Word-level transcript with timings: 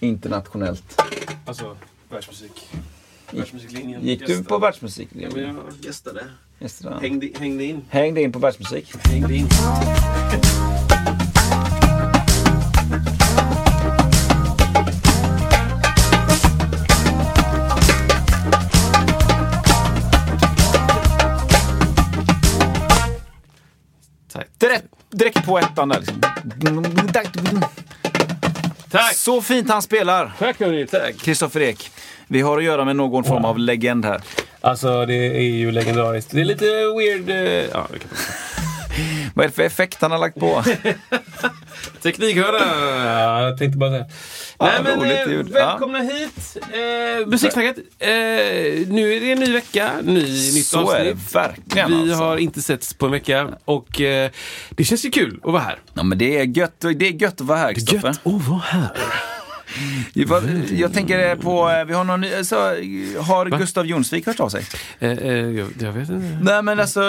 Internationellt. 0.00 1.00
Alltså, 1.46 1.76
världsmusik. 2.08 2.70
Världsmusiklinjen. 3.30 4.02
Gick 4.02 4.26
du 4.26 4.44
på 4.44 4.58
världsmusik? 4.58 5.08
Ja, 5.12 5.28
men 5.34 5.42
jag 5.42 5.56
gästade. 5.80 6.24
Gästerna. 6.58 7.00
Hängde, 7.00 7.28
hängde 7.38 7.64
in. 7.64 7.84
Hängde 7.88 8.22
in 8.22 8.32
på 8.32 8.38
världsmusik. 8.38 8.94
Hängde 9.06 9.34
in. 9.34 9.48
Direkt, 24.58 24.86
direkt 25.10 25.46
på 25.46 25.58
ettan 25.58 25.88
där 25.88 26.00
liksom. 26.00 26.22
Tack! 28.90 29.14
Så 29.14 29.42
fint 29.42 29.70
han 29.70 29.82
spelar! 29.82 30.32
Tack 30.38 30.60
hörni, 30.60 30.86
tack. 30.86 31.16
Kristoffer 31.18 31.60
Ek. 31.60 31.90
Vi 32.28 32.40
har 32.40 32.58
att 32.58 32.64
göra 32.64 32.84
med 32.84 32.96
någon 32.96 33.24
form 33.24 33.44
av 33.44 33.58
legend 33.58 34.04
här. 34.04 34.20
Alltså 34.60 35.06
det 35.06 35.14
är 35.14 35.40
ju 35.40 35.70
legendariskt. 35.72 36.30
Det 36.30 36.40
är 36.40 36.44
lite 36.44 36.64
weird... 36.64 37.30
eh, 37.30 37.70
Ja, 37.72 37.86
vi 37.92 37.98
kan 37.98 38.08
Vad 39.34 39.44
är 39.44 39.48
det 39.48 39.54
för 39.54 39.62
effekt 39.62 40.02
han 40.02 40.10
har 40.10 40.18
lagt 40.18 40.40
på? 40.40 40.64
Teknikhörna! 42.02 42.58
Ja, 43.04 43.42
jag 43.42 43.58
tänkte 43.58 43.78
bara 43.78 43.90
säga. 43.90 44.06
Ja, 44.58 44.66
Nej 44.66 44.80
men 44.82 45.00
roligt 45.00 45.26
eh, 45.26 45.32
ljud. 45.32 45.48
välkomna 45.48 45.98
hit! 45.98 46.56
Eh, 46.72 47.26
Musiksnacket. 47.26 47.76
Eh, 47.98 48.08
nu 48.88 49.14
är 49.16 49.20
det 49.20 49.32
en 49.32 49.38
ny 49.40 49.52
vecka, 49.52 49.90
ny, 50.02 50.20
nytt 50.54 50.66
Så 50.66 50.78
avsnitt. 50.80 51.00
är 51.00 51.04
det 51.04 51.34
verkligen 51.34 51.88
Vi 51.90 52.10
alltså. 52.10 52.24
har 52.24 52.36
inte 52.36 52.62
setts 52.62 52.94
på 52.94 53.06
en 53.06 53.12
vecka 53.12 53.48
och 53.64 54.00
eh, 54.00 54.30
det 54.70 54.84
känns 54.84 55.04
ju 55.04 55.10
kul 55.10 55.40
att 55.44 55.52
vara 55.52 55.62
här. 55.62 55.78
Ja, 55.94 56.02
men 56.02 56.18
det 56.18 56.38
är 56.38 56.44
gött, 56.44 56.80
det 56.80 57.06
är 57.08 57.22
gött 57.22 57.34
att 57.40 57.46
vara 57.46 57.58
här, 57.58 57.72
Kristoffer. 57.72 58.08
att 58.08 58.18
vara 58.24 58.58
här. 58.64 58.90
Jag 60.70 60.92
tänker 60.92 61.36
på, 61.36 61.70
eh, 61.70 61.84
vi 61.84 61.94
har 61.94 62.04
någon, 62.04 62.20
ny- 62.20 62.44
så, 62.44 62.56
har 63.22 63.58
Gustav 63.58 63.86
Jonsvik 63.86 64.26
hört 64.26 64.40
av 64.40 64.48
sig? 64.48 64.64
Eh, 64.98 65.10
eh, 65.10 65.34
jag, 65.34 65.68
jag 65.80 65.92
vet 65.92 66.08
inte. 66.08 66.38
Nej 66.42 66.62
men 66.62 66.80
alltså, 66.80 67.00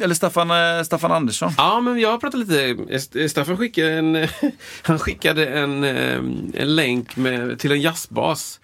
eller 0.00 0.14
Staffan, 0.14 0.50
eh, 0.50 0.82
Staffan 0.84 1.12
Andersson. 1.12 1.52
Ja, 1.56 1.80
men 1.80 1.98
jag 2.00 2.10
har 2.10 2.18
pratat 2.18 2.40
lite. 2.40 2.76
Eh, 3.20 3.28
Staffan 3.28 3.56
skickade 3.56 3.92
en, 3.92 4.28
han 4.82 4.98
skickade 4.98 5.46
en, 5.46 5.84
eh, 5.84 6.14
en 6.62 6.74
länk 6.76 7.16
med, 7.16 7.58
till 7.58 7.72
en 7.72 7.80
jazzbas 7.80 8.60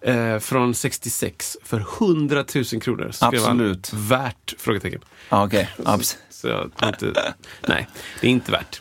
eh, 0.00 0.38
från 0.38 0.74
66 0.74 1.56
för 1.64 1.84
100 2.00 2.44
000 2.54 2.64
kronor. 2.64 3.10
Absolut. 3.20 3.90
Värt? 3.94 4.54
Frågetecken. 4.58 5.00
Okej. 5.28 5.70
Precis. 5.84 6.18
Så 6.30 6.70
har 6.74 6.88
inte, 6.88 7.34
nej, 7.68 7.88
det 8.20 8.26
är 8.26 8.30
inte 8.30 8.52
värt. 8.52 8.80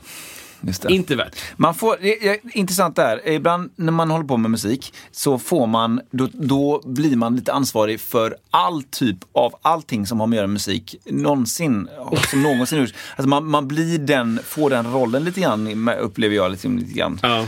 Inte 0.90 1.16
värt. 1.16 1.36
Man 1.56 1.76
får, 1.76 1.98
det 2.02 2.28
är, 2.28 2.38
intressant 2.58 2.96
där, 2.96 3.28
ibland 3.28 3.72
när 3.76 3.92
man 3.92 4.12
håller 4.12 4.26
på 4.26 4.38
med 4.38 4.52
musik 4.52 4.94
så 5.12 5.40
får 5.40 5.68
man, 5.68 6.02
då, 6.12 6.30
då 6.34 6.82
blir 6.86 7.16
man 7.16 7.36
lite 7.36 7.54
ansvarig 7.54 8.00
för 8.00 8.36
all 8.52 8.84
typ 8.84 9.18
av 9.32 9.56
allting 9.62 10.08
som 10.08 10.20
har 10.20 10.28
med 10.28 10.36
att 10.36 10.38
göra 10.38 10.48
med 10.48 10.54
musik 10.54 10.96
någonsin, 11.06 11.90
som 12.30 12.44
någonsin 12.44 12.80
gjorts. 12.80 12.94
Alltså 13.16 13.30
man, 13.30 13.46
man 13.46 13.68
blir 13.68 14.00
den, 14.00 14.40
får 14.44 14.70
den 14.70 14.94
rollen 14.94 15.24
lite 15.24 15.42
grann, 15.42 15.90
upplever 15.90 16.36
jag 16.36 16.52
liksom, 16.52 16.78
lite 16.78 16.94
grann. 16.94 17.20
Ja. 17.24 17.46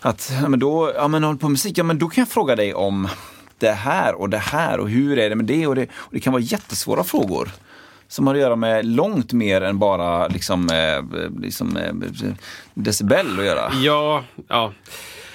Att, 0.00 0.32
ja 0.42 0.48
men 0.48 0.60
då, 0.60 0.92
ja 0.94 1.08
men 1.08 1.24
håller 1.24 1.38
på 1.38 1.46
med 1.46 1.52
musik, 1.52 1.78
ja 1.78 1.84
men 1.84 1.98
då 1.98 2.08
kan 2.08 2.22
jag 2.22 2.28
fråga 2.28 2.56
dig 2.56 2.74
om 2.74 3.08
det 3.58 3.72
här 3.72 4.14
och 4.14 4.28
det 4.28 4.38
här 4.38 4.80
och 4.80 4.90
hur 4.90 5.18
är 5.18 5.30
det 5.30 5.36
med 5.36 5.44
det 5.44 5.66
och 5.66 5.74
det, 5.74 5.88
och 5.92 6.12
det 6.12 6.20
kan 6.20 6.32
vara 6.32 6.42
jättesvåra 6.42 7.04
frågor. 7.04 7.50
Som 8.12 8.26
har 8.26 8.34
att 8.34 8.40
göra 8.40 8.56
med 8.56 8.86
långt 8.86 9.32
mer 9.32 9.60
än 9.60 9.78
bara 9.78 10.28
liksom, 10.28 10.68
eh, 10.70 11.20
liksom 11.40 11.76
eh, 11.76 11.92
decibel 12.74 13.38
att 13.38 13.44
göra. 13.44 13.72
Ja, 13.82 14.24
ja. 14.48 14.72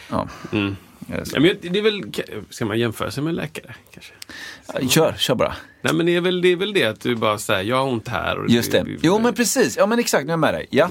Ja. 0.10 0.28
Mm. 0.52 0.76
Ja 1.08 1.40
men 1.40 1.56
det 1.62 1.80
är 1.80 1.82
väl, 1.82 2.04
ska 2.50 2.66
man 2.66 2.80
jämföra 2.80 3.12
sig 3.12 3.24
med 3.24 3.36
läkare? 3.36 3.76
Kanske? 3.94 4.14
Kör, 4.90 5.14
kör 5.18 5.36
bara. 5.36 5.56
Nej 5.82 5.94
men 5.94 6.06
det 6.06 6.16
är 6.16 6.22
väl 6.22 6.42
det, 6.42 6.48
är 6.48 6.56
väl 6.56 6.74
det 6.74 6.86
att 6.86 7.00
du 7.00 7.16
bara 7.16 7.38
säger 7.38 7.64
jag 7.70 7.78
har 7.78 7.92
ont 7.92 8.08
här. 8.08 8.40
Och 8.40 8.50
Just 8.50 8.72
det. 8.72 8.86
Jo 9.02 9.20
men 9.20 9.34
precis, 9.34 9.78
ja 9.78 9.86
men 9.86 10.00
exakt, 10.00 10.26
nu 10.26 10.30
är 10.30 10.34
jag 10.34 10.40
med 10.40 10.54
dig. 10.54 10.68
Ja. 10.70 10.90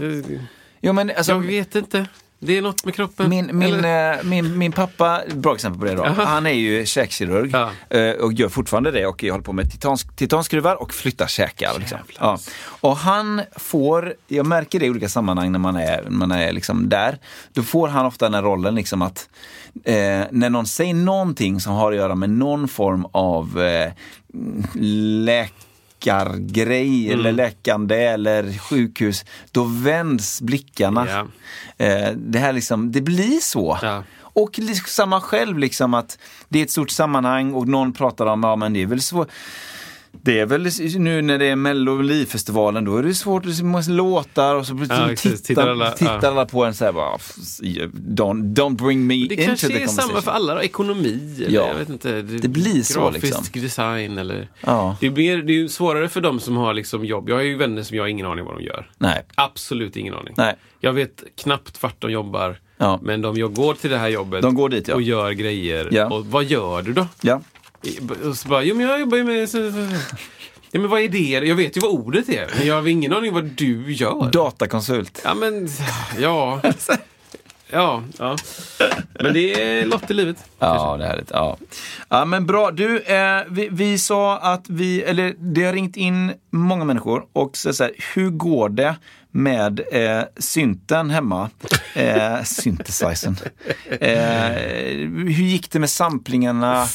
Jo 0.80 0.92
men 0.92 1.10
alltså, 1.16 1.32
Jag 1.32 1.40
vet 1.40 1.74
inte. 1.74 2.06
Det 2.46 2.58
är 2.58 2.62
något 2.62 2.84
med 2.84 2.94
kroppen. 2.94 3.28
Min, 3.30 3.58
min, 3.58 3.84
eh, 3.84 4.16
min, 4.24 4.58
min 4.58 4.72
pappa, 4.72 5.20
bra 5.34 5.54
exempel 5.54 5.80
på 5.80 5.86
det 5.86 5.94
då. 5.94 6.04
Jaha. 6.04 6.24
Han 6.24 6.46
är 6.46 6.50
ju 6.50 6.86
käkkirurg 6.86 7.50
Ja. 7.52 7.70
eh, 7.98 8.10
och 8.10 8.32
gör 8.32 8.48
fortfarande 8.48 8.90
det 8.90 9.06
och 9.06 9.22
håller 9.22 9.44
på 9.44 9.52
med 9.52 9.70
titans, 9.72 10.06
titanskruvar 10.16 10.82
och 10.82 10.94
flyttar 10.94 11.26
käkar. 11.26 11.78
Liksom. 11.78 11.98
Ja. 12.20 12.38
Och 12.80 12.96
han 12.96 13.42
får, 13.56 14.14
jag 14.28 14.46
märker 14.46 14.80
det 14.80 14.86
i 14.86 14.90
olika 14.90 15.08
sammanhang 15.08 15.52
när 15.52 15.58
man 15.58 15.76
är, 15.76 16.04
man 16.10 16.30
är 16.32 16.52
liksom 16.52 16.88
där, 16.88 17.18
då 17.52 17.62
får 17.62 17.88
han 17.88 18.06
ofta 18.06 18.24
den 18.24 18.34
här 18.34 18.42
rollen 18.42 18.74
liksom 18.74 19.02
att 19.02 19.28
eh, 19.84 19.94
när 20.30 20.50
någon 20.50 20.66
säger 20.66 20.94
någonting 20.94 21.60
som 21.60 21.72
har 21.72 21.92
att 21.92 21.98
göra 21.98 22.14
med 22.14 22.30
någon 22.30 22.68
form 22.68 23.06
av 23.12 23.60
eh, 23.62 23.92
läkargrej 25.96 27.12
eller 27.12 27.32
läkande 27.32 28.04
eller 28.04 28.58
sjukhus, 28.58 29.24
då 29.52 29.64
vänds 29.64 30.40
blickarna. 30.40 31.28
Eh, 31.76 32.10
det 32.16 32.38
här 32.38 32.52
liksom, 32.52 32.92
det 32.92 33.00
blir 33.00 33.40
så. 33.40 33.78
Ja. 33.82 34.02
Och 34.18 34.60
samma 34.86 35.20
själv 35.20 35.58
liksom 35.58 35.94
att 35.94 36.18
det 36.48 36.58
är 36.58 36.62
ett 36.62 36.70
stort 36.70 36.90
sammanhang 36.90 37.54
och 37.54 37.68
någon 37.68 37.92
pratar 37.92 38.26
om, 38.26 38.42
ja 38.42 38.56
men 38.56 38.72
det 38.72 38.82
är 38.82 38.86
väl 38.86 39.00
så 39.00 39.26
det 40.22 40.40
är 40.40 40.46
väl 40.46 40.68
nu 40.98 41.22
när 41.22 41.38
det 41.38 41.46
är 41.46 41.56
Melodifestivalen, 41.56 42.84
då 42.84 42.96
är 42.96 43.02
det 43.02 43.14
svårt, 43.14 43.42
det 43.44 43.48
är 43.48 43.52
så 43.52 43.64
många 43.64 43.84
låtar 43.88 44.54
och 44.54 44.66
så 44.66 44.72
Ja, 44.72 44.78
tittar, 44.86 45.14
tittar, 45.16 45.36
Tittar 45.36 45.68
alla- 45.68 45.94
ja. 46.00 46.20
alla 46.28 46.46
på 46.46 46.64
en 46.64 46.74
så 46.74 46.84
här 46.84 46.92
bara, 46.92 47.16
don't, 47.16 48.54
don't 48.54 48.76
bring 48.76 49.06
me 49.06 49.14
Det 49.14 49.20
into 49.34 49.44
kanske 49.46 49.66
the 49.68 49.82
är 49.82 49.86
samma 49.86 50.02
conversation. 50.02 50.22
för 50.22 50.30
alla 50.30 50.54
då, 50.54 50.62
ekonomi 50.62 51.34
eller 51.46 51.54
Ja. 51.54 51.68
jag 51.68 51.74
vet 51.74 51.88
inte. 51.88 52.22
Det 52.22 52.48
blir 52.48 52.82
så, 52.82 53.10
liksom. 53.10 53.44
design 53.52 54.18
eller... 54.18 54.48
Ja. 54.60 54.96
Det, 55.00 55.10
mer, 55.10 55.36
det 55.38 55.52
är 55.52 55.54
ju 55.56 55.68
svårare 55.68 56.08
för 56.08 56.20
de 56.20 56.40
som 56.40 56.56
har 56.56 56.74
liksom 56.74 57.04
jobb. 57.04 57.28
Jag 57.28 57.36
har 57.36 57.42
ju 57.42 57.56
vänner 57.56 57.82
som 57.82 57.96
jag 57.96 58.04
har 58.04 58.08
ingen 58.08 58.26
aning 58.26 58.44
vad 58.44 58.54
de 58.58 58.64
gör. 58.64 58.90
Nej, 58.98 59.22
Absolut 59.34 59.96
ingen 59.96 60.14
aning. 60.14 60.34
nej. 60.36 60.54
Jag 60.80 60.92
vet 60.92 61.24
knappt 61.42 61.82
vart 61.82 62.00
de 62.02 62.10
jobbar. 62.10 62.58
Ja. 62.78 63.00
Men 63.02 63.20
de 63.22 63.36
jag 63.36 63.54
går 63.54 63.74
till 63.74 63.90
det 63.90 63.98
här 63.98 64.08
jobbet 64.08 64.42
De 64.42 64.54
går 64.54 64.68
dit, 64.68 64.88
ja. 64.88 64.94
och 64.94 65.02
gör 65.02 65.30
grejer. 65.32 65.88
Ja. 65.92 66.06
Och 66.06 66.26
vad 66.26 66.44
gör 66.44 66.82
du 66.82 66.92
då? 66.92 67.06
Ja. 67.20 67.40
Och 68.28 68.36
så 68.36 68.48
bara, 68.48 68.62
jo 68.62 68.74
men 68.74 68.86
jag 68.86 69.00
jobbar 69.00 69.18
ju 69.18 69.24
med... 69.24 69.48
Ja 70.70 70.80
men 70.80 70.90
vad 70.90 71.00
är 71.00 71.08
det? 71.08 71.46
Jag 71.46 71.56
vet 71.56 71.76
ju 71.76 71.80
vad 71.80 71.90
ordet 71.90 72.28
är. 72.28 72.50
Men 72.58 72.66
jag 72.66 72.74
har 72.74 72.88
ingen 72.88 73.12
aning 73.12 73.32
vad 73.34 73.44
du 73.44 73.92
gör. 73.92 74.30
Datakonsult. 74.32 75.20
Ja 75.24 75.34
men, 75.34 75.68
ja. 76.18 76.60
Ja, 77.70 78.02
ja. 78.18 78.36
Men 79.20 79.34
det 79.34 79.62
är 79.62 79.86
lott 79.86 80.10
i 80.10 80.14
livet. 80.14 80.36
Ja, 80.58 80.96
det 80.96 81.04
är 81.04 81.08
härligt. 81.08 81.30
Ja. 81.30 81.56
ja, 82.08 82.24
men 82.24 82.46
bra. 82.46 82.70
Du, 82.70 82.98
eh, 82.98 83.42
vi, 83.48 83.68
vi 83.70 83.98
sa 83.98 84.38
att 84.38 84.64
vi, 84.68 85.02
eller 85.02 85.34
det 85.38 85.64
har 85.64 85.72
ringt 85.72 85.96
in 85.96 86.32
många 86.50 86.84
människor 86.84 87.26
och 87.32 87.56
så, 87.56 87.72
så 87.72 87.84
här, 87.84 87.92
hur 88.14 88.30
går 88.30 88.68
det 88.68 88.96
med 89.36 89.80
eh, 89.92 90.24
synten 90.36 91.10
hemma? 91.10 91.50
Eh, 91.94 92.42
synthesizern. 92.42 93.36
Eh, 94.00 94.50
hur 95.10 95.44
gick 95.44 95.70
det 95.70 95.78
med 95.78 95.90
samplingarna? 95.90 96.86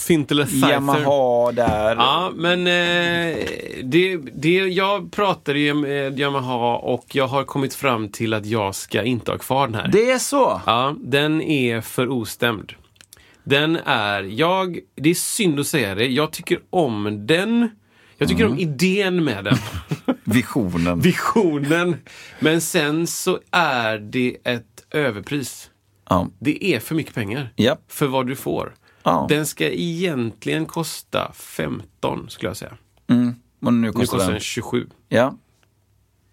Yamaha 0.70 1.52
där. 1.52 1.96
Ja, 1.96 2.32
men 2.36 2.60
eh, 2.68 3.38
det, 3.84 4.18
det, 4.18 4.56
jag 4.58 5.12
pratade 5.12 5.60
ju 5.60 5.74
med 5.74 6.20
Yamaha 6.20 6.78
och 6.78 7.16
jag 7.16 7.28
har 7.28 7.44
kommit 7.44 7.74
fram 7.74 8.10
till 8.10 8.34
att 8.34 8.46
jag 8.46 8.76
ska 8.76 9.04
inte 9.04 9.32
ha 9.32 9.38
kvar 9.38 9.68
den 9.68 9.76
här. 9.76 9.88
Det 9.88 10.12
är 10.12 10.20
så? 10.20 10.62
Ja, 10.66 10.96
den 11.00 11.42
är 11.42 11.82
för 11.82 12.10
ostämd. 12.10 12.74
Den 13.44 13.76
är, 13.86 14.24
jag, 14.24 14.80
det 14.96 15.10
är 15.10 15.14
synd 15.14 15.60
att 15.60 15.68
säga 15.68 15.96
det, 15.96 16.08
jag 16.08 16.32
tycker 16.32 16.60
om 16.70 17.28
den. 17.28 17.70
Jag 18.22 18.30
tycker 18.30 18.42
Mm. 18.44 18.54
om 18.54 18.60
idén 18.60 19.24
med 19.24 19.44
den. 19.44 19.58
Visionen. 20.24 21.00
Visionen. 21.00 21.96
Men 22.40 22.62
sen 22.62 23.08
så 23.08 23.40
är 23.52 23.98
det 23.98 24.38
ett 24.44 24.86
överpris. 24.92 25.70
Ja. 26.10 26.28
Det 26.40 26.66
är 26.76 26.80
för 26.80 26.96
mycket 26.96 27.14
pengar. 27.16 27.54
Ja. 27.56 27.78
För 27.88 28.08
vad 28.08 28.28
du 28.28 28.36
får. 28.36 28.74
Ja. 29.04 29.26
Den 29.30 29.46
ska 29.46 29.70
egentligen 29.70 30.66
kosta 30.66 31.32
15 31.36 32.30
skulle 32.30 32.50
jag 32.50 32.58
säga. 32.58 32.74
Mm. 33.10 33.36
Och 33.62 33.74
nu 33.74 33.80
Nu 33.88 33.92
kostar 33.92 34.02
kostar 34.06 34.18
den. 34.20 34.32
den 34.32 34.40
27. 34.42 34.88
Ja. 35.10 35.38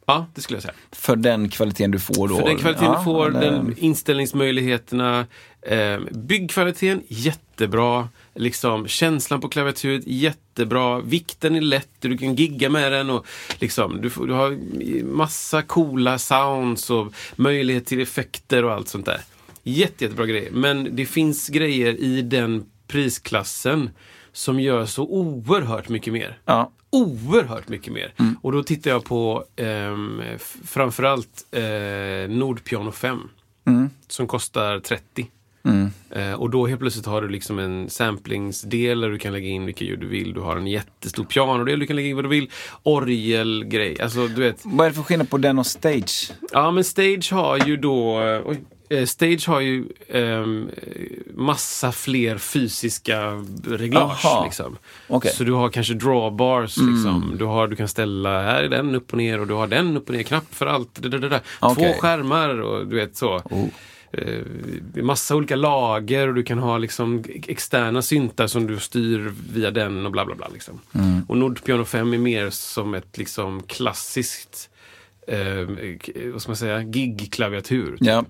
Ja, 0.06 0.26
det 0.34 0.40
skulle 0.40 0.56
jag 0.56 0.62
säga. 0.62 0.74
För 0.92 1.16
den 1.16 1.48
kvaliteten 1.48 1.90
du 1.90 1.98
får 1.98 2.28
då? 2.28 2.36
För 2.36 2.44
den 2.46 2.56
kvaliteten 2.56 2.92
Ja, 2.92 2.98
du 2.98 3.04
får, 3.04 3.28
eller- 3.28 3.40
den 3.40 3.74
inställningsmöjligheterna, 3.78 5.26
eh, 5.62 5.98
byggkvaliteten, 6.12 7.02
jättebra. 7.08 8.08
Liksom, 8.34 8.86
känslan 8.88 9.40
på 9.40 9.48
klaviaturet, 9.48 10.02
jättebra. 10.06 11.00
Vikten 11.00 11.54
är 11.56 11.60
lätt, 11.60 11.88
du 12.00 12.18
kan 12.18 12.34
gigga 12.34 12.68
med 12.70 12.92
den. 12.92 13.10
Och 13.10 13.26
liksom, 13.58 14.00
du, 14.02 14.10
får, 14.10 14.26
du 14.26 14.32
har 14.32 14.58
massa 15.04 15.62
coola 15.62 16.18
sounds 16.18 16.90
och 16.90 17.12
möjlighet 17.36 17.86
till 17.86 18.00
effekter 18.00 18.64
och 18.64 18.72
allt 18.72 18.88
sånt 18.88 19.06
där. 19.06 19.20
Jätte, 19.62 20.04
jättebra 20.04 20.26
grejer. 20.26 20.50
Men 20.50 20.96
det 20.96 21.06
finns 21.06 21.48
grejer 21.48 21.92
i 22.00 22.22
den 22.22 22.64
prisklassen 22.86 23.90
som 24.32 24.60
gör 24.60 24.86
så 24.86 25.02
oerhört 25.02 25.88
mycket 25.88 26.12
mer 26.12 26.38
Ja. 26.44 26.72
oerhört 26.90 27.68
mycket 27.68 27.92
mer. 27.92 28.14
Och 28.42 28.52
då 28.52 28.62
tittar 28.62 28.90
jag 28.90 29.04
på 29.04 29.44
f- 30.34 30.56
framförallt 30.64 31.44
eh, 31.50 32.30
Nordpiano 32.30 32.92
5. 32.92 33.18
Som 34.08 34.26
kostar 34.26 34.80
30. 34.80 35.26
Eh, 36.10 36.32
och 36.32 36.50
då 36.50 36.66
helt 36.66 36.80
plötsligt 36.80 37.06
har 37.06 37.22
du 37.22 37.28
liksom 37.28 37.58
en 37.58 37.90
samplingsdel 37.90 39.00
där 39.00 39.08
du 39.08 39.18
kan 39.18 39.32
lägga 39.32 39.48
in 39.48 39.66
vilka 39.66 39.84
ljud 39.84 40.00
du 40.00 40.06
vill. 40.06 40.32
Du 40.32 40.40
har 40.40 40.56
en 40.56 40.66
jättestor 40.66 41.24
pianodel, 41.24 41.78
du 41.78 41.86
kan 41.86 41.96
lägga 41.96 42.08
in 42.08 42.16
vad 42.16 42.24
du 42.24 42.28
vill. 42.28 42.50
Orgelgrej, 42.82 44.00
alltså 44.00 44.28
du 44.28 44.42
vet. 44.42 44.60
Vad 44.62 44.86
är 44.86 44.90
det 44.90 44.96
för 44.96 45.02
skillnad 45.02 45.30
på 45.30 45.38
den 45.38 45.58
och 45.58 45.66
Stage? 45.66 46.32
Ja 46.52 46.70
men 46.70 46.84
Stage 46.84 47.32
har 47.32 47.58
ju 47.66 47.76
då 47.76 48.20
eh, 48.20 48.40
oj, 48.44 48.60
eh, 48.88 49.04
Stage 49.04 49.48
har 49.48 49.60
ju 49.60 49.84
ehm, 50.08 50.70
massa 51.34 51.92
fler 51.92 52.38
fysiska 52.38 53.44
reglage. 53.64 54.44
Liksom. 54.44 54.76
Okej. 55.08 55.32
Så 55.32 55.44
du 55.44 55.52
har 55.52 55.68
kanske 55.68 55.94
drawbars. 55.94 56.76
Liksom. 56.76 57.34
Du, 57.38 57.44
har, 57.44 57.68
du 57.68 57.76
kan 57.76 57.88
ställa, 57.88 58.42
här 58.42 58.62
är 58.62 58.68
den 58.68 58.94
upp 58.94 59.12
och 59.12 59.18
ner 59.18 59.40
och 59.40 59.46
du 59.46 59.54
har 59.54 59.66
den 59.66 59.96
upp 59.96 60.08
och 60.08 60.14
ner, 60.14 60.22
knapp 60.22 60.54
för 60.54 60.66
allt. 60.66 61.02
Det, 61.02 61.08
det, 61.08 61.18
det. 61.18 61.40
Två 61.60 61.66
Okej. 61.66 61.98
skärmar 62.00 62.60
och 62.60 62.86
du 62.86 62.96
vet 62.96 63.16
så. 63.16 63.36
Oh. 63.36 63.66
Eh, 64.12 64.42
massa 65.02 65.36
olika 65.36 65.56
lager 65.56 66.28
och 66.28 66.34
du 66.34 66.42
kan 66.42 66.58
ha 66.58 66.78
liksom 66.78 67.24
externa 67.46 68.02
syntar 68.02 68.46
som 68.46 68.66
du 68.66 68.78
styr 68.78 69.32
via 69.52 69.70
den 69.70 70.06
och 70.06 70.12
bla 70.12 70.24
bla 70.24 70.34
bla. 70.34 70.48
Liksom. 70.52 70.80
Mm. 70.92 71.22
Och 71.28 71.36
Nord 71.36 71.64
Piano 71.64 71.84
5 71.84 72.14
är 72.14 72.18
mer 72.18 72.50
som 72.50 72.94
ett 72.94 73.18
liksom 73.18 73.62
klassiskt 73.62 74.70
eh, 75.26 75.68
vad 76.32 76.42
ska 76.42 76.50
man 76.50 76.56
säga, 76.56 76.82
gig-klaviatur. 76.82 77.96
Ja. 78.00 78.24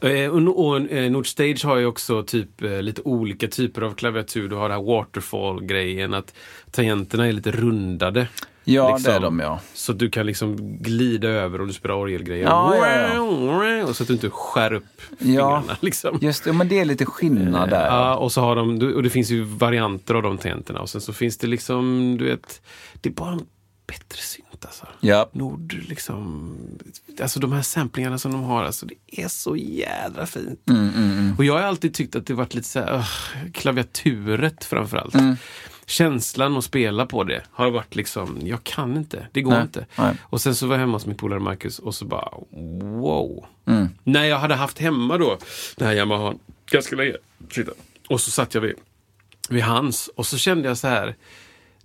Eh, 0.00 0.30
och, 0.30 0.66
och 0.66 0.90
eh, 0.92 1.10
Nordstage 1.10 1.64
har 1.64 1.76
ju 1.76 1.86
också 1.86 2.22
typ 2.22 2.62
eh, 2.62 2.82
lite 2.82 3.02
olika 3.02 3.48
typer 3.48 3.82
av 3.82 3.94
klaviatur. 3.94 4.48
Du 4.48 4.56
har 4.56 4.68
det 4.68 4.74
här 4.74 4.82
waterfall-grejen, 4.82 6.14
att 6.14 6.34
tangenterna 6.70 7.26
är 7.26 7.32
lite 7.32 7.50
rundade. 7.50 8.28
Ja, 8.66 8.88
Liksom. 8.96 9.10
det 9.12 9.16
är 9.16 9.20
de 9.20 9.38
ja. 9.40 9.60
Så 9.74 9.92
du 9.92 10.10
kan 10.10 10.26
liksom 10.26 10.56
glida 10.82 11.28
över 11.28 11.60
om 11.60 11.66
du 11.66 11.72
spelar 11.72 11.94
orgelgrejer. 11.94 12.44
Ja, 12.44 12.76
ja, 13.16 13.84
Och 13.84 13.96
så 13.96 14.02
att 14.02 14.06
du 14.06 14.12
inte 14.14 14.30
skär 14.30 14.72
upp 14.72 14.84
Ja. 14.98 15.16
fingrarna. 15.18 15.76
Liksom. 15.80 16.18
Just 16.20 16.44
det, 16.44 16.52
men 16.52 16.68
det 16.68 16.78
är 16.80 16.84
lite 16.84 17.06
skillnad 17.06 17.70
där. 17.70 17.86
Ja, 17.86 18.16
och 18.16 18.32
så 18.32 18.40
har 18.40 18.56
de, 18.56 18.94
och 18.94 19.02
det 19.02 19.10
finns 19.10 19.30
ju 19.30 19.42
varianter 19.42 20.14
av 20.14 20.22
de 20.22 20.38
tangenterna. 20.38 20.80
Och 20.80 20.88
sen 20.90 21.00
så 21.00 21.12
finns 21.12 21.38
det 21.38 21.46
liksom, 21.46 22.16
du 22.18 22.24
vet, 22.24 22.62
det 23.00 23.08
är 23.08 23.12
bara 23.12 23.32
en 23.32 23.46
bättre 23.86 24.18
alltså. 24.64 24.86
Ja. 25.00 25.28
Nord, 25.32 25.72
liksom, 25.88 26.56
alltså 27.20 27.40
de 27.40 27.52
här 27.52 27.62
samplingarna 27.62 28.18
som 28.18 28.32
de 28.32 28.42
har, 28.42 28.64
alltså 28.64 28.86
det 28.86 29.22
är 29.22 29.28
så 29.28 29.56
jädra 29.56 30.26
fint. 30.26 30.70
Mm, 30.70 31.34
Och 31.38 31.44
jag 31.44 31.54
har 31.54 31.60
alltid 31.60 31.94
tyckt 31.94 32.16
att 32.16 32.26
det 32.26 32.34
varit 32.34 32.54
lite 32.54 32.68
så 32.68 32.80
här, 32.80 32.94
uh, 32.96 33.04
klaviaturet 33.52 34.64
framförallt. 34.64 35.14
Mm. 35.14 35.36
Känslan 35.86 36.56
att 36.56 36.64
spela 36.64 37.06
på 37.06 37.24
det 37.24 37.42
har 37.50 37.70
varit 37.70 37.94
liksom, 37.94 38.38
jag 38.42 38.64
kan 38.64 38.96
inte, 38.96 39.26
det 39.32 39.42
går 39.42 39.50
Nej, 39.52 39.62
inte. 39.62 39.86
nej. 39.98 40.14
Och 40.22 40.40
sen 40.40 40.54
så 40.54 40.66
var 40.66 40.74
jag 40.74 40.80
hemma 40.80 40.92
hos 40.92 41.06
min 41.06 41.16
polare 41.16 41.40
Marcus 41.40 41.78
och 41.78 41.94
så 41.94 42.04
bara, 42.04 42.28
wow. 43.00 43.46
Mm. 43.66 43.88
När 44.04 44.24
jag 44.24 44.38
hade 44.38 44.54
haft 44.54 44.78
hemma 44.78 45.18
då, 45.18 45.38
den 45.76 45.88
här 45.88 45.94
Yamaha, 45.94 46.34
ganska 46.70 46.96
länge. 46.96 47.14
Och 48.08 48.20
så 48.20 48.30
satt 48.30 48.54
jag 48.54 48.60
vid, 48.60 48.74
vid 49.48 49.62
hans 49.62 50.08
och 50.16 50.26
så 50.26 50.38
kände 50.38 50.68
jag 50.68 50.78
så 50.78 50.88
här, 50.88 51.14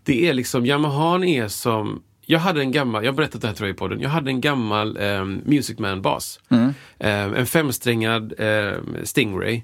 det 0.03 0.27
är 0.29 0.33
liksom, 0.33 0.65
Yamahan 0.65 1.23
är 1.23 1.47
som 1.47 2.03
jag 2.31 2.39
hade 2.39 2.61
en 2.61 2.71
gammal, 2.71 3.03
jag 3.03 3.11
har 3.11 3.15
berättat 3.17 3.41
det 3.41 3.47
här 3.47 3.55
tror 3.55 3.67
jag 3.69 3.75
i 3.75 3.77
podden, 3.77 3.99
jag 4.01 4.09
hade 4.09 4.29
en 4.31 4.41
gammal 4.41 4.97
eh, 4.97 5.25
Music 5.25 5.79
Man-bas. 5.79 6.39
Eh, 6.99 7.23
en 7.23 7.45
femsträngad 7.45 8.33
eh, 8.37 8.73
Stingray 9.03 9.61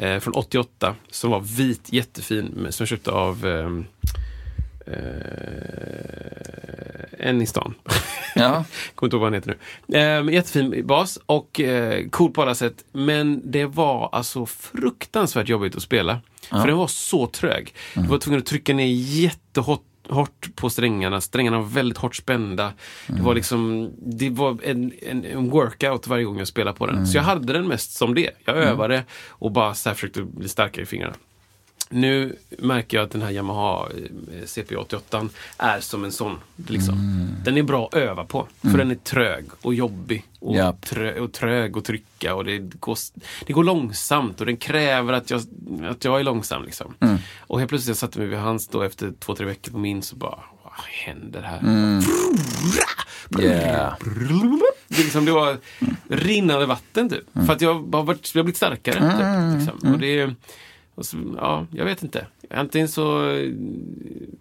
eh, 0.00 0.18
från 0.18 0.34
88 0.34 0.94
som 1.10 1.30
var 1.30 1.40
vit, 1.40 1.92
jättefin, 1.92 2.66
som 2.70 2.82
jag 2.82 2.88
köpte 2.88 3.10
av 3.10 3.46
eh, 3.46 3.70
eh, 4.94 7.28
en 7.28 7.42
i 7.42 7.46
stan. 7.46 7.74
Ja. 8.34 8.64
Kommer 8.94 9.06
inte 9.06 9.16
ihåg 9.16 9.20
vad 9.20 9.26
han 9.26 9.34
heter 9.34 9.56
nu. 9.86 9.98
Eh, 9.98 10.34
jättefin 10.34 10.86
bas 10.86 11.18
och 11.26 11.60
eh, 11.60 12.08
cool 12.08 12.32
på 12.32 12.42
alla 12.42 12.54
sätt. 12.54 12.84
Men 12.92 13.40
det 13.44 13.66
var 13.66 14.08
alltså 14.12 14.46
fruktansvärt 14.46 15.48
jobbigt 15.48 15.76
att 15.76 15.82
spela. 15.82 16.20
För 16.50 16.66
den 16.66 16.76
var 16.76 16.86
så 16.86 17.26
trög. 17.26 17.74
Du 17.94 18.02
var 18.02 18.18
tvungen 18.18 18.40
att 18.40 18.46
trycka 18.46 18.74
ner 18.74 18.86
jättehårt 18.86 19.84
hårt 20.10 20.56
på 20.56 20.70
strängarna. 20.70 21.20
Strängarna 21.20 21.58
var 21.58 21.66
väldigt 21.66 21.98
hårt 21.98 22.16
spända. 22.16 22.72
Det 23.06 23.22
var 23.22 23.34
liksom 23.34 23.90
Det 23.96 24.30
var 24.30 24.58
en, 24.64 24.92
en, 25.02 25.24
en 25.24 25.50
workout 25.50 26.06
varje 26.06 26.24
gång 26.24 26.38
jag 26.38 26.48
spelade 26.48 26.78
på 26.78 26.86
den. 26.86 27.06
Så 27.06 27.16
jag 27.16 27.22
hade 27.22 27.52
den 27.52 27.68
mest 27.68 27.92
som 27.92 28.14
det. 28.14 28.30
Jag 28.44 28.56
övade 28.56 29.04
och 29.28 29.52
bara 29.52 29.74
så 29.74 29.88
här 29.88 29.94
försökte 29.94 30.22
bli 30.22 30.48
starkare 30.48 30.82
i 30.82 30.86
fingrarna. 30.86 31.14
Nu 31.90 32.36
märker 32.58 32.96
jag 32.96 33.04
att 33.04 33.10
den 33.10 33.22
här 33.22 33.30
Yamaha 33.30 33.88
eh, 33.90 34.42
CP88 34.42 35.28
är 35.58 35.80
som 35.80 36.04
en 36.04 36.12
sån. 36.12 36.38
Liksom. 36.66 37.28
Den 37.44 37.56
är 37.56 37.62
bra 37.62 37.86
att 37.86 37.94
öva 37.94 38.24
på. 38.24 38.48
För 38.60 38.78
den 38.78 38.90
är 38.90 38.94
trög 38.94 39.44
och 39.62 39.74
jobbig. 39.74 40.24
Och, 40.40 40.56
Japp. 40.56 40.86
trö, 40.86 41.20
och 41.20 41.32
trög 41.32 41.78
att 41.78 41.84
trycka. 41.84 42.34
Och 42.34 42.44
det, 42.44 42.58
går, 42.58 42.98
det 43.46 43.52
går 43.52 43.64
långsamt 43.64 44.40
och 44.40 44.46
den 44.46 44.56
kräver 44.56 45.12
att 45.12 45.30
jag, 45.30 45.42
att 45.90 46.04
jag 46.04 46.20
är 46.20 46.24
långsam. 46.24 46.64
Liksom. 46.64 46.94
Och 47.38 47.58
helt 47.58 47.68
plötsligt 47.68 47.88
jag 47.88 47.96
satte 47.96 48.18
mig 48.18 48.28
vid 48.28 48.38
hans 48.38 48.68
då 48.68 48.82
efter 48.82 49.12
två, 49.18 49.34
tre 49.34 49.46
veckor 49.46 49.72
på 49.72 49.78
min 49.78 50.02
så 50.02 50.16
bara, 50.16 50.38
vad 50.62 50.72
händer 51.06 51.42
här? 51.42 51.60
Yeah. 53.40 53.94
Det, 54.88 54.98
liksom, 54.98 55.24
det 55.24 55.32
var 55.32 55.56
rinnande 56.08 56.66
vatten 56.66 57.08
typ. 57.08 57.24
För 57.46 57.52
att 57.52 57.60
jag 57.60 57.74
har 57.74 58.02
varit, 58.02 58.34
jag 58.34 58.40
har 58.40 58.44
blivit 58.44 58.56
starkare. 58.56 58.94
Typ, 58.94 59.68
liksom. 59.68 59.92
Och 59.92 59.98
det, 59.98 60.34
så, 61.06 61.16
ja, 61.36 61.66
jag 61.70 61.84
vet 61.84 62.02
inte. 62.02 62.26
Antingen 62.50 62.88
så 62.88 63.30
eh, 63.30 63.52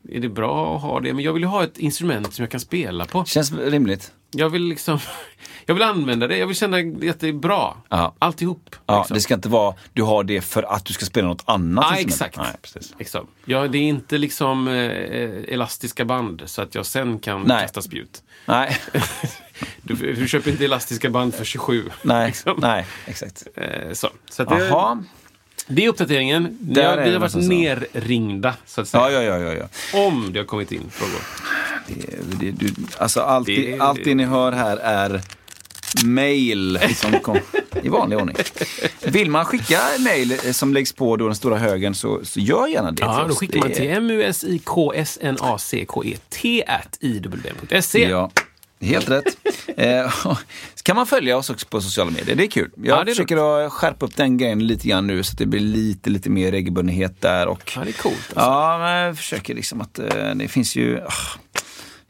är 0.10 0.20
det 0.20 0.30
bra 0.30 0.76
att 0.76 0.82
ha 0.82 1.00
det, 1.00 1.14
men 1.14 1.24
jag 1.24 1.34
vill 1.34 1.44
ju 1.44 1.48
ha 1.50 1.64
ett 1.64 1.78
instrument 1.78 2.34
som 2.34 2.44
jag 2.44 2.52
kan 2.52 2.60
spela 2.60 3.06
på. 3.06 3.26
Känns 3.26 3.52
rimligt. 3.52 4.12
Jag 4.32 4.50
vill 4.50 4.64
liksom, 4.64 5.00
jag 5.66 5.74
vill 5.74 5.84
använda 5.84 6.28
det, 6.28 6.38
jag 6.38 6.48
vill 6.48 6.56
känna 6.56 6.78
att 6.78 7.20
det 7.20 7.28
är 7.28 7.34
bra. 7.34 7.78
Ja. 7.90 8.16
Alltihop. 8.20 8.76
Ja, 8.86 9.00
liksom. 9.00 9.14
Det 9.14 9.22
ska 9.22 9.34
inte 9.34 9.50
vara, 9.50 9.76
du 9.94 10.04
har 10.04 10.24
det 10.24 10.42
för 10.42 10.64
att 10.64 10.86
du 10.86 10.94
ska 10.94 11.06
spela 11.06 11.28
något 11.28 11.44
annat. 11.46 11.86
Ja, 11.90 11.98
exakt. 11.98 12.38
Nej, 12.38 12.56
precis. 12.62 12.94
Liksom. 13.00 13.28
Ja, 13.46 13.68
det 13.68 13.78
är 13.78 13.82
inte 13.82 14.18
liksom 14.18 14.68
eh, 14.68 15.54
elastiska 15.54 16.06
band 16.06 16.42
så 16.46 16.62
att 16.62 16.76
jag 16.76 16.86
sen 16.86 17.20
kan 17.20 17.42
Nej. 17.44 17.62
kasta 17.62 17.82
spjut. 17.82 18.24
Nej, 18.46 18.78
Du, 19.82 20.14
du 20.14 20.28
köper 20.28 20.52
inte 20.52 20.66
elastiska 20.66 21.10
band 21.10 21.34
för 21.36 21.46
27. 21.46 21.90
nej, 22.02 22.28
Liksom. 22.28 22.58
nej, 22.62 22.86
exakt. 23.06 23.48
Eh, 23.56 23.94
så 23.94 24.10
så 24.30 24.44
att 24.44 24.52
Jaha. 24.52 25.04
Det 25.68 25.86
är 25.86 25.90
uppdateringen. 25.90 26.58
Där 26.62 26.98
är 26.98 27.06
vi 27.06 27.12
har 27.14 27.20
varit 27.20 27.36
nerringda, 27.36 28.54
så 28.66 28.82
att 28.82 28.88
säga. 28.88 29.12
Ja, 29.12 29.22
ja, 29.22 29.38
ja, 29.40 29.54
ja, 29.54 29.68
ja. 29.94 30.00
Om 30.08 30.34
det 30.34 30.40
har 30.40 30.46
kommit 30.46 30.72
in 30.72 30.84
frågor. 30.92 31.22
Det, 31.88 32.40
det, 32.46 32.52
du, 32.52 32.74
alltså 32.98 33.22
allt, 33.22 33.46
Det- 33.48 33.80
allt 33.80 34.04
det 34.04 34.16
ni 34.16 34.24
hör 34.26 34.52
här 34.52 34.78
är 34.78 35.22
mail 36.06 36.80
som 36.96 37.20
kom 37.20 37.38
i 37.84 37.90
vanlig 37.90 38.20
ordning. 38.20 38.36
Vill 39.04 39.30
man 39.32 39.46
skicka 39.46 39.80
mail 40.00 40.32
eh, 40.32 40.38
som 40.52 40.74
läggs 40.74 40.94
på 40.94 41.16
då 41.16 41.26
den 41.26 41.36
stora 41.36 41.58
högen 41.58 41.96
så, 41.96 42.20
så 42.26 42.40
gör 42.40 42.68
gärna 42.68 42.92
det 42.92 43.02
Ja, 43.04 43.26
då 43.30 43.36
skickar 43.36 43.60
man 43.60 43.72
till 43.72 44.02
musiksnacket 44.02 44.66
at 46.68 46.98
iw.se. 47.02 48.10
Ja, 48.10 48.32
helt 48.82 49.10
rätt. 49.10 49.38
Eh, 49.78 50.12
så 50.12 50.38
kan 50.84 50.96
man 50.96 51.08
följa 51.08 51.38
oss 51.38 51.50
också 51.50 51.68
på 51.68 51.82
sociala 51.82 52.12
medier, 52.12 52.36
det 52.36 52.44
är 52.44 52.48
kul. 52.48 52.72
Jag 52.76 53.00
Ja, 53.00 53.04
det 53.04 53.12
försöker 53.12 53.66
att 53.66 53.74
skärpa 53.74 54.06
upp 54.06 54.16
den 54.16 54.38
grejen 54.38 54.68
lite 54.68 54.88
grann 54.88 55.08
nu 55.08 55.24
så 55.24 55.32
att 55.32 55.38
det 55.38 55.46
blir 55.46 55.60
lite, 55.60 56.10
lite 56.10 56.30
mer 56.30 56.52
regelbundenhet 56.52 57.22
där. 57.22 57.48
Och, 57.48 57.72
Ja, 57.76 57.82
det 57.84 57.90
är 57.90 57.94
coolt. 57.94 58.16
Alltså. 58.16 58.40
Ja, 58.40 58.78
men 58.78 58.92
jag 58.92 59.18
försöker 59.18 59.56
liksom 59.56 59.82
att 59.82 60.00
eh, 60.00 60.36
det 60.36 60.48
finns 60.48 60.76
ju 60.76 61.02
ah, 61.02 61.12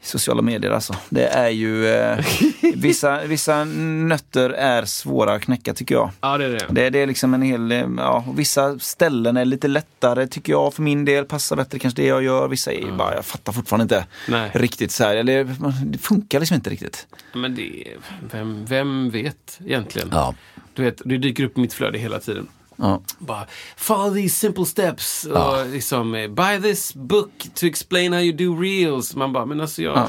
sociala 0.02 0.42
medier 0.42 0.70
alltså. 0.70 0.94
Det 1.08 1.26
är 1.26 1.48
ju 1.48 1.86
eh, 1.88 2.18
vissa, 2.74 3.24
vissa 3.24 3.64
nötter 3.64 4.50
är 4.50 4.84
svåra 4.84 5.34
att 5.34 5.42
knäcka 5.42 5.74
tycker 5.74 5.94
jag. 5.94 6.10
Ja, 6.20 6.38
det 6.38 6.44
är 6.44 6.50
det. 6.50 6.66
Det, 6.70 6.90
det 6.90 6.98
är 6.98 7.06
liksom 7.06 7.34
en 7.34 7.42
hel, 7.42 7.72
eh, 7.72 7.86
ja, 7.96 8.24
vissa 8.34 8.78
ställen 8.78 9.36
är 9.36 9.44
lite 9.44 9.68
lättare 9.68 10.26
tycker 10.26 10.52
jag 10.52 10.74
för 10.74 10.82
min 10.82 11.04
del. 11.04 11.24
Passar 11.24 11.56
bättre 11.56 11.78
kanske 11.78 12.02
det 12.02 12.08
jag 12.08 12.22
gör. 12.22 12.48
Vissa 12.48 12.72
är 12.72 12.92
bara, 12.92 13.14
jag 13.14 13.24
fattar 13.24 13.52
fortfarande 13.52 13.82
inte 13.82 14.06
Nej. 14.28 14.50
riktigt 14.54 14.92
så 14.92 15.04
här. 15.04 15.16
Eller 15.16 15.56
det 15.84 15.98
funkar 15.98 16.40
liksom 16.40 16.54
inte 16.54 16.70
riktigt. 16.70 17.06
Men 17.34 17.54
det 17.54 17.84
vem, 18.32 18.64
vem 18.64 19.10
vet 19.10 19.60
egentligen? 19.64 20.08
Ja. 20.12 20.34
Du 20.74 20.82
vet, 20.84 21.02
det 21.04 21.18
dyker 21.18 21.44
upp 21.44 21.58
i 21.58 21.60
mitt 21.60 21.72
flöde 21.72 21.98
hela 21.98 22.18
tiden. 22.20 22.48
Ja. 22.80 23.02
Bara, 23.18 23.46
follow 23.76 24.14
these 24.14 24.34
simple 24.36 24.64
steps. 24.64 25.24
Och 25.24 25.66
liksom, 25.66 26.12
buy 26.12 26.60
this 26.62 26.94
book 26.94 27.30
to 27.54 27.66
explain 27.66 28.12
how 28.12 28.20
you 28.22 28.32
do 28.36 28.62
reels. 28.62 29.14
Man 29.16 29.32
bara, 29.32 29.46
men 29.46 29.60
alltså 29.60 29.82
jag, 29.82 29.96
Ja. 29.96 30.08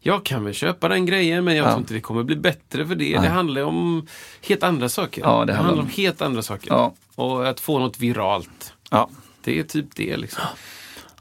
jag 0.00 0.24
kan 0.24 0.44
väl 0.44 0.54
köpa 0.54 0.88
den 0.88 1.06
grejen 1.06 1.44
men 1.44 1.56
jag 1.56 1.64
Ja. 1.66 1.70
tror 1.70 1.80
inte 1.80 1.94
det 1.94 2.00
kommer 2.00 2.22
bli 2.22 2.36
bättre 2.36 2.86
för 2.86 2.94
det. 2.94 3.18
Det 3.18 3.28
handlar 3.28 3.62
om 3.62 4.06
helt 4.42 4.62
andra 4.62 4.88
saker. 4.88 5.22
Ja, 5.22 5.28
det 5.28 5.34
handlar 5.36 5.54
handlar 5.54 5.72
om- 5.72 5.78
om 5.80 5.88
helt 5.96 6.22
andra 6.22 6.42
saker. 6.42 6.70
Ja. 6.70 6.94
Och 7.14 7.48
att 7.48 7.60
få 7.60 7.78
något 7.78 7.98
viralt. 7.98 8.72
Ja, 8.90 9.10
Det 9.44 9.58
är 9.58 9.62
typ 9.62 9.86
det 9.96 10.16
liksom. 10.16 10.42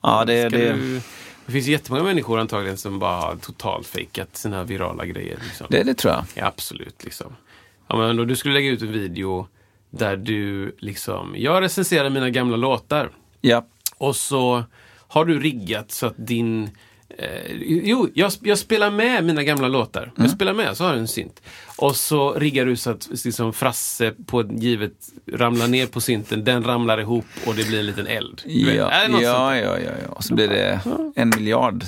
ja 0.01 0.25
det, 0.25 0.49
Ska 0.49 0.57
det, 0.59 0.73
Du, 0.73 1.01
det 1.45 1.51
finns 1.51 1.67
jättemånga 1.67 2.03
människor 2.03 2.39
antagligen 2.39 2.77
som 2.77 2.99
bara 2.99 3.15
har 3.21 3.35
totalt 3.35 3.87
fejkat 3.87 4.37
sina 4.37 4.63
virala 4.63 5.05
grejer. 5.05 5.39
Liksom. 5.47 5.67
det, 5.69 5.83
det 5.83 5.93
tror 5.93 6.13
jag. 6.13 6.23
Ja, 6.33 6.45
absolut. 6.45 7.03
Liksom. 7.03 7.35
Ja, 7.87 7.95
men 7.97 8.17
då 8.17 8.25
du 8.25 8.35
skulle 8.35 8.53
lägga 8.53 8.69
ut 8.69 8.81
en 8.81 8.91
video 8.91 9.47
där 9.89 10.17
du 10.17 10.75
liksom, 10.79 11.33
jag 11.37 11.61
recenserar 11.63 12.09
mina 12.09 12.29
gamla 12.29 12.57
låtar. 12.57 13.11
Ja, 13.41 13.65
Och 13.97 14.15
så 14.15 14.63
har 15.07 15.25
du 15.25 15.39
riggat 15.39 15.91
så 15.91 16.05
att 16.07 16.27
din... 16.27 16.69
Eh, 17.17 17.51
jo, 17.61 18.09
jag, 18.13 18.31
jag 18.41 18.57
spelar 18.57 18.91
med 18.91 19.23
mina 19.23 19.43
gamla 19.43 19.67
låtar. 19.67 20.03
Mm. 20.03 20.13
Jag 20.17 20.29
spelar 20.29 20.53
med, 20.53 20.77
så 20.77 20.83
har 20.83 20.93
du 20.93 20.99
en 20.99 21.07
synt. 21.07 21.41
Och 21.77 21.95
så 21.95 22.33
riggar 22.33 22.65
du 22.65 22.75
så 22.75 22.89
att 22.89 23.09
liksom, 23.25 23.53
Frasse 23.53 24.13
på 24.25 24.39
ett 24.39 24.63
givet 24.63 24.93
ramlar 25.33 25.67
ner 25.67 25.87
på 25.87 26.01
synten, 26.01 26.43
den 26.43 26.63
ramlar 26.63 26.97
ihop 26.99 27.25
och 27.45 27.55
det 27.55 27.67
blir 27.67 27.79
en 27.79 27.85
liten 27.85 28.07
eld. 28.07 28.41
Ja, 28.45 28.73
ja, 28.73 29.21
ja, 29.21 29.55
ja, 29.55 29.79
ja. 29.79 30.11
Och 30.11 30.23
så 30.23 30.33
blir 30.35 30.47
det 30.47 30.79
en 31.15 31.29
miljard 31.29 31.83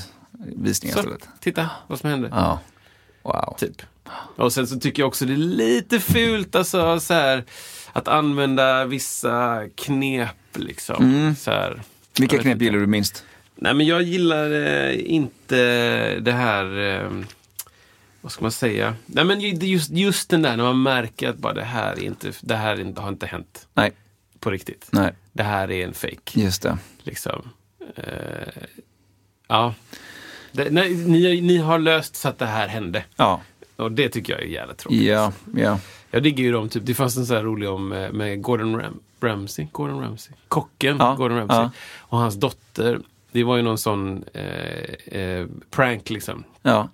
visningar 0.56 0.94
Så, 0.96 1.00
istället. 1.00 1.30
titta 1.40 1.70
vad 1.88 2.00
som 2.00 2.10
händer. 2.10 2.30
Ja. 2.34 2.60
Wow. 3.24 3.56
Typ. 3.58 3.82
Och 4.36 4.54
sen 4.54 4.68
så 4.68 4.80
tycker 4.80 5.02
jag 5.02 5.08
också 5.08 5.26
det 5.26 5.34
är 5.34 5.38
lite 5.38 6.00
fult 6.00 6.56
alltså, 6.56 7.00
så 7.00 7.14
här, 7.14 7.44
att 8.00 8.08
använda 8.08 8.86
vissa 8.86 9.64
knep. 9.76 10.36
Liksom. 10.56 11.36
Så 11.40 11.52
här, 11.52 11.72
Mm. 11.72 11.84
Vilka 12.20 12.38
knep 12.38 12.54
inte. 12.54 12.66
gillar 12.66 12.80
du 12.80 12.88
minst? 12.88 13.26
Nej, 13.56 13.74
men 13.74 13.86
jag 13.86 14.02
gillar 14.02 14.52
eh, 14.52 15.12
inte 15.12 16.20
det 16.20 16.32
här... 16.32 16.78
Eh, 16.80 17.12
vad 18.22 18.32
ska 18.32 18.42
man 18.42 18.52
säga? 18.52 18.96
Nej, 19.06 19.26
men 19.26 19.42
ju- 19.42 19.52
det 19.54 19.66
är 19.66 19.70
just, 19.70 19.90
just 19.92 20.30
den 20.30 20.42
där 20.42 20.58
när 20.58 20.64
man 20.64 20.82
märker 20.84 21.30
att 21.30 21.38
bara 21.38 21.54
det 21.54 21.64
här, 21.64 21.92
är 21.94 22.04
inte, 22.04 22.32
det 22.42 22.56
här 22.56 22.94
har 22.98 23.10
inte 23.10 23.26
hänt 23.26 23.68
Nej, 23.74 23.92
på 24.40 24.52
riktigt. 24.52 24.88
nej, 24.92 25.14
Det 25.34 25.44
här 25.44 25.72
är 25.72 25.86
en 25.86 25.94
fake. 25.94 26.40
just 26.40 26.62
det. 26.62 26.78
Liksom. 27.04 27.50
Eh, 27.96 28.04
ja. 29.48 29.74
Det, 30.52 30.70
nej, 30.72 30.94
ni, 30.96 31.42
ni 31.42 31.58
har 31.58 31.80
löst 31.80 32.16
så 32.16 32.28
att 32.30 32.40
det 32.40 32.46
här 32.46 32.68
hände. 32.68 33.04
Ja, 33.16 33.42
Och 33.76 33.92
det 33.92 34.10
tycker 34.10 34.34
jag 34.34 34.42
är 34.42 34.46
jävla 34.48 34.74
tråkigt. 34.74 35.02
ja, 35.04 35.34
ja. 35.56 35.80
Jag 36.12 36.24
digger 36.24 36.44
ju 36.44 36.52
dem, 36.52 36.70
typ, 36.70 36.86
det 36.86 36.94
fanns 36.94 37.18
en 37.18 37.26
sån 37.26 37.36
här 37.36 37.44
rolig 37.44 37.70
om 37.70 37.92
eh, 37.92 38.12
med 38.12 38.42
Gordon 38.42 38.80
Ram 38.80 39.00
Ramsay, 39.22 39.68
Gordon 39.72 40.00
Ramsay, 40.02 40.34
kocken 40.48 40.98
Ja, 41.00 41.16
Gordon 41.16 41.38
Ramsay 41.38 41.58
ja. 41.58 41.72
och 42.00 42.18
hans 42.18 42.36
dotter. 42.36 43.00
Det 43.32 43.44
var 43.44 43.58
ju 43.58 43.62
någon 43.64 43.78
sån 43.78 44.24
eh, 44.34 45.20
eh, 45.20 45.48
prank 45.72 46.10
liksom. 46.10 46.44
ja. 46.62 46.90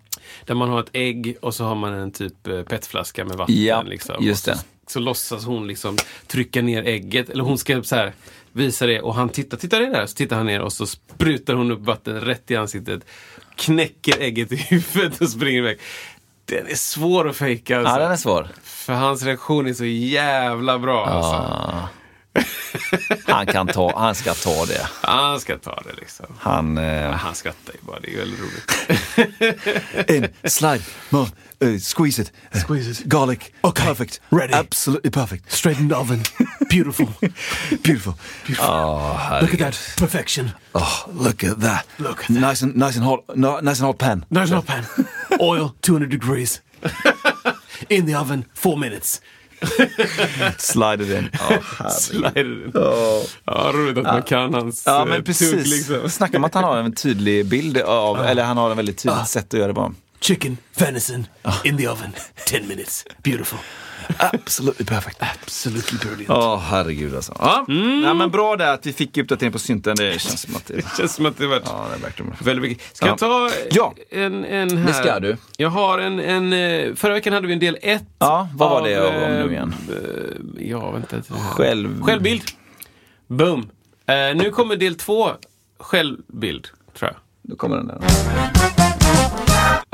Där 0.45 0.55
man 0.55 0.69
har 0.69 0.79
ett 0.79 0.89
ägg 0.93 1.37
och 1.41 1.53
så 1.55 1.63
har 1.63 1.75
man 1.75 1.93
en 1.93 2.11
typ 2.11 2.47
eh, 2.47 2.61
petflaska 2.61 3.25
med 3.25 3.37
vatten. 3.37 3.63
Ja, 3.63 3.81
liksom. 3.81 4.15
just 4.23 4.47
Och 4.47 4.53
så, 4.57 4.63
det. 4.63 4.91
så 4.91 4.99
låtsas 4.99 5.45
hon 5.45 5.67
liksom 5.67 5.97
trycka 6.27 6.61
ner 6.61 6.83
ägget. 6.83 7.29
Eller 7.29 7.43
hon 7.43 7.57
ska 7.57 7.83
så 7.83 7.95
här 7.95 8.13
visa 8.51 8.85
det 8.85 9.01
och 9.01 9.15
han 9.15 9.29
tittar, 9.29 9.57
tittar 9.57 9.79
det 9.79 9.89
där? 9.89 10.05
Så 10.05 10.15
tittar 10.15 10.35
han 10.35 10.45
ner 10.45 10.61
och 10.61 10.73
så 10.73 10.85
sprutar 10.85 11.53
hon 11.53 11.71
upp 11.71 11.79
vatten 11.81 12.21
rätt 12.21 12.51
i 12.51 12.55
ansiktet. 12.55 13.05
Knäcker 13.55 14.21
ägget 14.21 14.51
i 14.51 14.55
huvudet 14.69 15.21
och 15.21 15.29
springer 15.29 15.59
iväg. 15.59 15.79
Den 16.45 16.67
är 16.67 16.75
svår 16.75 17.29
att 17.29 17.35
fejka 17.35 17.77
alltså. 17.77 17.93
Ja, 17.93 17.99
den 17.99 18.11
är 18.11 18.15
svår. 18.15 18.47
För 18.63 18.93
hans 18.93 19.23
reaktion 19.23 19.67
är 19.67 19.73
så 19.73 19.85
jävla 19.85 20.79
bra. 20.79 21.05
Alltså. 21.05 21.89
Han, 23.27 23.45
kan 23.45 23.67
ta, 23.67 23.99
han 23.99 24.15
ska 24.15 24.33
ta 24.33 24.65
det. 24.65 24.87
Han 25.01 25.39
ska 25.39 25.57
ta 25.57 25.83
det 25.85 25.93
liksom. 25.99 26.25
Han... 26.39 26.77
Eh, 26.77 27.11
Han 27.11 27.35
skrattar 27.35 27.73
ju 27.73 27.79
bara, 27.81 27.99
det 27.99 28.13
är 28.13 28.17
väldigt 28.17 28.39
roligt. 28.39 30.09
in, 30.43 30.49
slide, 30.49 30.81
more, 31.09 31.27
uh, 31.63 31.77
squeeze 31.79 32.21
it. 32.21 32.31
Squeeze 32.53 32.91
it. 32.91 33.03
Garlic. 33.05 33.51
Okay, 33.61 33.85
Perfect. 33.85 34.21
ready. 34.29 34.53
Absolutely 34.53 35.11
perfect. 35.11 35.51
Straight 35.51 35.79
in 35.79 35.89
the 35.89 35.95
oven. 35.95 36.23
Beautiful. 36.69 37.07
Beautiful. 37.83 38.13
Look 39.41 39.53
at 39.53 39.59
that 39.59 39.93
perfection. 39.97 40.51
Oh, 40.73 41.05
look 41.13 41.43
at 41.43 41.59
that. 41.61 41.85
Look 41.99 42.23
at 42.23 42.29
nice 42.29 42.61
and 42.65 42.75
nice 42.75 42.95
and 42.97 43.05
hot. 43.05 43.23
No, 43.35 43.59
nice 43.59 43.79
and 43.79 43.85
hot 43.87 43.97
pan. 43.99 44.25
There's 44.31 44.51
no 44.51 44.61
pan. 44.61 44.83
Oil, 45.39 45.75
200 45.81 46.09
degrees. 46.09 46.61
in 47.89 48.05
the 48.05 48.13
oven, 48.15 48.45
four 48.53 48.77
minutes. 48.77 49.21
slider 50.57 51.17
in. 51.17 51.29
Slider. 51.99 52.71
Ja, 53.45 53.71
roligt 53.73 53.97
att 53.97 54.03
man 54.03 54.23
kan 54.23 54.53
hans 54.53 54.83
Ja, 54.85 54.99
eh, 54.99 55.05
men 55.05 55.15
tugg, 55.17 55.25
precis. 55.25 55.67
liksom. 55.67 56.09
Snacka 56.09 56.37
om 56.37 56.43
att 56.43 56.53
han 56.53 56.63
har 56.63 56.77
en 56.77 56.93
tydlig 56.95 57.45
bild 57.45 57.77
av, 57.77 58.19
eller 58.25 58.43
han 58.43 58.57
har 58.57 58.71
en 58.71 58.77
väldigt 58.77 58.97
tydligt 58.97 59.27
sätt 59.27 59.53
att 59.53 59.59
göra 59.59 59.67
det 59.67 59.73
på. 59.73 59.93
Chicken, 60.19 60.57
venison, 60.77 61.27
in 61.63 61.77
the 61.77 61.87
oven, 61.87 62.11
10 62.45 62.61
minutes. 62.63 63.05
Beautiful. 63.23 63.59
Absolutely 64.17 64.85
perfect. 64.85 65.17
Absolutely 65.43 65.97
brilliant. 65.99 66.27
Ja, 66.29 66.55
herregud 66.69 67.15
alltså. 67.15 67.35
Ja. 67.39 67.65
Ja, 68.03 68.13
men 68.13 68.31
bra 68.31 68.55
där 68.55 68.73
att 68.73 68.85
vi 68.85 68.93
fick 68.93 69.17
uppdatering 69.17 69.51
på 69.51 69.59
synten. 69.59 69.95
Det 69.95 70.21
känns 70.21 70.41
som 70.41 70.55
att 70.55 70.65
det... 70.65 70.73
Det 70.75 70.97
känns 70.97 71.15
som 71.15 71.25
att 71.25 71.37
det 71.37 71.47
varit 71.47 71.63
Ja, 71.65 71.85
det 71.89 71.95
är 71.95 71.99
verkligen 71.99 72.33
väldigt 72.39 72.69
mycket. 72.69 72.95
Ska 72.97 73.05
Ja. 73.05 73.09
jag 73.11 73.17
ta 73.19 73.49
Ja. 73.71 73.93
en, 74.09 74.45
en 74.45 74.77
här? 74.77 74.87
Det 74.87 74.93
ska 74.93 75.19
du. 75.19 75.37
Jag 75.57 75.69
har 75.69 75.99
en, 75.99 76.19
en... 76.19 76.53
eh, 76.53 76.95
Förra 76.95 77.13
veckan 77.13 77.33
hade 77.33 77.47
vi 77.47 77.53
en 77.53 77.59
del 77.59 77.77
ett. 77.81 78.03
Ja, 78.19 78.47
vad 78.55 78.69
var 78.69 78.77
av, 78.79 78.85
det 78.85 79.07
om 79.07 79.13
eh, 79.15 79.45
nu 79.45 79.51
igen? 79.51 79.73
eh, 79.89 80.65
Ja, 80.69 80.91
vänta. 80.91 81.21
Själv... 81.51 82.01
Självbild. 82.03 82.41
Boom. 83.27 83.69
Eh, 84.07 84.15
nu 84.35 84.49
kommer 84.51 84.75
del 84.75 84.95
två. 84.95 85.29
Självbild, 85.79 86.67
tror 86.97 87.11
jag. 87.11 87.15
Då 87.41 87.55
kommer 87.55 87.77
den 87.77 87.87
där. 87.87 87.99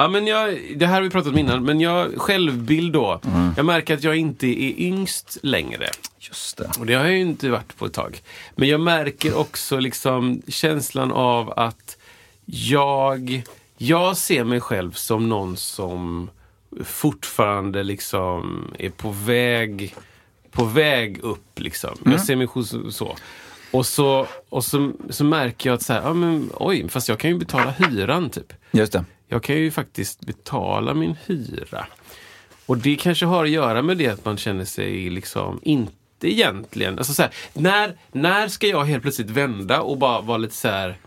Ja, 0.01 0.07
men 0.07 0.27
jag, 0.27 0.57
det 0.75 0.85
här 0.87 0.93
har 0.95 1.01
vi 1.01 1.09
pratat 1.09 1.31
om 1.31 1.37
innan, 1.37 1.63
men 1.63 1.81
jag, 1.81 2.21
självbild 2.21 2.93
då. 2.93 3.19
Mm. 3.25 3.53
Jag 3.57 3.65
märker 3.65 3.93
att 3.93 4.03
jag 4.03 4.15
inte 4.15 4.47
är 4.47 4.79
yngst 4.81 5.37
längre. 5.43 5.89
Just 6.19 6.57
det. 6.57 6.71
Och 6.79 6.85
det 6.85 6.93
har 6.93 7.03
jag 7.03 7.13
ju 7.13 7.21
inte 7.21 7.49
varit 7.49 7.77
på 7.77 7.85
ett 7.85 7.93
tag. 7.93 8.21
Men 8.55 8.67
jag 8.69 8.81
märker 8.81 9.37
också 9.37 9.79
liksom 9.79 10.41
känslan 10.47 11.11
av 11.11 11.53
att 11.59 11.97
jag, 12.45 13.43
jag 13.77 14.17
ser 14.17 14.43
mig 14.43 14.61
själv 14.61 14.91
som 14.91 15.29
någon 15.29 15.57
som 15.57 16.29
fortfarande 16.83 17.83
liksom 17.83 18.67
är 18.79 18.89
på 18.89 19.09
väg, 19.11 19.95
på 20.51 20.63
väg 20.65 21.19
upp. 21.23 21.59
Liksom. 21.59 21.97
Jag 22.05 22.21
ser 22.21 22.35
mig 22.35 22.47
själv 22.47 22.63
så- 22.63 22.91
så. 22.91 23.15
Och 23.71 23.85
så, 23.85 24.27
och 24.49 24.63
så, 24.63 24.91
så 25.09 25.23
märker 25.23 25.69
jag 25.69 25.75
att 25.75 25.81
så 25.81 25.93
här, 25.93 26.01
ja, 26.01 26.13
men, 26.13 26.49
oj, 26.53 26.89
fast 26.89 27.09
jag 27.09 27.19
kan 27.19 27.29
ju 27.31 27.37
betala 27.37 27.71
hyran 27.71 28.29
typ. 28.29 28.53
Just 28.71 28.93
det. 28.93 29.05
Jag 29.31 29.43
kan 29.43 29.55
ju 29.55 29.71
faktiskt 29.71 30.25
betala 30.25 30.93
min 30.93 31.15
hyra. 31.25 31.85
Och 32.65 32.77
det 32.77 32.95
kanske 32.95 33.25
har 33.25 33.43
att 33.43 33.49
göra 33.49 33.81
med 33.81 33.97
det 33.97 34.07
att 34.07 34.25
man 34.25 34.37
känner 34.37 34.65
sig 34.65 35.09
liksom 35.09 35.59
inte 35.63 35.93
egentligen... 36.21 36.97
Alltså 36.97 37.13
så 37.13 37.21
här, 37.21 37.31
när, 37.53 37.97
när 38.11 38.47
ska 38.47 38.67
jag 38.67 38.83
helt 38.83 39.01
plötsligt 39.01 39.29
vända 39.29 39.81
och 39.81 39.97
bara 39.97 40.21
vara 40.21 40.37
lite 40.37 40.55
så 40.55 40.67
här... 40.67 40.97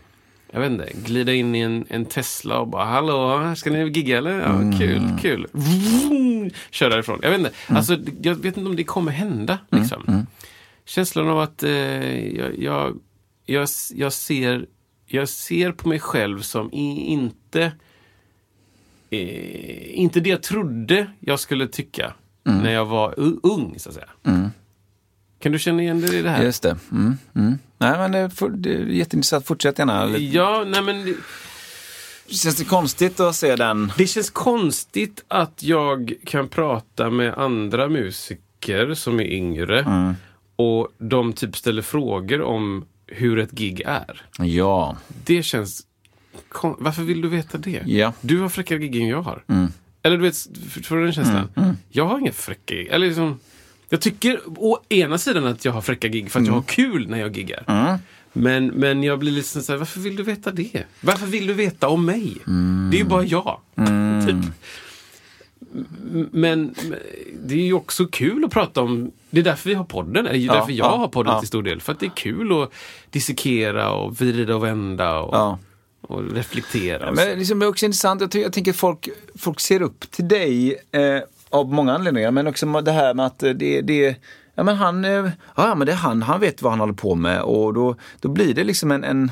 Jag 0.51 0.59
vet 0.59 0.71
inte, 0.71 0.89
glida 0.93 1.33
in 1.33 1.55
i 1.55 1.59
en, 1.59 1.85
en 1.89 2.05
Tesla 2.05 2.59
och 2.59 2.67
bara 2.67 2.85
Hallå, 2.85 3.55
ska 3.55 3.69
ni 3.69 3.89
gigga 3.89 4.17
eller? 4.17 4.39
Ja, 4.39 4.79
kul, 4.79 5.01
kul. 5.21 5.47
Vroom, 5.51 6.51
Kör 6.69 6.89
därifrån. 6.89 7.19
Jag 7.21 7.29
vet 7.29 7.39
inte. 7.39 7.51
Alltså, 7.67 7.97
jag 8.21 8.35
vet 8.35 8.57
inte 8.57 8.69
om 8.69 8.75
det 8.75 8.83
kommer 8.83 9.11
hända. 9.11 9.57
Liksom. 9.71 10.27
Känslan 10.85 11.29
av 11.29 11.39
att 11.39 11.63
eh, 11.63 12.35
jag, 12.35 12.59
jag, 12.59 12.99
jag, 13.45 13.67
jag, 13.93 14.13
ser, 14.13 14.65
jag 15.05 15.29
ser 15.29 15.71
på 15.71 15.89
mig 15.89 15.99
själv 15.99 16.41
som 16.41 16.73
i, 16.73 17.05
inte 17.05 17.71
eh, 19.09 19.99
inte 19.99 20.19
det 20.19 20.29
jag 20.29 20.43
trodde 20.43 21.07
jag 21.19 21.39
skulle 21.39 21.67
tycka 21.67 22.13
när 22.43 22.71
jag 22.73 22.85
var 22.85 23.13
ung, 23.43 23.75
så 23.77 23.89
att 23.89 23.95
säga. 23.95 24.09
Kan 25.39 25.51
du 25.51 25.59
känna 25.59 25.81
igen 25.81 26.01
dig 26.01 26.15
i 26.15 26.21
det 26.21 26.29
här? 26.29 26.43
Just 26.43 26.63
det. 26.63 26.77
Mm, 26.91 27.17
mm. 27.35 27.57
Nej, 27.77 27.97
men 27.97 28.11
det, 28.11 28.29
får- 28.29 28.49
det 28.49 28.73
är 28.73 28.85
jätteintressant. 28.85 29.45
Fortsätt 29.45 29.79
gärna. 29.79 30.17
Ja, 30.17 30.63
nej 30.67 30.81
men 30.81 31.05
det, 31.05 31.15
Känns 32.27 32.55
det 32.55 32.63
konstigt 32.65 33.19
att 33.19 33.35
se 33.35 33.55
den? 33.55 33.91
det 33.97 34.07
känns 34.07 34.29
konstigt 34.29 35.23
att 35.27 35.63
jag 35.63 36.13
kan 36.25 36.47
prata 36.47 37.09
med 37.09 37.33
andra 37.33 37.89
musiker 37.89 38.93
som 38.93 39.19
är 39.19 39.23
yngre 39.31 40.15
och 40.55 40.87
de 40.97 41.33
typ 41.33 41.57
ställer 41.57 41.81
frågor 41.81 42.41
om 42.41 42.85
hur 43.07 43.39
ett 43.39 43.51
gig 43.51 43.81
är. 43.85 44.21
Ja. 44.39 44.97
Det 45.25 45.43
känns... 45.43 45.81
kon- 46.49 46.75
Varför 46.79 47.03
vill 47.03 47.21
du 47.21 47.27
veta 47.27 47.57
det? 47.57 47.81
Ja. 47.85 48.13
Du 48.21 48.39
har 48.39 48.49
fräckare 48.49 48.79
gig 48.79 48.95
än 49.01 49.07
jag 49.07 49.21
har. 49.21 49.43
Eller 50.03 50.17
du 50.17 50.23
vet, 50.23 50.47
förstår 50.69 50.95
du 50.97 51.03
den 51.03 51.13
känslan? 51.13 51.49
Jag 51.89 52.05
har 52.05 52.19
inga 52.19 52.31
fräcka 52.31 52.75
gig. 52.75 52.87
Eller 52.87 53.07
liksom, 53.07 53.39
jag 53.89 54.01
tycker 54.01 54.39
å 54.45 54.79
ena 54.89 55.17
sidan 55.17 55.45
att 55.45 55.65
jag 55.65 55.71
har 55.71 55.81
fräcka 55.81 56.07
gig 56.07 56.31
för 56.31 56.39
att 56.39 56.45
jag 56.47 56.53
har 56.53 56.61
kul 56.61 57.09
när 57.09 57.19
jag 57.19 57.37
giggar. 57.37 57.99
Men, 58.33 58.67
men 58.67 59.03
jag 59.03 59.19
blir 59.19 59.31
lite 59.31 59.61
så 59.61 59.71
här, 59.71 59.79
varför 59.79 59.99
vill 59.99 60.15
du 60.15 60.23
veta 60.23 60.51
det? 60.51 60.83
Varför 61.01 61.25
vill 61.25 61.47
du 61.47 61.53
veta 61.53 61.87
om 61.89 62.05
mig? 62.05 62.37
Det 62.91 62.97
är 62.97 62.99
ju 62.99 63.05
bara 63.05 63.23
jag. 63.23 63.59
Typ. 64.27 64.35
Men, 66.31 66.75
det 67.45 67.53
är 67.55 67.65
ju 67.65 67.73
också 67.73 68.05
kul 68.07 68.45
att 68.45 68.51
prata 68.51 68.81
om, 68.81 69.11
det 69.29 69.39
är 69.39 69.43
därför 69.43 69.69
vi 69.69 69.75
har 69.75 69.83
podden, 69.83 70.27
eller 70.27 70.39
Ja, 70.39 70.53
därför 70.53 70.71
jag 70.71 70.85
ja, 70.87 70.97
har 70.97 71.07
podden 71.07 71.33
ja. 71.33 71.39
till 71.39 71.47
stor 71.47 71.63
del. 71.63 71.81
För 71.81 71.91
att 71.93 71.99
det 71.99 72.05
är 72.05 72.15
kul 72.15 72.61
att 72.63 72.71
dissekera 73.09 73.91
och 73.91 74.15
vrida 74.21 74.55
och 74.55 74.63
vända 74.63 75.19
och. 75.19 75.35
Och 76.07 76.31
reflektera. 76.31 77.09
Och 77.09 77.15
Men 77.15 77.39
liksom, 77.39 77.59
det 77.59 77.65
är 77.65 77.69
också 77.69 77.85
intressant, 77.85 78.21
jag, 78.21 78.35
jag 78.35 78.53
tänker 78.53 78.73
folk, 78.73 79.09
folk 79.35 79.59
ser 79.59 79.81
upp 79.81 80.11
till 80.11 80.27
dig 80.27 80.75
eh, 80.91 81.19
av 81.49 81.73
många 81.73 81.93
anledningar, 81.93 82.31
men 82.31 82.47
också 82.47 82.81
det 82.81 82.91
här 82.91 83.13
med 83.13 83.25
att 83.25 83.43
eh, 83.43 83.49
det, 83.49 83.81
det 83.81 84.15
ja 84.55 84.63
men 84.63 84.75
han, 84.75 85.05
eh, 85.05 85.29
ja 85.55 85.75
men 85.75 85.85
det 85.85 85.91
är 85.91 85.97
han, 85.97 86.21
han 86.21 86.39
vet 86.39 86.61
vad 86.61 86.71
han 86.71 86.79
håller 86.79 86.93
på 86.93 87.15
med 87.15 87.41
och 87.41 87.73
då, 87.73 87.95
då 88.19 88.29
blir 88.29 88.53
det 88.53 88.63
liksom 88.63 88.91
en, 88.91 89.03
en 89.03 89.31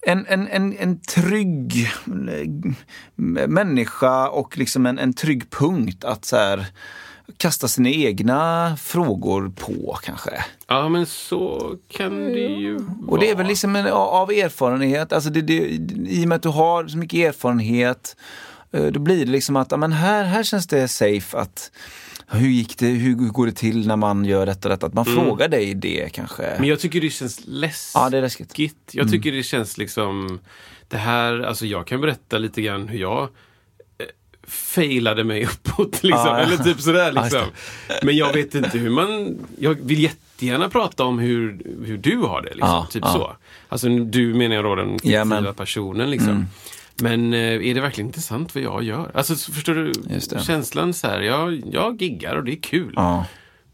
en, 0.00 0.26
en, 0.26 0.48
en, 0.48 0.76
en 0.78 1.00
trygg 1.00 1.90
eh, 2.06 3.46
människa 3.48 4.28
och 4.28 4.58
liksom 4.58 4.86
en, 4.86 4.98
en 4.98 5.12
trygg 5.12 5.50
punkt 5.50 6.04
att 6.04 6.24
så 6.24 6.36
här, 6.36 6.66
kasta 7.36 7.68
sina 7.68 7.88
egna 7.90 8.76
frågor 8.76 9.52
på 9.56 9.98
kanske. 10.02 10.44
Ja, 10.66 10.88
men 10.88 11.06
så 11.06 11.74
kan 11.88 12.24
det 12.24 12.40
ju 12.40 12.76
Och 13.08 13.18
det 13.18 13.26
är 13.26 13.34
vara. 13.34 13.38
väl 13.38 13.46
liksom 13.46 13.76
en, 13.76 13.86
av 13.86 14.30
erfarenhet, 14.30 15.12
alltså 15.12 15.30
det, 15.30 15.40
det, 15.40 15.54
i 16.08 16.24
och 16.24 16.28
med 16.28 16.36
att 16.36 16.42
du 16.42 16.48
har 16.48 16.86
så 16.86 16.98
mycket 16.98 17.18
erfarenhet, 17.28 18.16
eh, 18.72 18.86
då 18.86 19.00
blir 19.00 19.24
det 19.26 19.32
liksom 19.32 19.56
att 19.56 19.80
men 19.80 19.92
här, 19.92 20.24
här 20.24 20.42
känns 20.42 20.66
det 20.66 20.88
safe 20.88 21.38
att 21.38 21.70
hur 22.28 22.48
gick 22.48 22.78
det, 22.78 22.86
hur 22.86 23.14
går 23.14 23.46
det 23.46 23.52
till 23.52 23.86
när 23.86 23.96
man 23.96 24.24
gör 24.24 24.46
detta, 24.46 24.68
detta? 24.68 24.86
Att 24.86 24.94
man 24.94 25.04
frågar 25.04 25.48
dig 25.48 25.74
det 25.74 26.08
kanske. 26.12 26.42
Mm. 26.42 26.60
Men 26.60 26.68
jag 26.68 26.80
tycker 26.80 27.00
det 27.00 27.10
känns 27.10 27.40
läskigt. 27.46 27.92
Ja, 27.94 28.10
det 28.10 28.18
är 28.18 28.22
läskigt. 28.22 28.58
Mm. 28.58 28.70
Jag 28.92 29.10
tycker 29.10 29.32
det 29.32 29.42
känns 29.42 29.78
liksom... 29.78 30.40
Det 30.88 30.96
här, 30.96 31.40
alltså 31.40 31.66
jag 31.66 31.86
kan 31.86 32.00
berätta 32.00 32.38
lite 32.38 32.62
grann 32.62 32.88
hur 32.88 32.98
jag 32.98 33.28
failade 34.46 35.24
mig 35.24 35.44
uppåt. 35.46 35.92
Liksom. 36.02 36.26
Ja, 36.26 36.38
ja. 36.38 36.38
Eller 36.38 36.56
typ 36.56 36.80
sådär. 36.80 37.12
Liksom. 37.12 37.42
Men 38.02 38.16
jag 38.16 38.32
vet 38.32 38.54
inte 38.54 38.78
hur 38.78 38.90
man... 38.90 39.38
Jag 39.58 39.74
vill 39.74 40.02
jättegärna 40.02 40.68
prata 40.68 41.04
om 41.04 41.18
hur, 41.18 41.62
hur 41.84 41.98
du 41.98 42.16
har 42.16 42.42
det. 42.42 42.54
Liksom. 42.54 42.68
Ja, 42.68 42.88
typ 42.90 43.04
ja. 43.06 43.12
så. 43.12 43.36
Alltså 43.68 43.88
du 43.88 44.34
menar 44.34 44.54
jag 44.56 44.64
då 44.64 44.74
den 44.74 44.98
fiktiva. 44.98 45.22
Mm. 45.22 45.54
personen. 45.54 46.10
Liksom. 46.10 46.46
Men 47.02 47.34
eh, 47.34 47.40
är 47.40 47.74
det 47.74 47.80
verkligen 47.80 48.08
intressant 48.08 48.54
vad 48.54 48.64
jag 48.64 48.82
gör? 48.82 49.10
Alltså 49.14 49.36
så 49.36 49.52
förstår 49.52 49.74
du 49.74 49.92
det. 49.92 50.44
känslan 50.44 50.94
så 50.94 51.06
här, 51.06 51.20
jag, 51.20 51.62
jag 51.72 52.02
giggar 52.02 52.36
och 52.36 52.44
det 52.44 52.52
är 52.52 52.60
kul. 52.62 52.94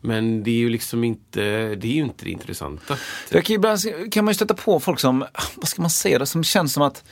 Men 0.05 0.43
det 0.43 0.51
är 0.51 0.57
ju 0.57 0.71
liksom 0.71 1.05
inte 1.05 1.41
det, 1.75 1.89
är 1.89 1.93
ju 1.93 2.03
inte 2.03 2.25
det 2.25 2.31
intressanta. 2.31 2.97
Jag 3.31 3.45
kan, 3.45 3.57
ibland, 3.57 3.81
kan 4.13 4.25
man 4.25 4.33
ju 4.33 4.35
stöta 4.35 4.55
på 4.55 4.81
folk 4.81 5.01
som, 5.01 5.25
vad 5.55 5.69
ska 5.69 5.83
man 5.83 5.91
säga 5.91 6.19
då, 6.19 6.27
som 6.27 6.45
känns 6.45 6.73
som 6.73 6.83
att 6.83 7.05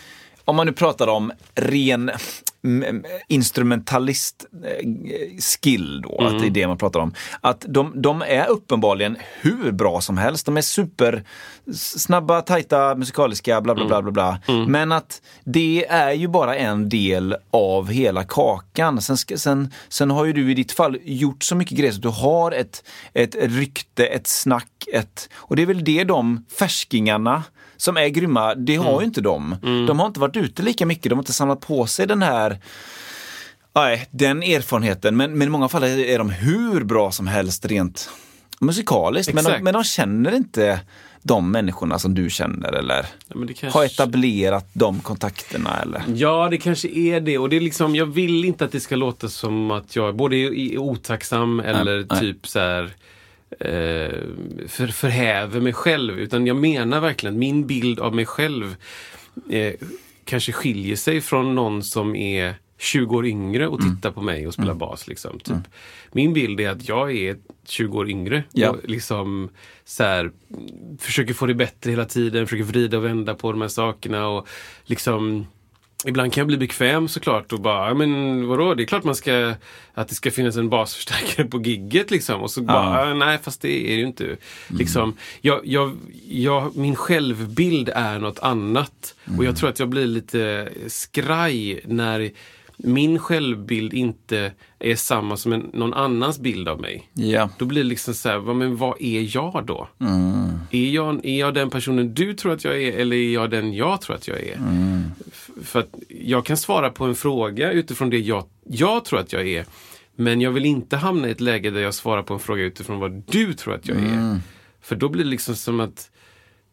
om 0.51 0.57
man 0.57 0.67
nu 0.67 0.73
pratar 0.73 1.07
om 1.09 1.33
ren 1.55 2.11
mm, 2.65 3.05
instrumentalist 3.29 4.45
eh, 4.65 4.89
skill 5.41 6.03
då, 6.03 6.19
att 6.27 6.39
det 6.41 6.47
är 6.47 6.51
det 6.51 6.67
man 6.67 6.79
pratar 6.79 7.01
om. 7.01 7.15
Att 7.41 7.65
de, 7.69 7.93
de 8.03 8.23
är 8.23 8.47
uppenbarligen 8.49 9.17
hur 9.41 9.73
bra 9.73 10.01
som 10.01 10.19
helst. 10.19 10.47
De 10.47 10.57
är 10.57 10.61
super 10.63 11.25
s- 11.71 12.03
snabba, 12.03 12.41
tajta, 12.43 12.95
musikaliska, 12.95 13.61
bla 13.61 13.75
bla 13.75 13.87
bla. 13.87 14.03
bla, 14.03 14.13
bla. 14.13 14.39
Men 14.69 14.93
att 14.93 15.23
det 15.45 15.87
är 15.89 16.13
ju 16.13 16.29
bara 16.29 16.57
en 16.57 16.89
del 16.89 17.37
av 17.51 17.89
hela 17.89 18.25
kakan. 18.25 19.01
Sen, 19.03 19.17
sen, 19.17 19.73
sen 19.89 20.11
har 20.11 20.25
ju 20.25 20.33
du 20.33 20.51
i 20.51 20.55
ditt 20.55 20.73
fall 20.73 20.99
gjort 21.03 21.43
så 21.45 21.57
mycket 21.57 21.79
grejer 21.79 21.93
så 21.93 21.97
att 21.99 22.03
du 22.03 22.09
har 22.09 22.53
ett, 22.53 22.85
ett 23.13 23.35
rykte, 23.41 24.07
ett 24.07 24.27
snack, 24.27 24.71
ett... 24.93 25.29
Och 25.35 25.57
det 25.57 25.63
är 25.63 25.67
väl 25.67 25.85
det 25.85 26.05
de 26.05 26.45
färskingarna 26.59 27.43
som 27.81 27.97
är 27.97 28.09
grymma, 28.09 28.55
det 28.55 28.77
har 28.77 29.01
ju 29.01 29.07
inte 29.07 29.21
de. 29.21 29.57
De 29.89 29.99
har 29.99 30.07
inte 30.07 30.21
varit 30.21 30.37
ute 30.37 30.63
lika 30.63 30.87
mycket, 30.87 31.11
de 31.11 31.15
har 31.15 31.23
inte 31.23 31.33
samlat 31.33 31.61
på 31.61 31.87
sig 31.87 32.07
den 32.07 32.23
här 32.23 32.59
Nej, 33.75 34.09
den 34.11 34.43
erfarenheten. 34.43 35.17
Men, 35.17 35.39
men 35.39 35.49
i 35.49 35.51
många 35.51 35.69
fall 35.69 35.83
är 35.85 36.19
de 36.19 36.31
hur 36.31 36.85
bra 36.85 37.13
som 37.13 37.27
helst 37.27 37.67
rent 37.67 38.11
musikaliskt. 38.61 39.35
Men 39.35 39.45
de, 39.45 39.59
men 39.63 39.75
de 39.75 39.85
känner 39.85 40.35
inte 40.35 40.81
de 41.23 41.51
människorna 41.51 41.99
som 41.99 42.15
du 42.15 42.31
känner 42.31 42.73
eller 42.73 43.07
Ja, 43.29 43.35
kanske- 43.47 43.79
har 43.79 43.85
etablerat 43.85 44.71
de 44.73 45.01
kontakterna 45.01 45.81
eller? 45.83 46.03
Ja, 46.15 46.49
det 46.51 46.59
kanske 46.59 46.89
är 46.89 47.21
det. 47.21 47.39
Och 47.39 47.49
det 47.49 47.57
är 47.57 47.61
liksom, 47.61 47.97
jag 47.97 48.07
vill 48.07 48.45
inte 48.45 48.65
att 48.65 48.73
det 48.73 48.81
ska 48.81 48.97
låta 48.97 49.29
som 49.29 49.71
att 49.71 49.97
jag 49.97 50.17
både 50.17 50.37
är 50.37 50.79
otacksam 50.79 51.61
eller 51.61 52.07
nej. 52.11 52.21
typ 52.21 52.47
så 52.49 52.59
här 52.59 52.91
för, 54.69 54.87
förhäver 54.87 55.61
mig 55.61 55.73
själv. 55.73 56.19
Utan 56.19 56.47
jag 56.47 56.57
menar 56.57 57.01
verkligen 57.01 57.35
att 57.35 57.39
min 57.39 57.67
bild 57.67 58.01
av 58.01 58.15
mig 58.15 58.27
själv 58.27 58.77
eh, 59.51 59.75
kanske 60.25 60.53
skiljer 60.53 60.97
sig 60.97 61.21
från 61.21 61.55
någon 61.55 61.83
som 61.83 62.17
är 62.17 62.55
20 62.79 63.17
år 63.17 63.27
yngre 63.27 63.69
och 63.69 63.81
Mm. 63.81 63.97
tittar 63.97 64.11
på 64.11 64.23
mig 64.23 64.47
och 64.47 64.55
spelar 64.55 64.75
bas. 64.75 65.09
Liksom, 65.09 65.41
typ. 65.41 65.57
Min 66.13 66.33
bild 66.33 66.61
är 66.61 66.71
att 66.71 66.89
jag 66.89 67.17
är 67.17 67.37
20 67.69 67.99
år 67.99 68.11
yngre 68.11 68.45
Ja. 68.53 68.71
och 68.71 68.77
liksom 68.89 69.49
så 69.85 70.03
här, 70.05 70.31
försöker 70.99 71.35
få 71.35 71.47
det 71.47 71.55
bättre 71.55 71.91
hela 71.91 72.05
tiden, 72.05 72.47
försöker 72.47 72.65
vrida 72.65 72.97
och 72.99 73.05
vända 73.05 73.35
på 73.35 73.53
de 73.53 73.61
här 73.61 73.69
sakerna 73.69 74.29
och 74.29 74.49
liksom 74.85 75.47
Ibland 76.07 76.33
kan 76.33 76.41
jag 76.41 76.47
bli 76.47 76.57
bekväm 76.57 77.09
såklart 77.09 77.53
och 77.53 77.61
bara, 77.61 77.95
men 77.95 78.47
vadå, 78.47 78.75
det 78.75 78.83
är 78.83 78.87
klart 78.87 79.05
man 79.05 79.15
ska, 79.15 79.55
att 79.95 80.09
det 80.09 80.15
ska 80.15 80.31
finnas 80.31 80.57
en 80.57 80.69
basförstärkare 80.69 81.47
på 81.47 81.61
gigget 81.63 82.11
liksom. 82.11 82.41
Och 82.43 82.51
så 82.51 82.63
bara, 82.63 83.11
"Ah, 83.11 83.15
nej 83.15 83.39
fast 83.43 83.61
det 83.63 83.85
är 83.87 83.89
det 83.89 84.01
ju 84.01 84.07
inte. 84.07 84.37
Liksom, 84.69 85.17
jag, 85.41 85.61
jag, 85.65 85.97
jag, 86.29 86.77
min 86.77 86.97
självbild 86.97 87.89
är 87.95 88.19
något 88.19 88.39
annat. 88.39 89.15
Och 89.39 89.45
jag 89.45 89.57
tror 89.57 89.69
att 89.71 89.79
jag 89.79 89.89
blir 89.89 90.07
lite 90.07 90.69
skraj 90.87 91.81
när 91.85 92.31
min 92.85 93.19
självbild 93.19 93.93
inte 93.95 94.53
är 94.79 94.95
samma 94.97 95.37
som 95.37 95.53
en, 95.53 95.71
någon 95.73 95.95
annans 95.95 96.39
bild 96.41 96.69
av 96.69 96.81
mig. 96.81 97.11
Ja. 97.13 97.49
Då 97.59 97.65
blir 97.65 97.83
det 97.83 97.89
liksom 97.89 98.15
så 98.15 98.29
här, 98.29 98.39
vad- 98.39 98.57
men 98.57 98.77
vad 98.77 98.97
är 99.03 99.37
jag 99.37 99.65
då? 99.67 99.89
Är, 100.71 100.91
jag, 100.91 101.25
är 101.27 101.39
jag 101.41 101.55
den 101.55 101.71
personen 101.71 102.15
du 102.15 102.35
tror 102.35 102.53
att 102.53 102.65
jag 102.65 102.83
är 102.83 102.93
eller 102.93 103.17
är 103.17 103.33
jag 103.35 103.51
den 103.51 103.75
jag 103.75 104.01
tror 104.01 104.17
att 104.17 104.29
jag 104.29 104.39
är? 104.41 104.59
F- 105.33 105.51
För 105.63 105.81
att 105.81 105.95
jag 106.09 106.45
kan 106.47 106.57
svara 106.57 106.91
på 106.91 107.05
en 107.05 107.15
fråga 107.15 107.73
utifrån 107.73 108.11
det 108.11 108.19
jag, 108.19 108.45
jag 108.65 109.05
tror 109.05 109.21
att 109.21 109.33
jag 109.33 109.49
är. 109.49 109.65
Men 110.17 110.41
jag 110.41 110.51
vill 110.51 110.67
inte 110.67 110.97
hamna 110.97 111.29
i 111.29 111.31
ett 111.31 111.41
läge 111.41 111.71
där 111.71 111.81
jag 111.81 111.95
svarar 111.95 112.23
på 112.23 112.35
en 112.35 112.41
fråga 112.41 112.63
utifrån 112.63 112.99
vad 112.99 113.23
du 113.31 113.53
tror 113.55 113.75
att 113.75 113.89
jag 113.89 113.97
är. 113.99 114.41
För 114.83 114.97
då 114.97 115.09
blir 115.09 115.25
det 115.25 115.31
liksom 115.31 115.55
som 115.57 115.81
att 115.81 116.11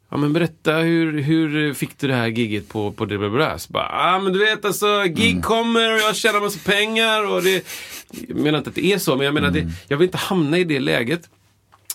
Ja 0.10 0.18
men 0.18 0.34
berätta, 0.34 0.74
hur, 0.74 1.22
hur 1.22 1.74
fick 1.74 1.98
du 1.98 2.08
det 2.08 2.16
här 2.16 2.28
giget 2.28 2.70
på, 2.70 2.92
på 2.92 3.06
det 3.06 3.18
bla 3.18 3.60
Så 3.60 3.74
bara, 3.74 3.90
ah, 3.92 4.20
men 4.20 4.34
du 4.34 4.40
vet 4.40 4.66
alltså, 4.66 5.04
gig 5.04 5.44
kommer 5.44 5.94
och 5.94 6.00
jag 6.00 6.16
tjänar 6.16 6.40
massa 6.40 6.72
pengar 6.72 7.32
och 7.32 7.44
det... 7.44 7.66
Jag 8.28 8.38
menar 8.38 8.58
inte 8.58 8.70
att 8.70 8.76
det 8.76 8.94
är 8.94 8.98
så, 8.98 9.16
men 9.16 9.26
jag 9.26 9.34
menar 9.34 9.52
det, 9.52 9.68
jag 9.88 9.98
vill 9.98 10.06
inte 10.06 10.18
hamna 10.18 10.58
i 10.58 10.64
det 10.64 10.80
läget. 10.80 11.30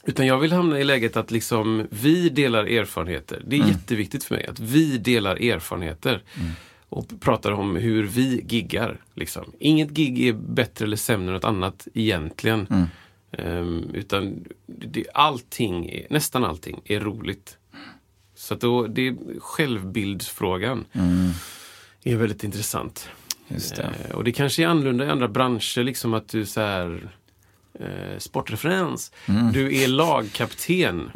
Utan 0.04 0.26
jag 0.26 0.38
vill 0.38 0.52
hamna 0.52 0.80
i 0.80 0.84
läget 0.84 1.16
att 1.16 1.30
liksom 1.30 1.86
vi 1.90 2.28
delar 2.28 2.64
erfarenheter. 2.64 3.42
Det 3.46 3.56
är 3.56 3.68
jätteviktigt 3.68 4.24
för 4.24 4.34
mig 4.34 4.46
att 4.46 4.60
vi 4.60 4.98
delar 4.98 5.36
erfarenheter. 5.36 6.22
Och 6.88 7.20
pratar 7.20 7.52
om 7.52 7.76
hur 7.76 8.02
vi 8.02 8.44
giggar. 8.48 9.00
Liksom. 9.14 9.52
Inget 9.58 9.90
gig 9.90 10.26
är 10.26 10.32
bättre 10.32 10.84
eller 10.84 10.96
sämre 10.96 11.26
än 11.26 11.34
något 11.34 11.44
annat 11.44 11.88
egentligen. 11.94 12.88
Ehm, 13.38 13.90
utan 13.94 14.44
det, 14.66 15.06
allting, 15.14 15.90
är, 15.90 16.06
nästan 16.10 16.44
allting, 16.44 16.80
är 16.84 17.00
roligt. 17.00 17.58
Så 18.52 18.60
då, 18.60 18.86
det 18.86 19.08
är 19.08 19.16
självbildsfrågan. 19.40 20.84
är 22.12 22.16
väldigt 22.16 22.44
intressant. 22.44 23.08
Det. 23.48 23.78
Eh, 24.08 24.14
och 24.16 24.24
det 24.24 24.32
kanske 24.32 24.62
är 24.62 24.66
annorlunda 24.66 25.04
i 25.06 25.10
andra 25.10 25.28
branscher, 25.28 25.82
liksom 25.82 26.14
att 26.14 26.28
du 26.28 26.46
så 26.46 26.60
här 26.60 27.08
eh, 27.80 28.18
sportreferens. 28.18 29.12
Du 29.52 29.82
är 29.82 29.88
lagkapten. 29.88 31.10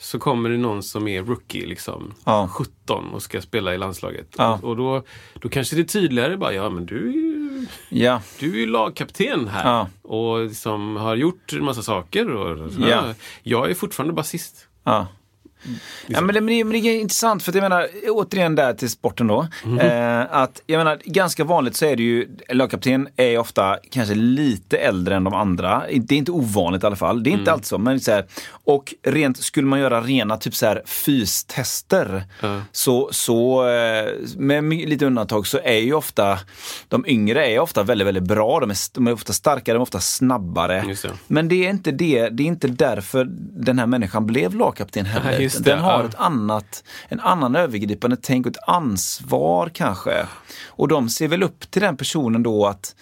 Så 0.00 0.18
kommer 0.18 0.50
det 0.50 0.56
någon 0.56 0.82
som 0.82 1.08
är 1.08 1.22
rookie, 1.22 1.66
liksom, 1.66 2.14
Ja. 2.24 2.48
17 2.52 3.08
och 3.10 3.22
ska 3.22 3.40
spela 3.42 3.74
i 3.74 3.78
landslaget. 3.78 4.34
Ja. 4.38 4.58
Och, 4.62 4.68
och 4.68 4.76
då, 4.76 5.02
då 5.34 5.48
kanske 5.48 5.76
det 5.76 5.82
är 5.82 5.84
tydligare 5.84 6.36
bara, 6.36 6.52
ja 6.52 6.70
men 6.70 6.86
du 6.86 7.08
är 7.08 7.12
ju, 7.12 7.66
Ja. 7.88 8.22
du 8.40 8.52
är 8.52 8.56
ju 8.58 8.66
lagkapten 8.66 9.48
här. 9.48 9.86
Och 10.02 10.50
som 10.52 10.96
har 10.96 11.16
gjort 11.16 11.52
en 11.52 11.64
massa 11.64 11.82
saker. 11.82 12.30
Och, 12.30 12.70
Ja. 12.78 13.14
Jag 13.42 13.70
är 13.70 13.74
fortfarande 13.74 14.14
basist. 14.14 14.66
Ja. 15.62 15.70
Ja, 16.06 16.20
men, 16.20 16.34
det, 16.34 16.40
men, 16.40 16.70
det, 16.72 16.88
är 16.88 17.00
intressant 17.00 17.42
för 17.42 17.50
att 17.50 17.54
jag 17.54 17.62
menar, 17.62 17.88
återigen 18.08 18.54
där 18.54 18.72
till 18.72 18.90
sporten 18.90 19.26
då. 19.26 19.46
Eh, 19.80 20.20
att 20.30 20.62
jag 20.66 20.78
menar, 20.78 20.98
ganska 21.04 21.44
vanligt 21.44 21.76
så 21.76 21.86
är 21.86 21.96
det 21.96 22.02
ju, 22.02 22.28
lagkapten 22.48 23.08
är 23.16 23.38
ofta 23.38 23.78
kanske 23.90 24.14
lite 24.14 24.76
äldre 24.76 25.16
än 25.16 25.24
de 25.24 25.34
andra. 25.34 25.82
Det 26.00 26.14
är 26.14 26.18
inte 26.18 26.32
ovanligt 26.32 26.82
i 26.82 26.86
alla 26.86 26.96
fall. 26.96 27.22
Det 27.22 27.30
är 27.30 27.32
inte 27.32 27.52
alltid 27.52 27.66
så. 27.66 27.78
Men 27.78 28.00
så 28.00 28.12
här, 28.12 28.26
och 28.64 28.94
rent, 29.02 29.36
skulle 29.36 29.66
man 29.66 29.80
göra 29.80 30.00
rena 30.00 30.36
typ 30.36 30.54
så 30.54 30.66
här 30.66 30.82
fystester 30.86 32.24
Ja. 32.40 32.60
så, 32.72 33.08
så 33.12 33.68
eh, 33.68 34.12
med 34.36 34.64
lite 34.64 35.06
undantag 35.06 35.46
så 35.46 35.58
är 35.64 35.78
ju 35.78 35.94
ofta 35.94 36.38
de 36.88 37.04
yngre 37.06 37.46
är 37.46 37.58
ofta 37.58 37.82
väldigt, 37.82 38.06
väldigt 38.06 38.24
bra. 38.24 38.60
De 38.60 38.70
är, 38.70 38.94
de 38.94 39.06
är 39.06 39.12
ofta 39.12 39.32
starkare, 39.32 39.74
de 39.74 39.78
är 39.78 39.82
ofta 39.82 40.00
snabbare. 40.00 40.84
Det. 41.02 41.10
Men 41.26 41.48
det 41.48 41.66
är 41.66 41.70
inte 41.70 41.90
det, 41.90 42.28
det 42.28 42.42
är 42.42 42.46
inte 42.46 42.68
därför 42.68 43.26
den 43.64 43.78
här 43.78 43.86
människan 43.86 44.26
blev 44.26 44.54
lagkapten 44.54 45.06
heller. 45.06 45.38
Just 45.54 45.64
den 45.64 45.78
har 45.78 46.04
ett 46.04 46.14
annat, 46.14 46.84
en 47.08 47.20
annan 47.20 47.56
övergripande 47.56 48.16
tänk 48.22 48.46
och 48.46 48.52
ett 48.52 48.68
ansvar 48.68 49.70
kanske. 49.74 50.26
Och 50.66 50.88
de 50.88 51.08
ser 51.08 51.28
väl 51.28 51.42
upp 51.42 51.70
till 51.70 51.82
den 51.82 51.96
personen 51.96 52.42
då 52.42 52.66
att 52.66 52.94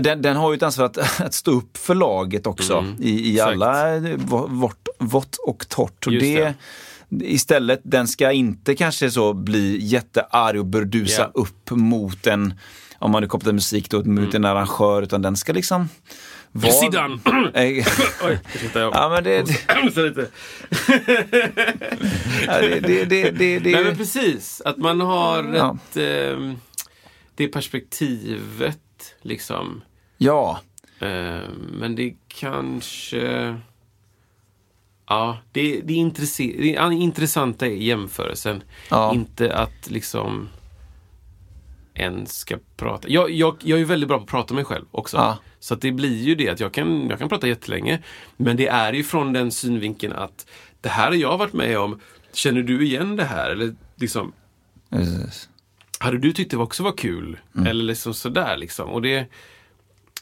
den, 0.00 0.22
den 0.22 0.36
har 0.36 0.52
ju 0.52 0.56
ett 0.56 0.62
ansvar 0.62 0.84
att, 0.84 1.20
att 1.20 1.34
stå 1.34 1.50
upp 1.50 1.76
för 1.76 1.94
laget 1.94 2.46
också 2.46 2.84
i, 3.00 3.10
i 3.10 3.20
Mm, 3.20 3.34
exakt. 3.34 3.52
alla 3.52 3.94
eh, 3.96 4.00
vå- 4.02 4.48
vått, 4.60 4.88
vått 4.98 5.36
och 5.36 5.68
torrt. 5.68 6.06
Och 6.06 6.12
det, 6.12 6.54
det. 7.08 7.24
istället, 7.26 7.80
den 7.82 8.08
ska 8.08 8.32
inte 8.32 8.74
kanske 8.74 9.10
så 9.10 9.32
bli 9.32 9.78
jättearg 9.84 10.58
och 10.58 10.66
burdusa 10.66 11.22
Ja. 11.22 11.30
upp 11.40 11.70
mot 11.70 12.26
en, 12.26 12.54
om 12.98 13.10
man 13.10 13.22
nu 13.22 13.28
kopplar 13.28 13.52
musik 13.52 13.90
då, 13.90 14.04
mot 14.04 14.34
en 14.34 14.44
arrangör, 14.44 15.02
utan 15.02 15.22
den 15.22 15.36
ska 15.36 15.52
liksom 15.52 15.88
vara... 16.56 16.72
Sidan! 16.72 17.20
Eh. 17.54 17.86
Ja 18.72 19.08
men 19.08 19.24
det, 19.24 19.42
lite. 19.96 20.26
ja, 22.46 22.58
det, 22.60 22.80
det, 22.80 23.04
det, 23.04 23.30
det, 23.30 23.58
det 23.58 23.72
Nej 23.72 23.84
men 23.84 23.96
precis, 23.96 24.62
att 24.64 24.76
man 24.78 25.00
har 25.00 25.54
Ja. 25.54 25.76
ett, 25.90 25.96
ehm, 25.96 26.56
det 27.34 27.48
perspektivet 27.48 29.14
liksom. 29.22 29.82
Ja, 30.18 30.60
Ehm, 31.00 31.52
men 31.72 31.94
det 31.96 32.14
kanske... 32.28 33.56
Ja, 35.08 35.38
det, 35.52 35.80
det, 35.80 35.92
är 35.92 35.96
intresse- 35.96 36.56
det 36.58 36.76
är 36.76 36.90
intressanta 36.92 37.66
i 37.66 37.84
jämförelsen. 37.84 38.62
Ja. 38.90 39.14
Inte 39.14 39.54
att 39.56 39.90
liksom 39.90 40.48
en 41.94 42.26
ska 42.26 42.58
prata. 42.76 43.08
Jag, 43.08 43.30
jag, 43.30 43.56
jag 43.62 43.80
är 43.80 43.84
väldigt 43.84 44.08
bra 44.08 44.18
på 44.18 44.24
att 44.24 44.30
prata 44.30 44.54
med 44.54 44.58
mig 44.58 44.64
själv 44.64 44.84
också. 44.90 45.16
Ja. 45.16 45.38
Så 45.60 45.74
det 45.74 45.92
blir 45.92 46.22
ju 46.22 46.34
det 46.34 46.48
att 46.48 46.60
jag 46.60 46.72
kan, 46.72 47.08
jag 47.10 47.18
kan 47.18 47.28
prata 47.28 47.48
jättelänge. 47.48 47.98
Men 48.36 48.56
det 48.56 48.68
är 48.68 48.92
ju 48.92 49.04
från 49.04 49.32
den 49.32 49.50
synvinkeln 49.50 50.12
att 50.12 50.46
det 50.80 50.88
här 50.88 51.06
har 51.06 51.14
jag 51.14 51.38
varit 51.38 51.52
med 51.52 51.78
om. 51.78 52.00
Känner 52.32 52.62
du 52.62 52.84
igen 52.84 53.16
det 53.16 53.24
här? 53.24 53.50
Eller 53.50 53.74
liksom, 53.96 54.32
precis. 54.90 55.48
hade 55.98 56.18
du 56.18 56.32
tyckt 56.32 56.50
det 56.50 56.56
också 56.56 56.82
var 56.82 56.92
kul? 56.96 57.38
Mm. 57.54 57.66
Eller 57.66 57.84
liksom 57.84 58.14
sådär 58.14 58.56
liksom. 58.56 58.90
Och 58.90 59.02
det, 59.02 59.26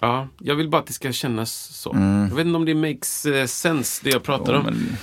ja, 0.00 0.28
jag 0.38 0.54
vill 0.54 0.68
bara 0.68 0.80
att 0.80 0.86
det 0.86 0.92
ska 0.92 1.12
kännas 1.12 1.52
så. 1.52 1.90
Jag 2.30 2.36
vet 2.36 2.46
inte 2.46 2.56
om 2.56 2.64
det 2.64 2.74
makes 2.74 3.26
eh, 3.26 3.46
sense, 3.46 4.00
det 4.04 4.10
jag 4.10 4.22
pratar 4.22 4.54
om. 4.54 4.60
Mm. 4.66 4.74
men- 4.74 4.96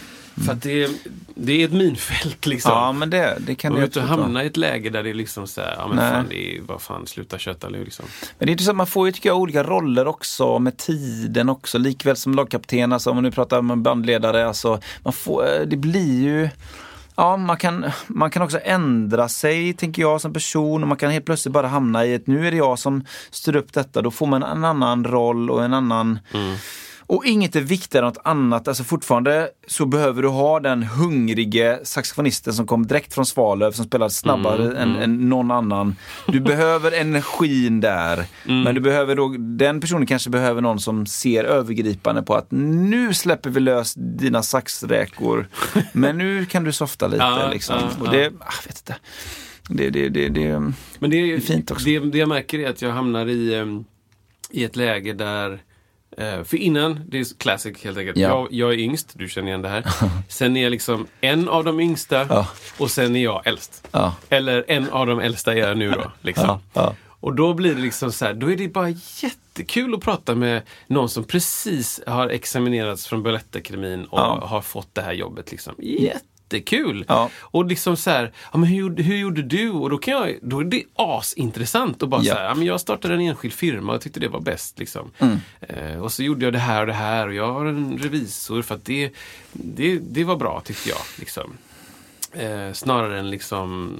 För 0.45 0.54
att 0.54 0.62
det, 0.62 0.89
det 1.36 1.62
är 1.62 1.65
ett 1.65 1.73
minfält 1.73 2.45
liksom. 2.45 2.71
Ja 2.71 2.91
men 2.91 3.10
det, 3.10 3.38
det 3.39 3.56
kan 3.56 3.75
vill 3.75 3.84
inte 3.84 4.02
hamna 4.02 4.43
i 4.43 4.47
ett 4.47 4.58
läge 4.58 4.89
där 4.89 5.04
det 5.04 5.10
är 5.10 5.13
liksom 5.13 5.47
så 5.47 5.62
här, 5.62 5.75
ja 5.78 5.88
men 5.88 5.97
Nej. 5.97 6.12
fan, 6.12 6.25
det 6.30 6.58
är, 6.58 6.62
vad 6.62 6.82
fan, 6.82 7.08
sluta 7.08 7.38
köta 7.38 7.69
nu 7.69 7.84
liksom. 7.84 8.06
Men 8.38 8.45
det 8.45 8.49
är 8.49 8.52
intressant, 8.52 8.78
man 8.78 8.88
får 8.88 9.08
ju 9.08 9.12
tycker 9.12 9.30
jag 9.30 9.38
olika 9.38 9.63
roller 9.63 10.08
också 10.08 10.60
med 10.60 10.78
tiden 10.78 11.49
också, 11.49 11.78
likväl 11.78 12.15
som 12.15 12.34
lagkapten, 12.34 12.93
alltså 12.93 13.10
om 13.10 13.15
man 13.15 13.23
nu 13.23 13.32
pratar 13.32 13.60
om 13.60 13.84
bandledare, 13.84 14.47
alltså 14.47 14.80
man 15.04 15.13
får, 15.13 15.47
eh, 15.47 15.62
det 15.62 15.78
blir 15.78 16.23
ju 16.23 16.49
Ja, 17.15 17.38
man 17.38 17.58
kan, 17.58 17.86
man 18.08 18.32
kan 18.32 18.41
också 18.41 18.60
ändra 18.63 19.30
sig, 19.30 19.73
tänker 19.73 20.02
jag, 20.02 20.21
som 20.21 20.34
person 20.34 20.82
och 20.82 20.88
man 20.88 20.97
kan 20.97 21.12
helt 21.12 21.25
plötsligt 21.25 21.54
bara 21.54 21.67
hamna 21.67 22.06
i 22.06 22.13
ett, 22.13 22.28
nu 22.28 22.47
är 22.47 22.52
det 22.52 22.58
jag 22.58 22.80
som 22.80 23.06
styr 23.32 23.56
upp 23.56 23.73
detta, 23.73 24.02
då 24.02 24.12
får 24.12 24.28
man 24.28 24.43
en 24.43 24.65
annan 24.65 25.06
roll 25.06 25.49
och 25.49 25.63
en 25.63 25.73
annan 25.73 26.19
Och 27.10 27.26
inget 27.26 27.56
är 27.56 27.62
viktigare 27.62 28.06
än 28.06 28.10
något 28.13 28.22
annat. 28.24 28.67
Alltså 28.67 28.84
fortfarande 28.84 29.50
så 29.67 29.86
behöver 29.86 30.22
du 30.22 30.28
ha 30.28 30.60
den 30.60 30.84
hungrige 30.84 31.80
saxofonisten 31.84 32.54
som 32.54 32.67
kom 32.67 32.88
direkt 32.88 33.13
från 33.13 33.26
Svalöv 33.26 33.72
som 33.72 33.86
spelar 33.86 34.10
snabbare 34.10 34.78
än, 34.78 34.95
än 34.95 35.30
någon 35.30 35.52
annan. 35.52 35.95
Du 36.28 36.39
behöver 36.52 36.91
energin 36.91 37.80
där. 37.80 38.26
Men 38.43 38.76
du 38.76 38.82
behöver 38.82 39.15
då, 39.15 39.36
den 39.38 39.82
personen 39.82 40.06
kanske 40.06 40.30
behöver 40.30 40.62
någon 40.62 40.80
som 40.80 41.06
ser 41.06 41.43
övergripande 41.43 42.24
på 42.24 42.36
att 42.36 42.52
nu 42.52 43.13
släpper 43.13 43.50
vi 43.50 43.60
lös 43.60 43.93
dina 43.93 44.43
saxräkor. 44.43 45.48
Men 45.93 46.17
nu 46.17 46.45
kan 46.45 46.63
du 46.63 46.72
softa 46.72 47.08
lite 47.08 47.24
Ja, 47.24 47.50
liksom. 47.52 47.76
ja, 47.80 48.06
Och 48.06 48.12
det, 48.12 48.28
ah, 48.39 48.54
vet 48.67 48.78
inte. 48.78 48.95
Det, 49.69 49.89
det, 49.89 50.10
det, 50.10 50.30
det, 50.30 50.60
Men 51.00 51.10
det 51.10 51.17
är, 51.17 51.26
Det 51.28 51.34
är 51.34 51.39
fint 51.39 51.72
också. 51.72 51.86
Det, 51.86 52.00
det 52.00 52.17
jag 52.17 52.30
märker 52.30 52.60
är 52.60 52.69
att 52.69 52.82
jag 52.82 52.91
hamnar 52.91 53.26
i, 53.26 53.56
em, 53.56 53.86
i 54.52 54.63
ett 54.63 54.76
läge 54.76 55.13
där 55.13 55.52
eh, 55.52 55.60
för 56.43 56.58
innan, 56.58 56.99
det 57.08 57.19
är 57.19 57.25
classic 57.38 57.84
helt 57.84 57.97
enkelt. 57.97 58.17
Ja. 58.17 58.27
Jag, 58.29 58.47
jag 58.51 58.73
är 58.73 58.77
yngst, 58.77 59.12
du 59.13 59.29
känner 59.29 59.47
igen 59.47 59.62
det 59.62 59.69
här. 59.69 59.86
Sen 60.27 60.58
är 60.58 60.63
jag 60.63 60.71
liksom 60.71 61.08
en 61.21 61.49
av 61.49 61.63
de 61.63 61.79
yngsta 61.79 62.25
Ja. 62.29 62.47
och 62.77 62.91
sen 62.91 63.15
är 63.15 63.23
jag 63.23 63.47
äldst. 63.47 63.88
ja, 63.91 64.15
Eller 64.29 64.65
en 64.67 64.89
av 64.89 65.08
de 65.08 65.19
äldsta 65.19 65.53
är 65.53 65.58
jag 65.58 65.77
nu 65.77 65.91
då. 65.91 66.12
Liksom. 66.21 66.60
Och 67.21 67.36
då 67.36 67.53
blir 67.53 67.75
det 67.75 67.82
liksom 67.82 68.12
så 68.12 68.25
här, 68.25 68.34
då 68.34 68.51
är 68.51 68.58
det 68.58 68.67
bara 68.67 68.89
jättekul 68.89 69.93
att 69.93 70.01
prata 70.01 70.36
med 70.36 70.62
någon 70.88 71.10
som 71.10 71.23
precis 71.23 72.01
har 72.08 72.29
examinerats 72.29 73.08
från 73.08 73.23
Balettakademin 73.23 74.05
och 74.05 74.19
har 74.19 74.62
fått 74.62 74.95
det 74.95 75.01
här 75.01 75.13
jobbet. 75.13 75.51
Liksom. 75.51 75.75
Jättekul! 76.53 77.05
Ja. 77.07 77.29
Och 77.39 77.65
liksom 77.65 77.97
så 77.97 78.09
här, 78.09 78.31
ja, 78.51 78.57
men 78.57 78.69
hur, 78.69 78.95
hur 79.03 79.17
gjorde 79.17 79.41
du? 79.41 79.69
Och 79.69 79.89
då, 79.89 79.97
kan 79.97 80.13
jag, 80.13 80.35
då 80.41 80.59
är 80.59 80.63
det 80.63 80.83
asintressant 80.95 82.03
att 82.03 82.09
bara 82.09 82.21
Ja. 82.23 82.33
så 82.33 82.39
här, 82.39 82.45
ja, 82.47 82.55
men 82.55 82.65
jag 82.65 82.81
startade 82.81 83.13
en 83.13 83.21
enskild 83.21 83.53
firma 83.53 83.93
och 83.93 84.01
tyckte 84.01 84.19
det 84.19 84.27
var 84.27 84.39
bäst. 84.41 84.79
Liksom. 84.79 85.12
Mm. 85.19 85.38
Eh, 85.62 85.99
och 86.03 86.12
så 86.12 86.23
gjorde 86.23 86.45
jag 86.45 86.53
det 86.53 86.59
här 86.59 86.81
och 86.81 86.88
det 86.88 86.93
här 86.93 87.27
och 87.27 87.33
jag 87.33 87.53
har 87.53 87.65
en 87.65 87.97
revisor 87.97 88.62
för 88.62 88.75
att 88.75 88.85
det, 88.85 89.12
det, 89.51 89.99
det 89.99 90.23
var 90.23 90.35
bra 90.35 90.62
tyckte 90.65 90.89
jag. 90.89 90.99
Liksom. 91.19 91.53
Eh, 92.33 92.73
snarare 92.73 93.19
än 93.19 93.29
liksom 93.29 93.97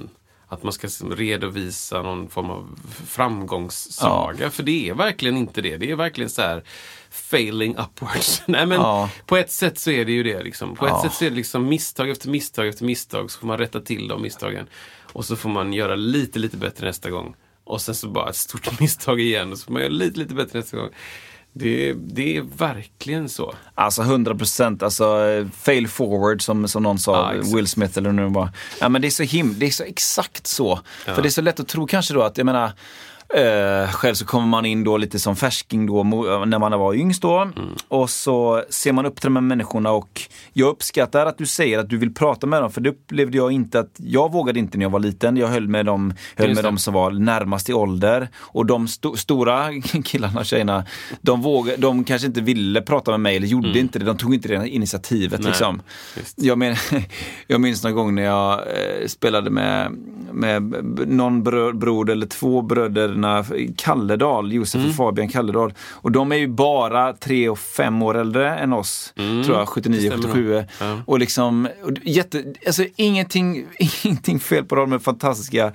att 0.48 0.62
man 0.62 0.72
ska 0.72 0.88
redovisa 1.10 2.02
någon 2.02 2.28
form 2.28 2.50
av 2.50 2.78
framgångssaga. 3.06 4.50
För 4.50 4.62
det 4.62 4.88
är 4.88 4.94
verkligen 4.94 5.36
inte 5.36 5.60
det. 5.60 5.76
Det 5.76 5.90
är 5.90 5.96
verkligen 5.96 6.30
så 6.30 6.42
här 6.42 6.62
failing 7.10 7.76
upwards. 7.76 8.42
Nej 8.46 8.66
men 8.66 8.80
Ja. 8.80 9.10
på 9.26 9.36
ett 9.36 9.50
sätt 9.50 9.78
så 9.78 9.90
är 9.90 10.04
det 10.04 10.12
ju 10.12 10.22
det. 10.22 10.42
Liksom. 10.42 10.76
På 10.76 10.86
Ja. 10.86 10.96
ett 10.96 11.02
sätt 11.02 11.18
så 11.18 11.24
är 11.24 11.30
det 11.30 11.36
liksom 11.36 11.68
misstag 11.68 12.10
efter 12.10 12.28
misstag 12.28 12.68
efter 12.68 12.84
misstag. 12.84 13.30
Så 13.30 13.40
får 13.40 13.46
man 13.46 13.58
rätta 13.58 13.80
till 13.80 14.08
de 14.08 14.22
misstagen. 14.22 14.66
Och 15.12 15.24
så 15.24 15.36
får 15.36 15.48
man 15.50 15.72
göra 15.72 15.94
lite, 15.94 16.38
lite 16.38 16.56
bättre 16.56 16.86
nästa 16.86 17.10
gång. 17.10 17.34
Och 17.64 17.80
sen 17.80 17.94
så 17.94 18.08
bara 18.08 18.30
ett 18.30 18.36
stort 18.36 18.80
misstag 18.80 19.20
igen. 19.20 19.52
Och 19.52 19.58
så 19.58 19.64
får 19.64 19.72
man 19.72 19.82
göra 19.82 19.92
lite, 19.92 20.18
lite 20.18 20.34
bättre 20.34 20.58
nästa 20.58 20.76
gång. 20.76 20.88
Det, 21.52 21.92
det 21.92 22.36
är 22.36 22.42
verkligen 22.56 23.28
så. 23.28 23.54
Alltså 23.74 24.02
100 24.02 24.34
procent, 24.34 24.82
alltså 24.82 25.24
eh, 25.26 25.46
fail 25.62 25.88
forward 25.88 26.42
som, 26.42 26.68
som 26.68 26.82
någon 26.82 26.98
sa, 26.98 27.34
Ja. 27.34 27.42
Will 27.54 27.66
Smith 27.66 27.98
eller 27.98 28.12
nu 28.12 28.26
var. 28.26 28.48
Ja 28.80 28.88
men 28.88 29.02
det 29.02 29.08
är 29.08 29.10
så 29.10 29.22
him, 29.22 29.54
det 29.58 29.66
är 29.66 29.70
så 29.70 29.82
exakt 29.84 30.46
så. 30.46 30.80
För 31.04 31.22
det 31.22 31.28
är 31.28 31.30
så 31.30 31.40
lätt 31.42 31.60
att 31.60 31.68
tro 31.68 31.86
kanske 31.86 32.14
då 32.14 32.22
att, 32.22 32.38
jag 32.38 32.44
menar, 32.44 32.72
eh, 33.36 33.90
själv 33.92 34.14
så 34.14 34.26
kommer 34.26 34.46
man 34.46 34.66
in 34.66 34.84
då 34.84 34.96
lite 34.96 35.18
som 35.18 35.36
färsking 35.36 35.86
då 35.86 36.02
mo- 36.02 36.44
när 36.46 36.58
man 36.58 36.72
var 36.78 36.94
yngst 36.94 37.22
då. 37.22 37.38
Mm. 37.38 37.52
Och 37.88 38.10
så 38.10 38.62
ser 38.70 38.92
man 38.92 39.06
upp 39.06 39.16
till 39.20 39.26
de 39.26 39.36
här 39.36 39.40
människorna 39.42 39.90
och 39.90 40.22
jag 40.52 40.68
uppskattar 40.68 41.26
att 41.26 41.38
du 41.38 41.46
säger 41.46 41.78
att 41.78 41.88
du 41.88 41.96
vill 41.98 42.14
prata 42.14 42.46
med 42.46 42.62
dem 42.62 42.70
för 42.70 42.80
det 42.80 42.90
upplevde 42.90 43.36
jag 43.36 43.52
inte 43.52 43.80
att, 43.80 43.90
jag 43.96 44.32
vågade 44.32 44.58
inte 44.58 44.78
när 44.78 44.84
jag 44.84 44.90
var 44.90 45.00
liten. 45.00 45.36
Jag 45.36 45.48
höll 45.48 45.68
med 45.68 45.86
dem, 45.86 46.14
höll 46.36 46.48
Just 46.48 46.56
med 46.58 46.64
det. 46.64 46.68
dem 46.68 46.78
som 46.78 46.94
var 46.94 47.10
närmast 47.10 47.68
i 47.68 47.72
ålder. 47.74 48.28
Och 48.38 48.66
de 48.66 48.86
sto- 48.86 49.16
stora 49.16 49.68
killarna 50.04 50.40
och 50.40 50.46
tjejerna, 50.46 50.84
de, 51.20 51.42
vågade, 51.42 51.76
de 51.76 52.04
kanske 52.04 52.26
inte 52.26 52.40
ville 52.40 52.80
prata 52.82 53.10
med 53.10 53.20
mig 53.20 53.36
eller 53.36 53.46
gjorde 53.46 53.78
inte 53.78 53.98
det. 53.98 54.04
De 54.04 54.16
tog 54.16 54.34
inte 54.34 54.48
det 54.48 54.68
initiativet 54.68 55.40
Mm. 55.40 55.42
Nej, 55.42 55.50
liksom. 55.50 55.82
Jag, 56.36 56.58
men, 56.58 56.76
jag 57.46 57.60
minns 57.60 57.84
någon 57.84 57.94
gång 57.94 58.14
när 58.14 58.22
jag 58.22 58.52
eh, 58.52 59.06
spelade 59.06 59.50
med, 59.50 59.92
med 60.32 60.62
någon 61.08 61.42
brö, 61.42 61.72
bror 61.72 62.10
eller 62.10 62.26
två 62.26 62.62
bröderna 63.20 63.44
Kalledal, 63.76 64.52
Josef 64.52 64.74
Mm. 64.80 64.90
och 64.90 64.96
Fabian 64.96 65.28
Kalledal. 65.28 65.74
Och 65.90 66.12
de 66.12 66.32
är 66.32 66.36
ju 66.36 66.48
bara 66.48 67.12
tre 67.12 67.48
och 67.48 67.58
fem 67.58 68.02
år 68.02 68.18
äldre 68.18 68.56
än 68.58 68.72
oss, 68.72 69.12
tror 69.16 69.58
jag, 69.58 69.68
79, 69.68 70.06
Mm. 70.06 70.20
det 70.20 70.28
stämmer 70.28 70.34
77. 70.34 70.54
nog. 70.54 70.64
Ja. 70.96 71.02
Och 71.06 71.18
liksom, 71.18 71.68
och 71.82 71.90
jätte, 72.02 72.44
alltså 72.66 72.84
ingenting, 72.96 73.66
ingenting 74.04 74.40
fel 74.40 74.64
på 74.64 74.74
dem, 74.74 74.90
de 74.90 74.96
är 74.96 75.00
fantastiska. 75.00 75.72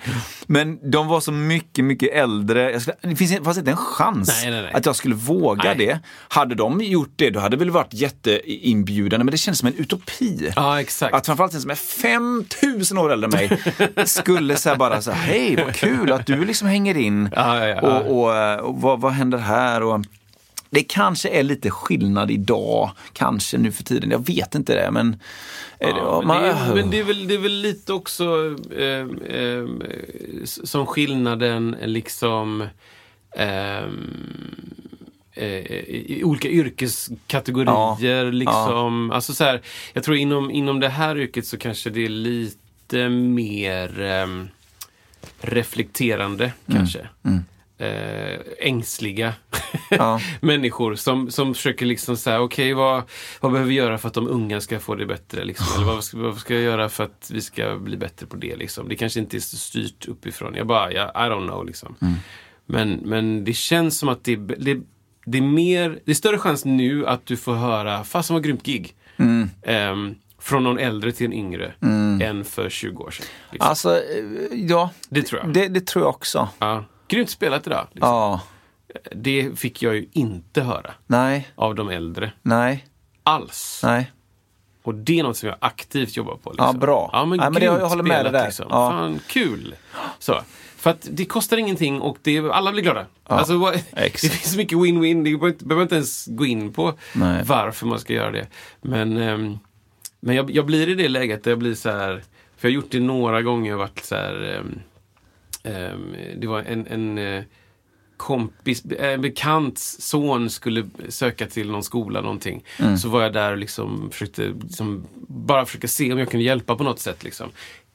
Men 0.47 0.91
de 0.91 1.07
var 1.07 1.19
så 1.19 1.31
mycket, 1.31 1.85
mycket 1.85 2.13
äldre. 2.13 2.71
Jag 2.71 2.81
skulle, 2.81 2.97
det 3.01 3.15
finns, 3.15 3.39
fanns 3.43 3.57
inte 3.57 3.71
en 3.71 3.77
chans 3.77 4.41
Nej, 4.43 4.51
nej, 4.51 4.61
nej. 4.61 4.73
att 4.73 4.85
jag 4.85 4.95
skulle 4.95 5.15
våga 5.15 5.73
det. 5.73 5.99
Hade 6.27 6.55
de 6.55 6.81
gjort 6.81 7.13
det, 7.15 7.29
då 7.29 7.39
hade 7.39 7.55
det 7.55 7.59
väl 7.59 7.69
varit 7.71 7.93
jätteinbjudande, 7.93 9.23
men 9.23 9.31
det 9.31 9.37
känns 9.37 9.59
som 9.59 9.67
en 9.67 9.73
utopi. 9.73 10.51
Ja, 10.55 10.81
exakt. 10.81 11.13
Att 11.13 11.25
framförallt 11.25 11.51
den 11.51 11.61
som 11.61 11.71
är 11.71 11.75
5000 11.75 12.97
år 12.97 13.13
äldre 13.13 13.25
än 13.27 13.31
mig 13.49 13.59
skulle 14.05 14.55
säga 14.55 14.75
bara 14.75 15.01
så 15.01 15.11
här, 15.11 15.21
hej 15.33 15.55
vad 15.65 15.75
kul 15.75 16.11
att 16.11 16.25
du 16.25 16.45
liksom 16.45 16.67
hänger 16.67 16.97
in. 16.97 17.29
Ja, 17.35 17.67
ja, 17.67 17.79
ja. 17.81 17.99
Och, 17.99 18.19
och, 18.23 18.35
eh, 18.35 18.57
och 18.59 18.81
vad, 18.81 19.01
vad 19.01 19.11
händer 19.11 19.37
här? 19.37 19.83
Och, 19.83 20.01
det 20.69 20.83
kanske 20.83 21.29
är 21.29 21.43
lite 21.43 21.69
skillnad 21.71 22.31
idag, 22.31 22.91
kanske 23.13 23.57
nu 23.57 23.71
för 23.71 23.83
tiden. 23.83 24.11
Jag 24.11 24.25
vet 24.27 24.55
inte 24.55 24.75
det, 24.75 24.91
men... 24.91 25.11
det- 25.11 25.85
Ja, 25.87 26.17
men, 26.19 26.27
man- 26.27 26.41
det 26.43 26.49
är, 26.49 26.75
men 26.75 26.89
det, 26.89 26.99
är 26.99 27.03
väl, 27.03 27.27
det 27.27 27.33
är 27.33 27.37
väl 27.37 27.61
lite 27.61 27.93
också 27.93 28.55
eh, 28.77 29.37
eh, 29.39 29.65
som 30.43 30.85
skillnaden 30.85 31.75
liksom 31.83 32.67
ehm, 33.37 34.65
eh, 35.33 35.47
i 35.47 36.21
olika 36.23 36.47
yrkeskategorier. 36.47 38.31
liksom. 38.31 39.11
Alltså 39.11 39.33
så 39.33 39.43
här, 39.43 39.61
jag 39.93 40.03
tror 40.03 40.17
inom, 40.17 40.51
inom 40.51 40.79
det 40.79 40.89
här 40.89 41.17
yrket 41.17 41.45
så 41.47 41.57
kanske 41.57 41.89
det 41.89 42.05
är 42.05 42.09
lite 42.09 43.09
mer 43.09 44.01
reflekterande 45.41 46.53
kanske. 46.71 46.99
Eh, 47.77 48.39
ängsliga 48.59 49.33
Ja. 49.89 50.19
människor 50.41 50.95
som, 50.95 51.31
som 51.31 51.53
försöker 51.53 51.85
liksom 51.85 52.17
säga, 52.17 52.41
okej 52.41 52.73
vad, 52.73 53.03
vad 53.41 53.51
behöver 53.51 53.69
vi 53.69 53.75
göra 53.75 53.97
för 53.97 54.07
att 54.07 54.13
de 54.13 54.27
unga 54.27 54.61
ska 54.61 54.79
få 54.79 54.95
det 54.95 55.05
bättre? 55.05 55.43
Liksom? 55.45 55.67
Eller 55.75 55.85
vad 55.93 56.03
ska, 56.03 56.17
vad 56.17 56.37
ska 56.37 56.53
jag 56.53 56.63
göra 56.63 56.89
för 56.89 57.03
att 57.03 57.31
vi 57.33 57.41
ska 57.41 57.75
bli 57.77 57.97
bättre 57.97 58.25
på 58.25 58.35
det? 58.35 58.55
Liksom? 58.55 58.87
Det 58.89 58.95
kanske 58.95 59.19
inte 59.19 59.37
är 59.37 59.39
så 59.39 59.57
styrt 59.57 60.07
uppifrån. 60.07 60.55
Jag 60.55 60.67
bara, 60.67 60.91
ja, 60.91 61.11
I 61.15 61.29
don't 61.29 61.47
know 61.47 61.65
liksom. 61.65 61.95
Men, 62.65 62.91
men 62.91 63.43
det 63.43 63.53
känns 63.53 63.99
som 63.99 64.09
att 64.09 64.23
det, 64.23 64.35
det, 64.35 64.77
det 65.25 65.37
är 65.37 65.41
mer, 65.41 65.99
det 66.05 66.11
är 66.11 66.15
större 66.15 66.37
chans 66.37 66.65
nu 66.65 67.07
att 67.07 67.25
du 67.25 67.37
får 67.37 67.53
höra, 67.53 68.03
fasen 68.03 68.33
vad 68.33 68.43
grymt 68.43 68.63
gig. 68.65 68.95
Ehm, 69.63 70.15
från 70.39 70.63
någon 70.63 70.79
äldre 70.79 71.11
till 71.11 71.25
en 71.25 71.33
yngre. 71.33 71.73
Än 72.21 72.45
för 72.45 72.69
20 72.69 73.03
år 73.03 73.11
sedan. 73.11 73.25
Liksom. 73.51 73.69
Alltså, 73.69 73.95
eh, 73.97 74.23
ja. 74.51 74.89
Det 75.09 75.21
tror 75.23 75.41
jag. 75.41 75.53
Det, 75.53 75.67
det 75.67 75.87
tror 75.87 76.03
jag 76.05 76.09
också. 76.09 76.49
Ja. 76.59 76.83
Grymt 77.07 77.29
spelat 77.29 77.67
idag. 77.67 77.87
Liksom. 77.91 78.09
Ja. 78.09 78.41
Det 79.15 79.59
fick 79.59 79.81
jag 79.81 79.95
ju 79.95 80.07
inte 80.11 80.61
höra 80.61 80.93
Nej, 81.07 81.47
av 81.55 81.75
de 81.75 81.89
äldre. 81.89 82.31
nej, 82.41 82.85
Alls. 83.23 83.81
nej. 83.83 84.11
Och 84.83 84.95
det 84.95 85.19
är 85.19 85.23
något 85.23 85.37
som 85.37 85.49
jag 85.49 85.57
aktivt 85.61 86.17
jobbar 86.17 86.35
på. 86.35 86.49
Liksom. 86.49 86.65
Ja, 86.67 86.73
bra. 86.73 87.09
Ja, 87.13 87.25
men, 87.25 87.39
Ja, 87.39 87.49
men 87.49 87.53
det- 87.59 87.65
jag 87.65 87.75
grymt 87.77 87.89
håller 87.89 88.03
med 88.03 88.25
dig 88.25 88.31
där. 88.31 88.45
Liksom. 88.45 88.65
Ja. 88.69 88.89
Fan, 88.89 89.19
kul! 89.27 89.75
Så. 90.19 90.41
För 90.77 90.89
att 90.89 91.07
det 91.11 91.25
kostar 91.25 91.57
ingenting 91.57 92.01
och 92.01 92.17
det, 92.21 92.39
alla 92.39 92.71
blir 92.71 92.83
glada. 92.83 93.05
Alltså, 93.23 93.57
vad- 93.57 93.73
det 93.91 94.09
finns 94.19 94.51
så 94.51 94.57
mycket 94.57 94.77
win-win. 94.77 95.23
Det 95.23 95.29
behöver 95.31 95.47
inte, 95.47 95.65
behöver 95.65 95.83
inte 95.83 95.95
ens 95.95 96.25
gå 96.25 96.45
in 96.45 96.73
på 96.73 96.93
Nej. 97.13 97.43
varför 97.45 97.85
man 97.87 97.99
ska 97.99 98.13
göra 98.13 98.31
det. 98.31 98.47
Men, 98.81 99.17
ehm, 99.17 99.59
men 100.25 100.35
jag, 100.35 100.51
jag 100.51 100.65
blir 100.65 100.89
i 100.89 100.95
det 100.95 101.09
läget 101.09 101.43
där 101.43 101.51
jag 101.51 101.59
blir 101.59 101.75
så 101.75 101.89
här, 101.89 102.23
för 102.57 102.67
jag 102.67 102.71
har 102.71 102.75
gjort 102.75 102.91
det 102.91 102.99
några 102.99 103.41
gånger 103.41 103.73
och 103.73 103.79
varit 103.79 104.05
så 104.05 104.15
här, 104.15 104.59
ehm, 104.59 104.79
ehm, 105.63 106.15
det 106.37 106.47
var 106.47 106.61
en, 106.61 106.87
en 106.87 107.17
eh, 107.17 107.43
kompis, 108.17 108.83
en 108.99 109.21
bekants 109.21 110.01
son 110.01 110.49
skulle 110.49 110.89
söka 111.09 111.47
till 111.47 111.71
någon 111.71 111.83
skola 111.83 112.21
någonting. 112.21 112.63
Mm. 112.79 112.97
Så 112.97 113.09
var 113.09 113.21
jag 113.21 113.33
där 113.33 113.51
och 113.51 113.57
liksom 113.57 114.09
försökte 114.11 114.53
liksom 114.63 115.05
bara 115.27 115.65
försöka 115.65 115.87
se 115.87 116.13
om 116.13 116.19
jag 116.19 116.29
kunde 116.29 116.43
hjälpa 116.43 116.75
på 116.75 116.83
något 116.83 116.99
sätt. 116.99 117.23
Liksom. 117.23 117.49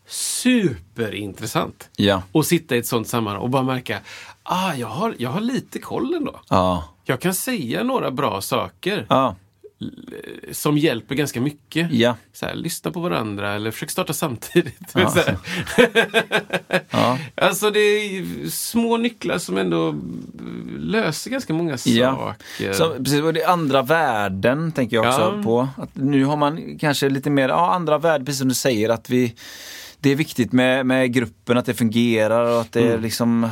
Superintressant. 0.06 1.88
Ja. 1.96 2.22
Och 2.32 2.46
sitta 2.46 2.76
i 2.76 2.78
ett 2.78 2.86
sånt 2.86 3.08
sammanhang 3.08 3.42
och 3.42 3.50
bara 3.50 3.62
märka, 3.62 3.98
ah, 4.42 4.74
jag 4.74 4.88
har, 4.88 5.14
jag 5.18 5.30
har 5.30 5.40
lite 5.40 5.78
koll 5.78 6.14
ändå. 6.14 6.40
Ja. 6.48 6.84
Jag 7.04 7.20
kan 7.20 7.34
säga 7.34 7.82
några 7.82 8.10
bra 8.10 8.40
saker 8.40 9.06
Ja. 9.08 9.36
Som 10.52 10.78
hjälper 10.78 11.14
ganska 11.14 11.40
mycket. 11.40 11.92
Ja. 11.92 12.16
Så 12.32 12.46
här, 12.46 12.54
lyssna 12.54 12.90
på 12.90 13.00
varandra 13.00 13.54
eller 13.54 13.70
försök 13.70 13.90
starta 13.90 14.12
samtidigt. 14.12 14.94
Ja. 14.94 15.14
Ja. 16.90 17.18
Alltså 17.34 17.70
det 17.70 17.80
är 17.80 18.48
små 18.50 18.96
nycklar 18.96 19.38
som 19.38 19.58
ändå 19.58 19.94
löser 20.78 21.30
ganska 21.30 21.52
många 21.52 21.78
saker. 21.78 21.94
Så, 22.72 22.94
precis, 22.94 23.22
och 23.22 23.32
det 23.32 23.42
är 23.42 23.48
andra 23.48 23.82
värden 23.82 24.72
tänker 24.72 24.96
jag 24.96 25.08
också 25.08 25.42
på. 25.44 25.68
Att 25.76 25.96
nu 25.96 26.24
har 26.24 26.36
man 26.36 26.78
kanske 26.78 27.08
lite 27.08 27.30
mer, 27.30 27.48
ja 27.48 27.74
andra 27.74 27.98
värden, 27.98 28.26
precis 28.26 28.38
som 28.38 28.48
du 28.48 28.54
säger, 28.54 28.88
att 28.88 29.10
vi 29.10 29.34
det 30.00 30.10
är 30.10 30.16
viktigt 30.16 30.52
med, 30.52 30.86
med 30.86 31.12
gruppen, 31.12 31.58
att 31.58 31.66
det 31.66 31.74
fungerar 31.74 32.44
och 32.54 32.60
att 32.60 32.72
det 32.72 32.80
är 32.80 32.90
Mm. 32.90 33.02
liksom 33.02 33.50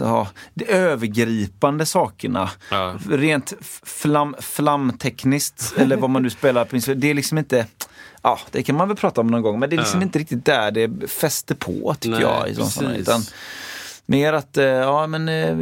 ja, 0.00 0.28
de 0.54 0.64
övergripande 0.64 1.86
sakerna. 1.86 2.50
Ja. 2.70 2.94
Rent 3.10 3.52
flam, 3.84 4.34
flamtekniskt, 4.40 5.74
eller 5.76 5.96
vad 5.96 6.10
man 6.10 6.22
nu 6.22 6.30
spelar 6.30 6.94
det 6.94 7.10
är 7.10 7.14
liksom 7.14 7.38
inte 7.38 7.66
Ja, 8.22 8.38
det 8.50 8.62
kan 8.62 8.76
man 8.76 8.88
väl 8.88 8.96
prata 8.96 9.20
om 9.20 9.26
någon 9.26 9.42
gång, 9.42 9.58
men 9.58 9.70
det 9.70 9.76
är 9.76 9.78
liksom 9.78 10.00
Ja. 10.00 10.04
inte 10.06 10.18
riktigt 10.18 10.44
där 10.44 10.70
det 10.70 11.10
fäster 11.10 11.54
på 11.54 11.94
tycker 12.00 12.10
Nej, 12.16 12.22
jag. 12.22 12.48
I 12.48 12.54
sådana. 12.54 12.96
Utan 12.96 13.22
Mer 14.06 14.32
att, 14.32 14.56
eh, 14.56 14.64
ja 14.64 15.06
men 15.06 15.28
eh, 15.28 15.56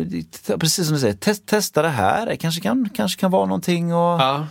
precis 0.58 0.86
som 0.86 0.94
du 0.94 1.00
säger, 1.00 1.14
test, 1.14 1.46
testa 1.46 1.82
det 1.82 1.88
här, 1.88 2.26
det 2.26 2.36
kanske 2.36 2.60
kan, 2.60 2.88
kanske 2.94 3.20
kan 3.20 3.30
vara 3.30 3.46
någonting 3.46 3.94
och... 3.94 4.20
Ja. 4.20 4.46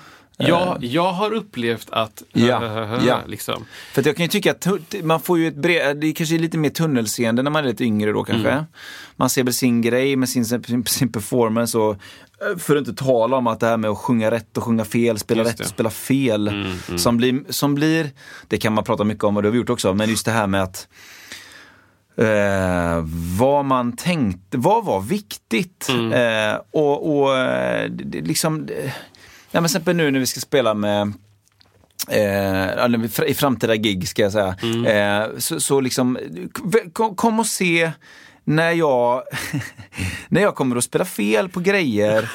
Jag, 0.47 0.83
jag 0.83 1.13
har 1.13 1.33
upplevt 1.33 1.89
att... 1.89 2.23
Ja, 2.31 2.99
ja. 3.07 3.21
Liksom. 3.27 3.65
För 3.93 4.07
jag 4.07 4.15
kan 4.15 4.23
ju 4.23 4.29
tycka 4.29 4.51
att 4.51 4.67
man 5.03 5.21
får 5.21 5.39
ju 5.39 5.47
ett 5.47 5.55
brev, 5.55 5.99
det 5.99 6.13
kanske 6.13 6.35
är 6.35 6.39
lite 6.39 6.57
mer 6.57 6.69
tunnelseende 6.69 7.43
när 7.43 7.51
man 7.51 7.63
är 7.63 7.67
lite 7.67 7.83
yngre 7.83 8.11
då 8.11 8.23
kanske. 8.23 8.49
Mm. 8.49 8.63
Man 9.15 9.29
ser 9.29 9.43
väl 9.43 9.53
sin 9.53 9.81
grej 9.81 10.15
med 10.15 10.29
sin, 10.29 10.45
sin, 10.45 10.85
sin 10.85 11.11
performance 11.11 11.77
och 11.77 11.91
eh, 11.91 12.57
för 12.57 12.75
att 12.75 12.87
inte 12.87 13.03
tala 13.03 13.37
om 13.37 13.47
att 13.47 13.59
det 13.59 13.67
här 13.67 13.77
med 13.77 13.89
att 13.89 13.97
sjunga 13.97 14.31
rätt 14.31 14.57
och 14.57 14.63
sjunga 14.63 14.85
fel, 14.85 15.19
spela 15.19 15.43
rätt 15.43 15.59
och 15.59 15.65
spela 15.65 15.89
fel. 15.89 16.47
Mm, 16.47 16.97
Som, 16.97 17.17
blir, 17.17 17.41
som 17.49 17.75
blir, 17.75 18.09
det 18.47 18.57
kan 18.57 18.73
man 18.73 18.83
prata 18.83 19.03
mycket 19.03 19.23
om 19.23 19.35
och 19.37 19.43
det 19.43 19.47
har 19.47 19.51
vi 19.53 19.57
gjort 19.57 19.69
också, 19.69 19.93
men 19.93 20.09
just 20.09 20.25
det 20.25 20.31
här 20.31 20.47
med 20.47 20.63
att 20.63 20.87
Eh, 22.19 23.03
vad 23.39 23.65
man 23.65 23.95
tänkte, 23.95 24.57
vad 24.57 24.85
var 24.85 25.01
viktigt? 25.01 25.87
Mm. 25.89 26.13
Eh, 26.13 26.59
och, 26.71 27.19
och 27.19 27.37
eh, 27.37 27.91
liksom, 28.11 28.67
ja, 28.69 28.91
men 29.51 29.63
till 29.63 29.65
exempel 29.65 29.95
nu 29.95 30.11
när 30.11 30.19
vi 30.19 30.25
ska 30.25 30.39
spela 30.39 30.73
med 30.73 31.13
Eh, 32.07 33.27
i 33.27 33.33
framtida 33.33 33.75
gig 33.75 34.07
ska 34.07 34.21
jag 34.21 34.31
säga. 34.31 34.55
Mm. 34.61 34.85
Eh, 34.85 35.37
så, 35.37 35.59
så 35.59 35.81
liksom, 35.81 36.17
kom, 36.93 37.15
kom 37.15 37.39
och 37.39 37.45
se 37.45 37.91
när 38.43 38.71
jag, 38.71 39.23
när 40.27 40.41
jag 40.41 40.55
kommer 40.55 40.75
att 40.75 40.83
spela 40.83 41.05
fel 41.05 41.49
på 41.49 41.59
grejer. 41.59 42.29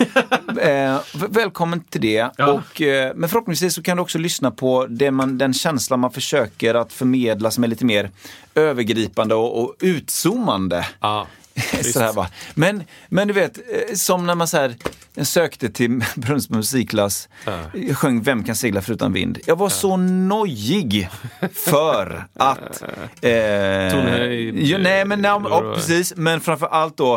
eh, 0.60 0.98
välkommen 1.28 1.80
till 1.80 2.00
det. 2.00 2.30
Ja. 2.36 2.52
Och, 2.52 2.82
eh, 2.82 3.12
men 3.14 3.28
förhoppningsvis 3.28 3.74
så 3.74 3.82
kan 3.82 3.96
du 3.96 4.02
också 4.02 4.18
lyssna 4.18 4.50
på 4.50 4.86
det 4.86 5.10
man, 5.10 5.38
den 5.38 5.54
känslan 5.54 6.00
man 6.00 6.12
försöker 6.12 6.74
att 6.74 6.92
förmedla 6.92 7.50
som 7.50 7.64
är 7.64 7.68
lite 7.68 7.84
mer 7.84 8.10
övergripande 8.54 9.34
och, 9.34 9.62
och 9.62 9.76
utzoomande. 9.80 10.86
Ja, 11.00 11.26
Sådär, 11.92 12.12
va. 12.12 12.26
Men, 12.54 12.84
men 13.08 13.28
du 13.28 13.34
vet, 13.34 13.58
eh, 13.58 13.94
som 13.94 14.26
när 14.26 14.34
man 14.34 14.48
så 14.48 14.56
här, 14.56 14.76
sökte 15.22 15.68
till 15.68 16.04
Brunnsbo 16.14 16.56
musikklass, 16.56 17.28
jag 17.72 17.96
sjöng 17.96 18.22
Vem 18.22 18.44
kan 18.44 18.56
segla 18.56 18.82
förutan 18.82 19.12
vind? 19.12 19.38
Jag 19.46 19.56
var 19.56 19.68
så 19.68 19.96
nojig 19.96 21.08
för 21.54 22.26
att... 22.34 22.82
Eh, 23.24 23.90
Tonhöjd, 23.92 24.66
ja, 24.66 24.78
nej, 24.78 25.04
men, 25.04 25.22
nej, 25.22 25.30
ja, 25.30 25.38
vad? 25.38 25.74
precis. 25.74 26.12
Men 26.16 26.40
framför 26.40 26.66
allt 26.66 26.96
då, 26.96 27.14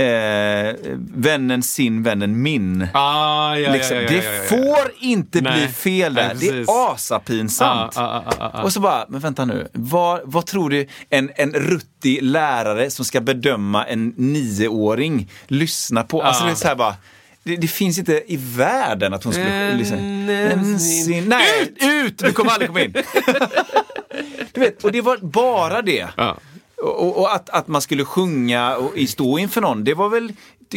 eh, 0.00 0.74
vännen 1.14 1.62
sin, 1.62 2.02
vännen 2.02 2.42
min. 2.42 2.88
Ah, 2.94 3.56
ja, 3.56 3.72
liksom, 3.72 3.96
ja, 3.96 4.08
det 4.08 4.48
får 4.48 4.92
inte 5.00 5.42
bli 5.42 5.50
Nej, 5.50 5.68
fel 5.68 6.14
där. 6.14 6.34
det 6.40 6.48
är 6.48 6.64
asapinsamt. 6.68 7.96
Ah, 7.96 8.02
ah, 8.02 8.24
ah, 8.26 8.34
ah, 8.38 8.60
ah. 8.60 8.62
Och 8.62 8.72
så 8.72 8.80
bara, 8.80 9.06
men 9.08 9.20
vänta 9.20 9.44
nu, 9.44 9.68
vad, 9.72 10.20
vad 10.24 10.46
tror 10.46 10.70
du 10.70 10.86
en, 11.10 11.30
en 11.36 11.52
ruttig 12.04 12.22
lärare 12.22 12.90
som 12.90 13.04
ska 13.04 13.20
bedöma 13.20 13.84
en 13.84 14.14
nioåring 14.16 15.30
lyssnar 15.46 16.02
på? 16.02 16.22
Alltså 16.22 16.42
Ja. 16.42 16.46
det 16.46 16.52
är 16.52 16.56
så 16.56 16.68
här 16.68 16.74
bara, 16.74 16.94
det, 17.42 17.56
det 17.56 17.68
finns 17.68 17.98
inte 17.98 18.22
i 18.26 18.36
världen 18.36 19.14
att 19.14 19.24
hon 19.24 19.32
skulle 19.32 19.46
En- 19.70 19.78
lyssna. 19.78 19.96
en 19.96 20.28
En 20.30 20.80
sin- 20.80 21.04
sin- 21.04 21.28
Nej, 21.28 21.72
ut! 21.80 22.18
Du 22.18 22.32
kommer 22.32 22.50
aldrig 22.50 22.68
komma 22.68 22.80
in. 22.80 22.92
du 24.52 24.60
vet, 24.60 24.84
och 24.84 24.92
det 24.92 25.00
var 25.00 25.16
bara 25.16 25.82
det. 25.82 26.08
Ja. 26.16 26.36
Och, 26.82 27.18
och 27.20 27.34
att, 27.34 27.50
att 27.50 27.68
man 27.68 27.82
skulle 27.82 28.04
sjunga 28.04 28.76
och 28.76 28.92
stå 29.08 29.38
inför 29.38 29.60
någon, 29.60 29.84
det 29.84 29.94
var 29.94 30.08
väl 30.08 30.32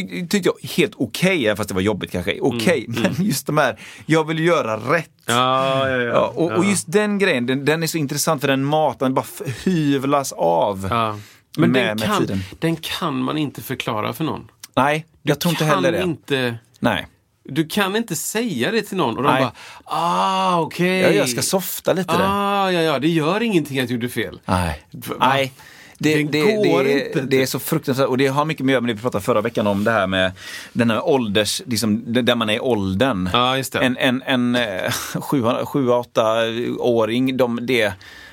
ty- 0.06 0.26
tyckte 0.28 0.48
jag 0.48 0.68
helt 0.76 0.92
okej, 0.96 1.46
även 1.46 1.56
fast 1.56 1.68
det 1.68 1.74
var 1.74 1.82
jobbigt 1.82 2.10
kanske. 2.12 2.38
Okej, 2.40 2.84
men 2.88 3.14
just 3.18 3.46
de 3.46 3.58
här, 3.58 3.80
jag 4.06 4.24
vill 4.26 4.38
göra 4.38 4.76
rätt. 4.76 5.10
Ja, 5.26 5.88
ja, 5.88 5.96
ja. 5.96 6.02
Ja, 6.02 6.32
och, 6.36 6.44
och 6.52 6.64
Ja. 6.64 6.70
just 6.70 6.92
den 6.92 7.18
grejen, 7.18 7.46
den, 7.46 7.64
den 7.64 7.82
är 7.82 7.86
så 7.86 7.98
intressant 7.98 8.40
för 8.40 8.48
den 8.48 8.64
maten 8.64 9.14
bara 9.14 9.26
hyvlas 9.64 10.32
av. 10.32 10.86
Ja. 10.90 11.18
Men 11.56 11.70
med- 11.70 11.86
den, 11.86 11.96
med 11.98 12.06
kan, 12.06 12.18
tiden. 12.20 12.40
den 12.58 12.76
kan 12.76 13.22
man 13.22 13.38
inte 13.38 13.62
förklara 13.62 14.12
för 14.12 14.24
någon. 14.24 14.48
Nej, 14.76 15.06
jag 15.22 15.40
tror 15.40 15.50
inte 15.50 15.64
heller 15.64 15.92
det. 15.92 16.02
Inte, 16.02 16.58
Nej. 16.80 17.06
du 17.44 17.66
kan 17.68 17.96
inte 17.96 18.16
säga 18.16 18.70
det 18.70 18.82
till 18.82 18.96
någon 18.96 19.16
och 19.16 19.22
de 19.22 19.32
Nej. 19.32 19.42
bara, 19.42 19.52
ah 19.84 20.60
okej. 20.60 20.98
Jag, 21.00 21.14
jag 21.14 21.28
ska 21.28 21.42
softa 21.42 21.92
lite 21.92 22.12
där. 22.16 22.24
Ah, 22.28 22.70
ja, 22.72 22.80
ja, 22.80 22.98
det 22.98 23.08
gör 23.08 23.42
ingenting 23.42 23.80
att 23.80 23.88
du 23.88 23.94
gjorde 23.94 24.08
fel. 24.08 24.40
Nej. 24.44 24.82
Va? 24.90 25.14
Nej. 25.20 25.52
Det, 25.98 26.22
Det 26.24 26.40
går 26.42 26.84
det, 26.84 27.06
inte. 27.06 27.20
det 27.20 27.42
är 27.42 27.46
så 27.46 27.58
fruktansvärt 27.58 28.06
och 28.08 28.18
det 28.18 28.26
har 28.26 28.44
mycket 28.44 28.66
med 28.66 28.72
att 28.72 28.74
göra 28.74 28.80
med 28.80 28.88
det 28.90 28.94
vi 28.94 29.02
pratade 29.02 29.24
förra 29.24 29.40
veckan 29.40 29.66
om 29.66 29.84
det 29.84 29.90
här 29.90 30.06
med 30.06 30.32
den 30.72 30.90
här 30.90 31.08
ålders, 31.08 31.62
liksom, 31.66 32.02
där 32.06 32.34
man 32.34 32.50
är 32.50 32.54
i 32.54 32.60
åldern. 32.60 33.28
Ja, 33.32 33.56
just 33.56 33.72
det. 33.72 33.78
En, 33.78 33.96
en, 33.96 34.22
en 34.26 34.56
eh, 34.56 34.90
sju, 35.20 35.42
sju, 35.64 35.88
åtta 35.88 36.22
åring, 36.78 37.36
de, 37.36 37.58
det, 37.62 37.92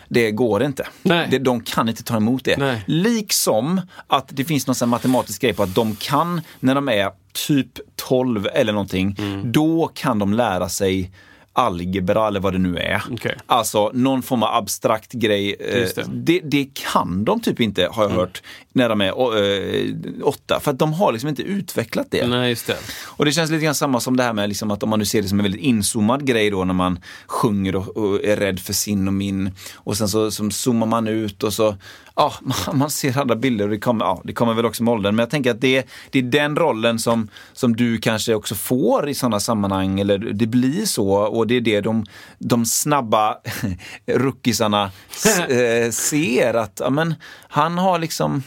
det 0.10 0.32
går 0.32 0.64
inte. 0.64 0.88
Nej. 1.02 1.40
De 1.40 1.62
kan 1.62 1.90
inte 1.90 2.04
ta 2.04 2.18
emot 2.18 2.44
det. 2.44 2.58
Nej. 2.58 2.84
Liksom 2.88 3.82
att 4.08 4.26
det 4.30 4.46
finns 4.46 4.68
någon 4.68 4.90
matematisk 4.90 5.42
grej 5.42 5.54
på 5.54 5.64
att 5.64 5.76
de 5.76 5.96
kan, 5.96 6.42
när 6.60 6.76
de 6.76 6.90
är 6.90 7.10
typ 7.48 7.80
12 7.96 8.48
eller 8.54 8.74
någonting, 8.74 9.16
Mm. 9.20 9.52
då 9.52 9.92
kan 9.94 10.20
de 10.20 10.34
lära 10.34 10.70
sig 10.70 11.12
algebra 11.56 12.28
eller 12.28 12.40
vad 12.40 12.54
det 12.54 12.60
nu 12.60 12.78
är. 12.78 13.04
Okej. 13.12 13.38
Alltså 13.46 13.92
någon 13.94 14.22
form 14.22 14.44
av 14.44 14.56
abstrakt 14.56 15.12
grej. 15.12 15.56
Eh, 15.60 15.90
det. 15.96 16.06
Det, 16.08 16.40
det 16.44 16.68
kan 16.74 17.26
de 17.26 17.40
typ 17.40 17.60
inte, 17.60 17.90
har 17.92 18.04
jag 18.04 18.10
hört, 18.10 18.44
när 18.74 18.90
de 18.90 19.02
är 19.02 19.08
eh, 19.08 19.94
åtta. 20.24 20.60
För 20.60 20.72
att 20.72 20.80
de 20.80 20.94
har 20.94 21.12
liksom 21.12 21.30
inte 21.30 21.42
utvecklat 21.42 22.08
det. 22.10 22.28
Nej, 22.28 22.56
det. 22.68 22.78
Och 23.06 23.26
det 23.26 23.32
känns 23.32 23.52
lite 23.52 23.66
grann 23.66 23.76
samma 23.76 24.00
som 24.00 24.18
det 24.18 24.24
här 24.24 24.34
med 24.34 24.50
liksom 24.50 24.72
att 24.72 24.84
om 24.84 24.90
man 24.90 25.00
nu 25.00 25.06
ser 25.06 25.22
det 25.22 25.28
som 25.28 25.40
en 25.40 25.44
väldigt 25.44 25.62
inzoomad 25.62 26.26
grej 26.26 26.50
då 26.50 26.64
när 26.64 26.74
man 26.74 27.00
sjunger 27.28 27.76
och, 27.76 27.98
och 27.98 28.24
är 28.24 28.38
rädd 28.38 28.60
för 28.60 28.74
sin 28.74 29.08
och 29.08 29.14
min. 29.14 29.52
Och 29.76 29.98
sen 29.98 30.10
så 30.10 30.32
som 30.32 30.52
zoomar 30.52 30.88
man 30.88 31.08
ut 31.08 31.44
och 31.44 31.54
så, 31.54 31.76
ja, 32.16 32.34
man, 32.74 32.90
ser 32.90 33.18
andra 33.18 33.36
bilder 33.36 33.66
och 33.66 33.72
det 33.72 33.80
kommer, 33.80 34.06
ja, 34.06 34.22
det 34.24 34.34
kommer 34.34 34.54
väl 34.54 34.66
också 34.66 34.84
med 34.84 34.92
åldern. 34.92 35.16
Men 35.16 35.24
jag 35.24 35.30
tänker 35.30 35.52
att 35.52 35.62
det, 35.62 35.86
det 36.12 36.20
är 36.20 36.24
den 36.24 36.56
rollen 36.56 37.00
som, 37.00 37.28
som 37.54 37.76
du 37.76 37.98
kanske 37.98 38.34
också 38.36 38.56
får 38.56 39.10
i 39.10 39.14
sådana 39.14 39.40
sammanhang, 39.40 40.00
eller 40.00 40.18
det 40.18 40.48
blir 40.48 40.86
så. 40.86 41.10
Och 41.10 41.48
det 41.48 41.56
är 41.56 41.62
det 41.62 41.82
de, 41.82 42.06
de 42.40 42.66
snabba 42.66 43.38
rookisarna 44.08 44.92
s- 45.12 45.40
eh, 45.50 45.92
ser 45.92 46.54
att, 46.54 46.78
ja 46.84 46.90
men 46.90 47.14
han 47.48 47.78
har 47.78 48.00
liksom, 48.00 48.44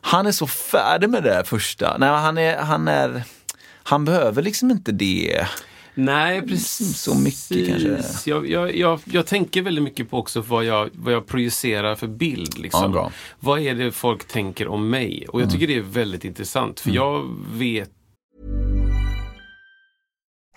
han 0.00 0.26
är 0.26 0.32
så 0.32 0.46
färdig 0.46 1.10
med 1.10 1.22
det 1.22 1.30
där 1.30 1.42
första. 1.42 1.96
Nej, 1.98 2.08
han 2.08 2.38
är, 2.38 2.56
han 2.58 2.88
är, 2.88 3.22
han 3.82 4.04
behöver 4.04 4.42
liksom 4.42 4.70
inte 4.70 4.92
det. 4.92 5.46
Nej, 6.04 6.42
precis. 6.42 7.00
så 7.00 7.14
mycket 7.14 7.66
kanske. 7.68 8.30
Jag, 8.30 8.50
jag, 8.50 8.76
jag, 8.76 9.00
jag 9.04 9.26
tänker 9.26 9.62
väldigt 9.62 9.84
mycket 9.84 10.10
på 10.10 10.18
också 10.18 10.40
vad 10.40 10.64
jag, 10.64 10.90
vad 10.92 11.14
jag 11.14 11.26
projicerar 11.26 11.94
för 11.94 12.06
bild. 12.06 12.58
Liksom. 12.58 12.82
Ja, 12.82 12.88
bra. 12.88 13.00
Mm. 13.00 13.12
Vad 13.40 13.60
är 13.60 13.74
det 13.74 13.92
folk 13.92 14.28
tänker 14.28 14.68
om 14.68 14.90
mig? 14.90 15.26
Och 15.28 15.40
jag 15.42 15.50
tycker 15.50 15.66
det 15.66 15.76
är 15.76 15.80
väldigt 15.80 16.24
intressant. 16.24 16.80
För 16.80 16.90
jag 16.90 17.36
vet 17.52 17.90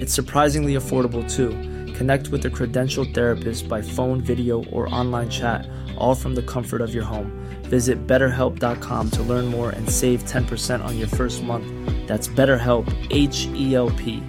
It's 0.00 0.14
surprisingly 0.14 0.74
affordable 0.74 1.24
too. 1.28 1.50
Connect 1.98 2.28
with 2.28 2.44
a 2.46 2.50
credentialed 2.50 3.12
therapist 3.14 3.68
by 3.68 3.82
phone, 3.82 4.20
video, 4.20 4.64
or 4.72 4.86
online 4.94 5.28
chat, 5.28 5.66
all 5.98 6.14
from 6.14 6.34
the 6.34 6.42
comfort 6.42 6.80
of 6.80 6.94
your 6.94 7.04
home. 7.04 7.30
Visit 7.70 8.06
betterhelp.com 8.06 9.10
to 9.10 9.22
learn 9.22 9.46
more 9.46 9.70
and 9.70 9.90
save 9.90 10.18
10% 10.24 10.84
on 10.84 10.96
your 10.98 11.08
first 11.08 11.42
month. 11.42 11.66
That's 12.06 12.28
BetterHelp, 12.28 12.86
H 13.10 13.48
E 13.56 13.74
L 13.74 13.90
P. 13.98 14.20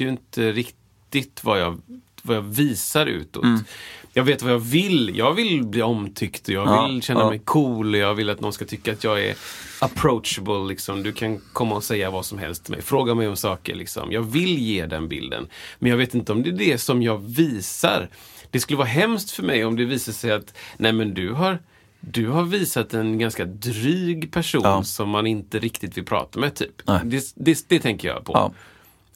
ju 0.00 0.08
inte 0.08 0.52
riktigt 0.52 1.44
vad 1.44 1.60
jag, 1.60 1.80
vad 2.22 2.36
jag 2.36 2.42
visar 2.42 3.06
utåt. 3.06 3.44
Mm. 3.44 3.60
Jag 4.12 4.24
vet 4.24 4.42
vad 4.42 4.52
jag 4.52 4.58
vill. 4.58 5.16
Jag 5.16 5.34
vill 5.34 5.64
bli 5.64 5.82
omtyckt 5.82 6.48
och 6.48 6.54
jag 6.54 6.66
Ja, 6.68 6.86
vill 6.86 7.02
känna 7.02 7.20
ja. 7.20 7.30
mig 7.30 7.38
cool. 7.44 7.94
och 7.94 8.00
Jag 8.00 8.14
vill 8.14 8.30
att 8.30 8.40
någon 8.40 8.52
ska 8.52 8.64
tycka 8.64 8.92
att 8.92 9.04
jag 9.04 9.24
är 9.24 9.34
approachable. 9.84 10.68
Liksom. 10.68 11.02
Du 11.02 11.12
kan 11.12 11.40
komma 11.52 11.74
och 11.74 11.84
säga 11.84 12.10
vad 12.10 12.26
som 12.26 12.38
helst 12.38 12.64
till 12.64 12.72
mig. 12.74 12.82
Fråga 12.82 13.14
mig 13.14 13.28
om 13.28 13.36
saker. 13.36 13.74
Liksom. 13.74 14.12
Jag 14.12 14.22
vill 14.22 14.58
ge 14.58 14.86
den 14.86 15.08
bilden. 15.08 15.48
Men 15.78 15.90
jag 15.90 15.96
vet 15.96 16.14
inte 16.14 16.32
om 16.32 16.42
det 16.42 16.48
är 16.50 16.52
det 16.52 16.78
som 16.78 17.02
jag 17.02 17.18
visar. 17.18 18.08
Det 18.50 18.60
skulle 18.60 18.76
vara 18.76 18.88
hemskt 18.88 19.30
för 19.30 19.42
mig 19.42 19.64
om 19.64 19.76
det 19.76 19.84
visar 19.84 20.12
sig 20.12 20.32
att 20.32 20.54
nej 20.76 20.92
men 20.92 21.14
du 21.14 21.32
har 21.32 21.58
du 22.00 22.28
har 22.28 22.42
visat 22.42 22.94
en 22.94 23.18
ganska 23.18 23.44
dryg 23.44 24.32
person 24.32 24.60
Ja. 24.64 24.84
som 24.84 25.08
man 25.08 25.26
inte 25.26 25.58
riktigt 25.58 25.96
vill 25.96 26.04
prata 26.04 26.40
med. 26.40 26.54
typ. 26.54 26.82
Det, 27.04 27.32
det, 27.34 27.64
det 27.68 27.78
tänker 27.80 28.08
jag 28.08 28.24
på. 28.24 28.32
Ja. 28.34 28.52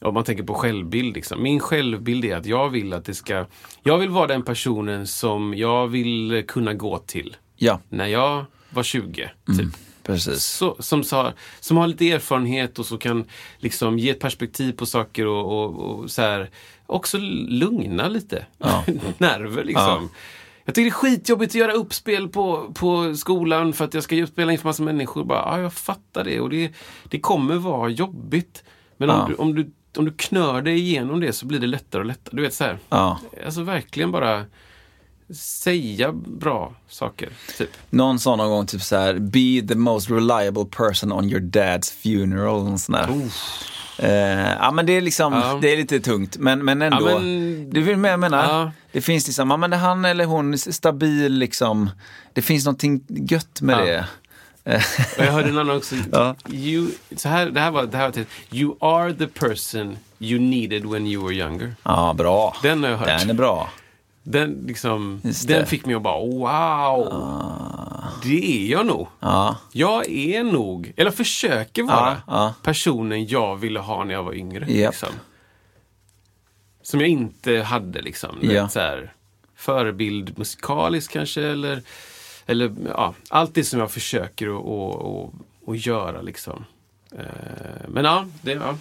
Om 0.07 0.13
man 0.13 0.23
tänker 0.23 0.43
på 0.43 0.53
självbild. 0.53 1.15
Liksom. 1.15 1.43
Min 1.43 1.59
självbild 1.59 2.25
är 2.25 2.35
att 2.35 2.45
jag 2.45 2.69
vill 2.69 2.93
att 2.93 3.05
det 3.05 3.13
ska... 3.13 3.45
Jag 3.83 3.97
vill 3.97 4.09
vara 4.09 4.27
den 4.27 4.43
personen 4.43 5.07
som 5.07 5.53
jag 5.53 5.87
vill 5.87 6.43
kunna 6.47 6.73
gå 6.73 6.97
till 6.97 7.35
Ja, 7.55 7.79
när 7.89 8.07
jag 8.07 8.45
var 8.69 8.83
20. 8.83 9.29
Typ. 9.57 9.67
Precis. 10.13 10.43
Så, 10.45 10.75
som, 10.79 11.03
sa, 11.03 11.33
som 11.59 11.77
har 11.77 11.87
lite 11.87 12.11
erfarenhet 12.11 12.79
och 12.79 12.85
så 12.85 12.97
kan 12.97 13.25
liksom 13.57 13.99
ge 13.99 14.09
ett 14.09 14.19
perspektiv 14.19 14.71
på 14.73 14.85
saker 14.85 15.25
och, 15.27 15.45
och, 15.63 15.99
och 15.99 16.11
så 16.11 16.21
här, 16.21 16.49
också 16.85 17.17
lugna 17.47 18.07
lite 18.07 18.45
nerver. 19.17 19.63
Liksom. 19.63 20.09
Jag 20.65 20.75
tycker 20.75 20.85
det 20.85 20.89
är 20.89 20.91
skitjobbigt 20.91 21.51
att 21.51 21.55
göra 21.55 21.71
uppspel 21.73 22.27
på, 22.27 22.71
på 22.75 23.15
skolan 23.15 23.73
för 23.73 23.85
att 23.85 23.93
jag 23.93 24.03
ska 24.03 24.27
spela 24.27 24.51
inför 24.51 24.67
massa 24.67 24.83
människor. 24.83 25.23
Bara, 25.23 25.39
ja, 25.57 25.59
jag 25.61 25.73
fattar 25.73 26.23
det 26.23 26.39
och 26.39 26.49
det, 26.49 26.71
det 27.03 27.19
kommer 27.19 27.55
vara 27.55 27.89
jobbigt. 27.89 28.63
Men 28.97 29.09
Ja. 29.09 29.15
om, 29.23 29.29
du, 29.29 29.35
om, 29.35 29.55
du, 29.55 29.71
om 29.97 30.05
du 30.05 30.11
knör 30.17 30.61
dig 30.61 30.79
igenom 30.79 31.19
det 31.19 31.33
så 31.33 31.45
blir 31.45 31.59
det 31.59 31.67
lättare 31.67 31.99
och 31.99 32.05
lättare. 32.05 32.35
Du 32.35 32.41
vet 32.41 32.53
så 32.53 32.63
här. 32.63 32.77
Ja. 32.89 33.19
Alltså 33.45 33.61
verkligen 33.63 34.11
bara 34.11 34.45
säga 35.35 36.11
bra 36.11 36.73
saker. 36.89 37.29
Typ. 37.57 37.69
Någon 37.89 38.19
sa 38.19 38.35
någon 38.35 38.49
gång 38.49 38.65
typ 38.65 38.81
så 38.81 38.95
här, 38.97 39.13
be 39.13 39.67
the 39.67 39.75
most 39.75 40.09
reliable 40.11 40.65
person 40.65 41.11
on 41.11 41.29
your 41.29 41.41
dad's 41.41 41.93
funeral. 42.03 42.67
Och 42.73 42.79
sån 42.79 42.93
där. 42.95 43.09
Eh, 43.97 44.53
ja 44.59 44.71
men 44.71 44.85
det 44.85 44.93
är 44.93 45.01
liksom, 45.01 45.33
Ja. 45.33 45.59
det 45.61 45.73
är 45.73 45.77
lite 45.77 45.99
tungt 45.99 46.37
men, 46.37 46.65
men 46.65 46.81
ändå. 46.81 47.09
Ja, 47.09 47.19
men- 47.19 47.69
Du 47.69 47.81
vill 47.81 47.97
med 47.97 48.11
jag 48.11 48.19
menar? 48.19 48.43
Ja. 48.43 48.71
Det 48.91 49.01
finns 49.01 49.27
liksom, 49.27 49.49
ja 49.51 49.57
men 49.57 49.73
han 49.73 50.05
eller 50.05 50.25
hon 50.25 50.53
är 50.53 50.71
stabil 50.71 51.33
liksom. 51.33 51.89
Det 52.33 52.41
finns 52.41 52.65
någonting 52.65 53.03
gött 53.09 53.61
med 53.61 53.77
det. 53.77 54.05
Och 55.17 55.23
jag 55.25 55.31
hörde 55.31 55.49
annan 55.49 55.69
också. 55.69 55.95
You, 56.49 56.87
så 57.15 57.29
här, 57.29 57.45
det 57.49 57.59
här 57.59 57.71
var, 57.71 57.83
det 57.85 57.97
här 57.97 58.05
var 58.05 58.11
till, 58.11 58.25
You 58.51 58.75
are 58.81 59.13
the 59.13 59.27
person 59.27 59.97
you 60.19 60.39
needed 60.39 60.85
when 60.85 61.07
you 61.07 61.23
were 61.23 61.35
younger. 61.35 61.75
Ja, 61.83 62.13
bra. 62.17 62.55
Den 62.63 62.83
har 62.83 62.89
jag 62.89 62.97
hört. 62.97 63.07
Den 63.07 63.29
är 63.29 63.33
bra. 63.33 63.69
Den, 64.23 64.63
liksom, 64.67 65.21
den 65.47 65.65
fick 65.65 65.85
mig 65.85 65.95
att 65.95 66.01
bara 66.01 66.19
wow. 66.19 67.13
Det 68.23 68.65
är 68.65 68.71
jag 68.71 68.85
nog. 68.85 69.07
Ja, 69.19 69.57
Jag 69.71 70.09
är 70.09 70.43
nog, 70.43 70.93
eller 70.97 71.11
försöker 71.11 71.83
vara, 71.83 72.21
ja. 72.27 72.53
personen 72.63 73.27
jag 73.27 73.55
ville 73.55 73.79
ha 73.79 74.03
när 74.03 74.13
jag 74.13 74.23
var 74.23 74.33
yngre. 74.33 74.71
Japp. 74.71 74.91
Liksom. 74.93 75.09
Som 76.81 76.99
jag 76.99 77.09
inte 77.09 77.53
hade 77.61 78.01
liksom. 78.01 78.37
Ja. 78.41 78.63
vet, 78.63 78.71
så 78.71 78.79
här, 78.79 79.13
förebild 79.55 80.37
musikalisk 80.37 81.11
kanske 81.11 81.43
eller, 81.43 81.81
eller 82.45 82.75
ja, 82.87 83.13
allt 83.29 83.55
det 83.55 83.63
som 83.63 83.79
jag 83.79 83.91
försöker 83.91 84.47
att 85.71 85.85
göra 85.85 86.21
liksom. 86.21 86.65
Eh, 87.11 87.23
Men 87.87 88.05
ja, 88.05 88.25
det, 88.41 88.51
ja. 88.51 88.75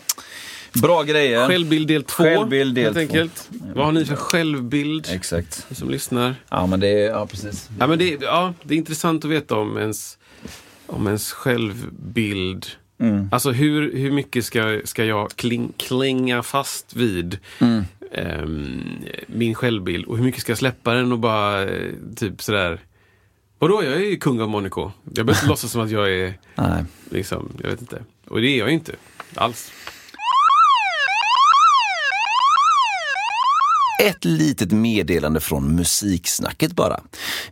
Bra 0.83 1.03
grejer. 1.03 1.47
Självbild 1.49 1.89
del 1.89 2.03
två. 2.05 2.23
Självbild 2.25 2.75
del 2.75 2.85
helt 2.85 2.97
två. 2.97 3.01
enkelt. 3.01 3.49
Vad 3.75 3.85
har 3.85 3.93
ni 3.93 4.05
för 4.05 4.17
självbild? 4.17 5.07
Exakt. 5.11 5.67
Ni 5.69 5.77
som 5.77 5.91
lyssnar. 5.91 6.35
Ja 6.49 6.67
men 6.67 6.81
det 6.81 6.89
är, 6.89 7.11
ja 7.11 7.27
precis. 7.27 7.69
Ja, 7.79 7.87
men 7.87 7.99
det, 7.99 8.19
ja, 8.23 8.55
det 8.63 8.75
är 8.75 8.79
intressant 8.79 9.25
att 9.25 9.31
veta 9.31 9.55
om 9.57 9.79
ens, 9.79 10.19
om 10.87 11.07
ens 11.07 11.33
självbild. 11.33 12.67
Mm. 13.01 13.29
Alltså 13.33 13.51
hur, 13.51 13.97
hur 13.97 14.11
mycket 14.13 14.45
ska, 14.45 14.81
ska 14.85 15.05
jag 15.05 15.31
kling, 15.31 15.73
klinga 15.77 16.43
fast 16.43 16.97
vid 16.97 17.39
Mm. 17.59 17.85
ehm, 18.13 18.81
min 19.27 19.55
självbild 19.55 20.05
och 20.05 20.17
hur 20.17 20.25
mycket 20.25 20.41
ska 20.41 20.51
jag 20.51 20.59
släppa 20.59 20.95
den 20.95 21.13
och 21.13 21.19
bara 21.19 21.63
eh, 21.63 21.93
typ 22.17 22.43
sådär 22.43 22.81
Vadå, 23.61 23.85
jag 23.85 23.93
är 23.93 23.99
ju 23.99 24.17
kung 24.17 24.41
av 24.41 24.49
Monaco. 24.49 24.91
Jag 25.15 25.27
behöver 25.27 25.33
inte 25.33 25.47
låtsas 25.49 25.71
som 25.73 25.81
att 25.81 25.91
jag 25.91 26.13
är 26.15 26.35
Nej. 26.55 26.85
liksom, 27.11 27.53
jag 27.63 27.71
vet 27.71 27.81
inte. 27.81 28.03
Och 28.29 28.41
det 28.41 28.49
är 28.49 28.59
jag 28.59 28.69
ju 28.69 28.75
inte 28.75 28.93
alls. 29.35 29.73
Ett 34.03 34.25
litet 34.25 34.73
meddelande 34.73 35.41
från 35.41 35.75
Musiksnacket 35.75 36.73
bara. 36.73 37.01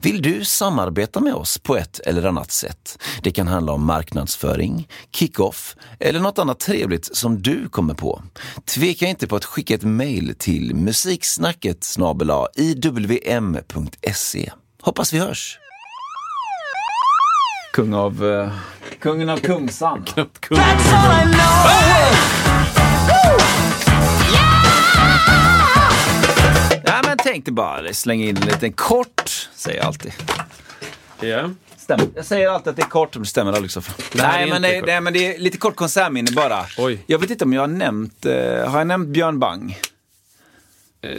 Vill 0.00 0.22
du 0.22 0.44
samarbeta 0.44 1.20
med 1.20 1.34
oss 1.34 1.58
på 1.58 1.76
ett 1.76 1.98
eller 1.98 2.24
annat 2.24 2.52
sätt? 2.52 2.98
Det 3.22 3.30
kan 3.30 3.48
handla 3.48 3.72
om 3.72 3.84
marknadsföring, 3.84 4.88
kick-off 5.12 5.76
eller 6.00 6.20
något 6.20 6.38
annat 6.38 6.60
trevligt 6.60 7.16
som 7.16 7.42
du 7.42 7.68
kommer 7.68 7.94
på. 7.94 8.22
Tveka 8.64 9.06
inte 9.06 9.26
på 9.26 9.36
att 9.36 9.44
skicka 9.44 9.74
ett 9.74 9.82
mejl 9.82 10.34
till 10.38 10.74
musiksnacket 10.74 11.84
snabel-a 11.84 12.46
iwm.se. 12.56 14.52
Hoppas 14.82 15.12
vi 15.12 15.18
hörs! 15.18 15.58
Kung 17.72 17.94
av... 17.94 18.24
Uh, 18.24 18.52
kungen 19.00 19.28
av 19.28 19.36
Kungsan. 19.36 20.04
Kung. 20.40 20.58
Ja, 20.58 20.76
men 21.08 21.34
tänk 23.16 23.95
dig 27.26 27.52
bara 27.52 27.92
slänga 27.92 28.24
in 28.24 28.36
en 28.36 28.42
liten 28.42 28.72
kort, 28.72 29.48
säger 29.54 29.78
jag 29.78 29.86
alltid. 29.86 30.12
Ja. 31.20 31.50
Stämmer. 31.76 32.06
Jag 32.14 32.24
säger 32.24 32.48
alltid 32.48 32.70
att 32.70 32.76
det 32.76 32.82
är 32.82 32.86
kort, 32.86 33.14
men 33.14 33.22
det 33.22 33.28
stämmer 33.28 33.52
aldrig 33.52 33.70
så. 33.70 33.82
Nej, 34.14 34.50
men 34.50 34.64
inte 34.64 34.80
det, 34.80 34.86
nej, 34.86 35.00
men 35.00 35.12
det 35.12 35.34
är 35.34 35.38
lite 35.38 35.58
kort 35.58 35.76
konsertminne 35.76 36.30
bara. 36.30 36.64
Oj. 36.78 36.98
Jag 37.06 37.18
vet 37.18 37.30
inte 37.30 37.44
om 37.44 37.52
jag 37.52 37.60
har 37.60 37.68
nämnt, 37.68 38.26
eh, 38.26 38.70
har 38.70 38.78
jag 38.78 38.86
nämnt 38.86 39.08
Björn 39.08 39.38
Bang? 39.38 39.78
Eh, 41.02 41.10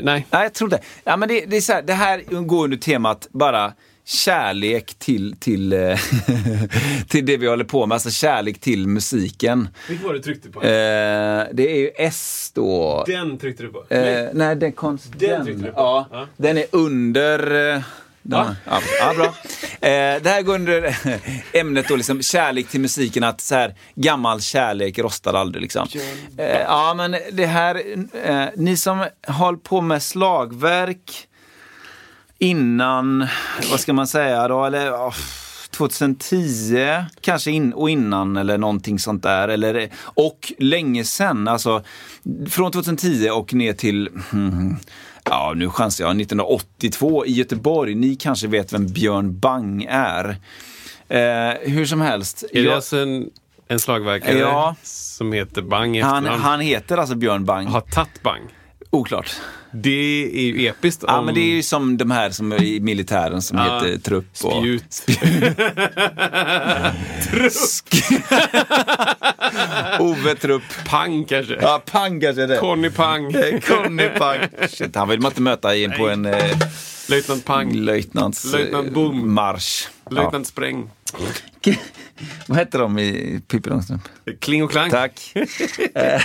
nej. 0.00 0.26
Nej, 0.30 0.42
jag 0.42 0.52
tror 0.52 0.68
det. 0.68 0.80
Ja, 1.04 1.16
men 1.16 1.28
det, 1.28 1.44
det, 1.46 1.56
är 1.56 1.60
så 1.60 1.72
här, 1.72 1.82
det 1.82 1.94
här 1.94 2.22
går 2.46 2.64
under 2.64 2.76
temat 2.76 3.28
bara 3.30 3.72
kärlek 4.06 4.94
till, 4.98 5.36
till, 5.40 5.72
eh, 5.72 5.98
till 7.08 7.26
det 7.26 7.36
vi 7.36 7.46
håller 7.46 7.64
på 7.64 7.86
med, 7.86 7.94
alltså 7.96 8.10
kärlek 8.10 8.60
till 8.60 8.88
musiken. 8.88 9.68
Vilket 9.88 10.06
var 10.06 10.12
det 10.12 10.18
du 10.18 10.22
tryckte 10.22 10.48
på? 10.50 10.62
Eh, 10.62 10.68
det 11.52 11.70
är 11.72 11.76
ju 11.78 11.90
S 11.96 12.50
då. 12.54 13.04
Den 13.06 13.38
tryckte 13.38 13.62
du 13.62 13.68
på? 13.68 13.84
Eh, 13.94 14.28
nej, 14.32 14.56
den 14.56 14.72
konst... 14.72 15.06
Den 15.18 15.44
tryckte 15.44 15.62
du 15.64 15.70
på. 15.72 15.78
Ja, 15.80 16.08
Ja. 16.12 16.26
Den 16.36 16.58
är 16.58 16.66
under... 16.70 17.74
eh, 17.76 17.82
Ja, 18.30 18.54
ja, 18.66 18.80
ja, 19.00 19.14
bra. 19.14 19.24
Eh, 19.88 20.22
det 20.22 20.28
här 20.30 20.42
går 20.42 20.54
under 20.54 20.96
ämnet 21.52 21.88
då, 21.88 21.96
liksom, 21.96 22.22
kärlek 22.22 22.68
till 22.68 22.80
musiken. 22.80 23.24
Att 23.24 23.40
så 23.40 23.54
här, 23.54 23.74
gammal 23.94 24.40
kärlek 24.40 24.98
rostar 24.98 25.34
aldrig. 25.34 25.62
Liksom. 25.62 25.88
Eh, 26.38 26.46
ja, 26.60 26.94
men 26.96 27.16
det 27.32 27.46
här, 27.46 27.82
eh, 28.24 28.44
ni 28.56 28.76
som 28.76 29.06
håller 29.26 29.58
på 29.58 29.80
med 29.80 30.02
slagverk 30.02 31.28
innan, 32.44 33.26
vad 33.70 33.80
ska 33.80 33.92
man 33.92 34.06
säga 34.06 34.48
då, 34.48 34.64
eller 34.64 34.86
ja, 34.86 35.12
2010 35.70 37.04
kanske 37.20 37.50
in, 37.50 37.72
och 37.72 37.90
innan 37.90 38.36
eller 38.36 38.58
någonting 38.58 38.98
sånt 38.98 39.22
där. 39.22 39.48
Eller, 39.48 39.88
och 40.04 40.52
länge 40.58 41.04
sen, 41.04 41.48
alltså 41.48 41.82
från 42.48 42.72
2010 42.72 43.28
och 43.30 43.54
ner 43.54 43.72
till 43.72 44.08
hmm, 44.30 44.76
Ja, 45.24 45.52
nu 45.56 45.70
chansar 45.70 46.04
jag. 46.04 46.10
1982 46.20 47.26
i 47.26 47.32
Göteborg. 47.32 47.94
Ni 47.94 48.16
kanske 48.16 48.46
vet 48.48 48.72
vem 48.72 48.86
Björn 48.86 49.38
Bang 49.38 49.86
är. 49.90 50.36
Eh, 51.08 51.54
hur 51.70 51.86
som 51.86 52.00
helst. 52.00 52.44
Är 52.52 52.60
det 52.60 52.66
jag- 52.66 52.74
alltså 52.74 52.96
en, 52.96 53.30
en 53.68 53.78
slagverkare 53.78 54.38
Ja. 54.38 54.76
som 54.82 55.32
heter 55.32 55.62
Bang 55.62 55.96
i 55.96 56.00
han, 56.00 56.16
efternamn? 56.24 56.42
han 56.42 56.60
heter 56.60 56.96
alltså 56.98 57.14
Björn 57.14 57.44
Bang. 57.44 57.66
Har 57.68 57.80
tagit 57.80 58.22
Bang? 58.22 58.42
Oklart. 58.94 59.30
Det 59.76 60.30
är 60.34 60.40
ju 60.40 60.66
episkt. 60.66 61.04
Ja, 61.06 61.18
om- 61.18 61.26
men 61.26 61.34
det 61.34 61.40
är 61.40 61.54
ju 61.54 61.62
som 61.62 61.96
de 61.96 62.10
här 62.10 62.30
som 62.30 62.52
är 62.52 62.62
i 62.62 62.80
militären 62.80 63.42
som 63.42 63.58
Ja, 63.58 63.64
heter 63.80 63.98
Trupp. 63.98 64.26
Och... 64.44 64.52
Spjut. 64.62 65.04
Ove 70.00 70.34
Trupp. 70.34 70.62
Pang 70.86 71.24
kanske. 71.24 71.54
Ja, 71.60 71.82
Pang 71.90 72.20
kanske 72.20 72.46
det. 72.46 72.56
Conny 72.56 72.90
Pang. 72.90 73.32
Conny 73.68 74.08
Pang. 74.08 74.38
Shit, 74.68 74.96
han 74.96 75.08
vill 75.08 75.20
man 75.20 75.30
inte 75.30 75.42
möta 75.42 75.76
in 75.76 75.92
på 75.98 76.08
en 76.08 76.26
eh, 76.26 76.56
Löjtnant 77.08 77.44
Pang. 77.44 77.72
löjtnants 77.74 78.44
Löjtnant 78.52 78.92
Boom. 78.92 79.34
marsch. 79.34 79.88
Löjtnant 80.10 80.46
Spräng. 80.46 80.90
Vad 82.46 82.58
hette 82.58 82.78
de 82.78 82.98
i 82.98 83.40
Pippi 83.48 83.70
Långstrump? 83.70 84.08
Kling 84.40 84.64
och 84.64 84.70
Klang. 84.70 84.90
Tack. 84.90 85.32
Eh, 85.94 86.22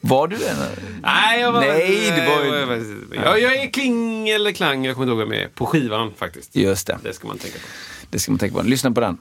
var 0.00 0.28
du 0.28 0.36
en? 0.36 0.56
Nej, 1.02 1.40
jag 1.40 1.52
var... 1.52 1.60
Nej, 1.60 2.10
det 2.16 2.26
var 2.26 2.44
ju- 2.44 2.96
jag, 3.14 3.24
jag, 3.26 3.40
jag 3.40 3.56
är 3.62 3.70
Kling 3.70 4.28
eller 4.28 4.52
Klang, 4.52 4.84
jag 4.84 4.94
kommer 4.94 5.06
inte 5.06 5.10
ihåg 5.20 5.28
vem 5.28 5.32
jag 5.32 5.42
är. 5.42 5.48
På 5.48 5.66
skivan 5.66 6.12
faktiskt. 6.16 6.56
Just 6.56 6.86
det. 6.86 6.98
Det 7.02 7.12
ska 7.12 7.28
man 7.28 7.38
tänka 7.38 7.58
på. 7.58 7.64
Det 8.10 8.18
ska 8.18 8.32
man 8.32 8.38
tänka 8.38 8.56
på. 8.56 8.62
Lyssna 8.62 8.90
på 8.92 9.00
den. 9.00 9.18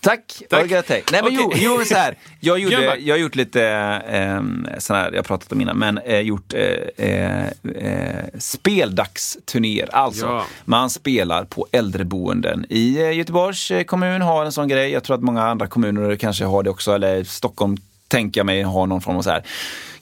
Tack, 0.00 0.42
Tack. 0.50 0.62
Olga 0.62 0.82
Tej. 0.82 1.04
Nej 1.12 1.22
men 1.22 1.34
jo, 1.34 1.42
Okej. 1.46 1.60
jo 1.64 1.84
så 1.84 1.94
här. 1.94 2.16
Jag, 2.40 2.58
gjorde, 2.60 2.96
jag 2.98 3.14
har 3.14 3.18
gjort 3.20 3.34
lite 3.34 3.62
eh, 4.08 4.40
sån 4.78 4.96
här, 4.96 5.10
jag 5.10 5.18
har 5.18 5.22
pratat 5.22 5.52
om 5.52 5.60
innan, 5.60 5.78
men 5.78 5.98
eh, 5.98 6.20
gjort 6.20 6.54
eh, 6.54 7.06
eh, 7.06 7.46
eh, 7.76 8.24
speldagsturnéer. 8.38 9.88
Alltså, 9.94 10.26
Ja. 10.26 10.44
man 10.64 10.90
spelar 10.90 11.44
på 11.44 11.66
äldreboenden. 11.72 12.66
I 12.68 12.98
eh, 13.02 13.12
Göteborgs 13.16 13.70
eh, 13.70 13.82
kommun 13.84 14.22
har 14.22 14.44
en 14.44 14.52
sån 14.52 14.68
grej. 14.68 14.90
Jag 14.90 15.04
tror 15.04 15.16
att 15.16 15.22
många 15.22 15.42
andra 15.42 15.66
kommuner 15.66 16.16
kanske 16.16 16.44
har 16.44 16.62
det 16.62 16.70
också, 16.70 16.92
eller 16.94 17.24
Stockholm 17.24 17.76
tänker 18.08 18.40
jag 18.40 18.46
mig 18.46 18.62
har 18.62 18.86
någon 18.86 19.00
form 19.00 19.16
av 19.16 19.22
så 19.22 19.30
här 19.30 19.42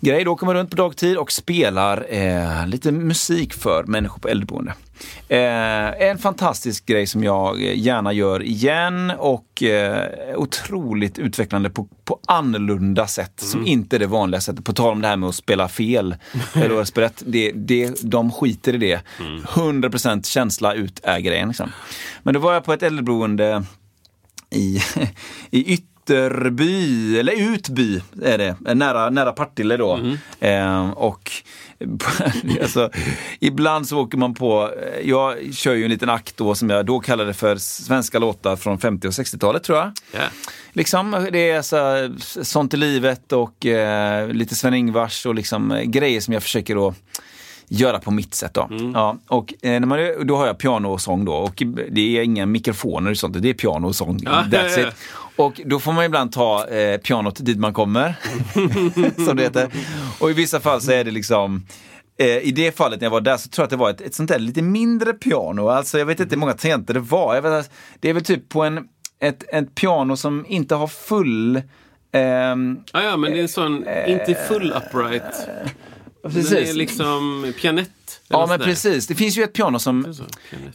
grej. 0.01 0.25
Då 0.25 0.37
kommer 0.37 0.53
man 0.53 0.61
runt 0.61 0.71
på 0.71 0.77
dagtid 0.77 1.17
och 1.17 1.33
spelar 1.33 2.07
eh, 2.09 2.67
lite 2.67 2.93
musik 2.93 3.55
för 3.55 3.85
människor 3.85 4.21
på 4.21 4.29
äldreboende. 4.29 4.75
Eh, 5.29 6.09
en 6.09 6.19
fantastisk 6.19 6.87
grej 6.87 7.07
som 7.07 7.25
jag 7.25 7.61
gärna 7.61 8.13
gör 8.13 8.43
igen 8.43 9.13
och 9.19 9.63
eh, 9.63 10.11
otroligt 10.37 11.19
utvecklande 11.19 11.71
på, 11.71 11.89
på 12.05 12.21
annorlunda 12.27 13.07
sätt 13.07 13.33
som 13.37 13.67
inte 13.67 13.97
är 13.97 14.01
det 14.01 14.07
vanliga 14.07 14.41
sättet. 14.41 14.65
På 14.65 14.73
tal 14.73 14.93
om 14.93 15.03
det 15.03 15.09
här 15.09 15.17
med 15.17 15.29
att 15.29 15.35
spela 15.35 15.69
fel 15.69 16.17
eller 16.55 16.81
att 16.81 16.89
spela 16.89 17.07
rätt. 17.07 17.23
Det, 17.27 17.53
det, 17.53 18.03
de 18.03 18.33
skiter 18.33 18.75
i 18.75 18.79
det. 18.79 19.01
100% 19.19 20.23
känsla 20.23 20.75
ut 20.75 21.01
är 21.03 21.19
grejen. 21.19 21.49
Liksom. 21.49 21.73
Men 22.23 22.35
då 22.35 22.41
var 22.41 22.55
jag 22.55 22.65
på 22.65 22.73
ett 22.73 22.83
äldreboende 22.83 23.65
i, 24.51 24.81
i 25.51 25.85
Ytterby, 26.07 27.19
eller 27.19 27.33
Utby 27.53 28.03
är 28.23 28.39
det, 28.39 28.75
nära, 28.75 29.11
nära 29.11 29.33
Partille 29.33 29.77
då. 29.77 30.01
Eh, 30.41 30.91
och 30.91 31.33
alltså, 32.63 32.91
ibland 33.41 33.89
så 33.89 33.99
åker 33.99 34.19
man 34.19 34.35
på, 34.35 34.71
jag 35.05 35.55
kör 35.55 35.75
ju 35.75 35.85
en 35.85 35.91
liten 35.91 36.11
akt 36.11 36.37
då 36.37 36.55
som 36.55 36.71
jag 36.71 36.87
då 36.87 37.01
kallade 37.01 37.35
för 37.35 37.57
svenska 37.57 38.19
låtar 38.19 38.57
från 38.57 38.79
50 38.79 39.09
och 39.09 39.13
60-talet 39.13 39.63
tror 39.63 39.79
jag. 39.79 39.93
Ja. 40.13 40.21
Liksom, 40.73 41.29
det 41.33 41.51
är 41.51 41.63
så, 41.63 42.15
sånt 42.45 42.75
i 42.75 42.77
livet 42.77 43.33
och 43.33 43.67
eh, 43.67 44.29
lite 44.29 44.55
Sven-Ingvars 44.55 45.27
och 45.27 45.35
liksom, 45.35 45.73
eh, 45.73 45.83
grejer 45.83 46.21
som 46.21 46.35
jag 46.35 46.43
försöker 46.43 46.89
att 46.89 46.95
göra 47.69 47.99
på 47.99 48.11
mitt 48.11 48.35
sätt. 48.35 48.55
Då. 48.55 48.69
Ja, 48.95 49.19
och 49.29 49.55
eh, 49.63 49.81
när 49.81 49.87
man, 49.87 50.27
då 50.27 50.37
har 50.37 50.47
jag 50.47 50.59
piano 50.59 50.89
och 50.89 51.01
sång 51.01 51.25
då 51.25 51.33
och 51.33 51.63
det 51.91 52.19
är 52.19 52.23
inga 52.23 52.47
mikrofoner 52.47 53.11
och 53.11 53.17
sånt, 53.17 53.43
det 53.43 53.51
är 53.51 53.55
piano 53.55 53.87
och 53.87 53.97
sång. 53.97 54.21
Ja, 54.25 54.31
That's 54.31 54.79
ja, 54.79 54.81
ja. 54.81 54.89
it. 54.89 54.95
Och 55.37 55.61
då 55.64 55.80
får 55.80 55.93
man 55.93 56.05
ibland 56.05 56.32
ta 56.32 56.66
eh, 56.68 57.01
pianot 57.01 57.45
dit 57.45 57.59
man 57.59 57.72
kommer, 57.72 58.14
som 59.26 59.37
det 59.37 59.43
heter. 59.43 59.68
Och 60.20 60.30
i 60.30 60.32
vissa 60.32 60.61
fall 60.61 60.80
så 60.80 60.93
är 60.93 61.05
det 61.05 61.11
liksom 61.11 61.66
eh, 62.18 62.39
i 62.39 62.53
det 62.57 62.76
fallet 62.76 63.01
när 63.01 63.07
jag 63.07 63.11
var 63.11 63.20
där 63.20 63.37
så 63.37 63.49
tror 63.49 63.62
jag 63.62 63.66
att 63.66 63.70
det 63.70 63.76
var 63.76 63.91
ett, 63.91 64.01
ett 64.01 64.14
sånt 64.14 64.28
där 64.28 64.39
lite 64.39 64.62
mindre 64.62 65.12
piano. 65.12 65.68
Alltså 65.68 65.99
jag 65.99 66.07
vet 66.07 66.20
inte 66.20 66.34
hur 66.34 66.41
många 66.41 66.53
tangenter 66.53 66.95
det 66.95 67.01
var. 67.01 67.34
Jag 67.34 67.43
vet, 67.43 67.70
det 68.01 68.11
är 68.11 68.14
väl 68.14 68.24
typ 68.24 68.49
på 68.49 68.62
en, 68.62 68.89
ett, 69.20 69.45
ett 69.53 69.74
piano 69.74 70.16
som 70.16 70.47
inte 70.49 70.74
har 70.74 70.87
full 70.87 71.62
ehm, 72.12 72.80
Ja, 72.93 73.03
ja, 73.03 73.16
men 73.16 73.32
det 73.32 73.39
är 73.39 73.43
en 73.43 73.49
sån, 73.49 73.84
inte 74.07 74.34
full 74.49 74.72
upright. 74.76 75.49
Den 76.29 76.47
är 76.47 76.51
precis. 76.51 76.74
liksom 76.74 77.53
pianett. 77.61 77.91
Ja 78.29 78.47
men 78.47 78.59
precis, 78.59 79.07
det 79.07 79.14
finns 79.14 79.39
ju 79.39 79.43
ett 79.43 79.53
piano 79.53 79.79
som 79.79 80.14
så, 80.14 80.22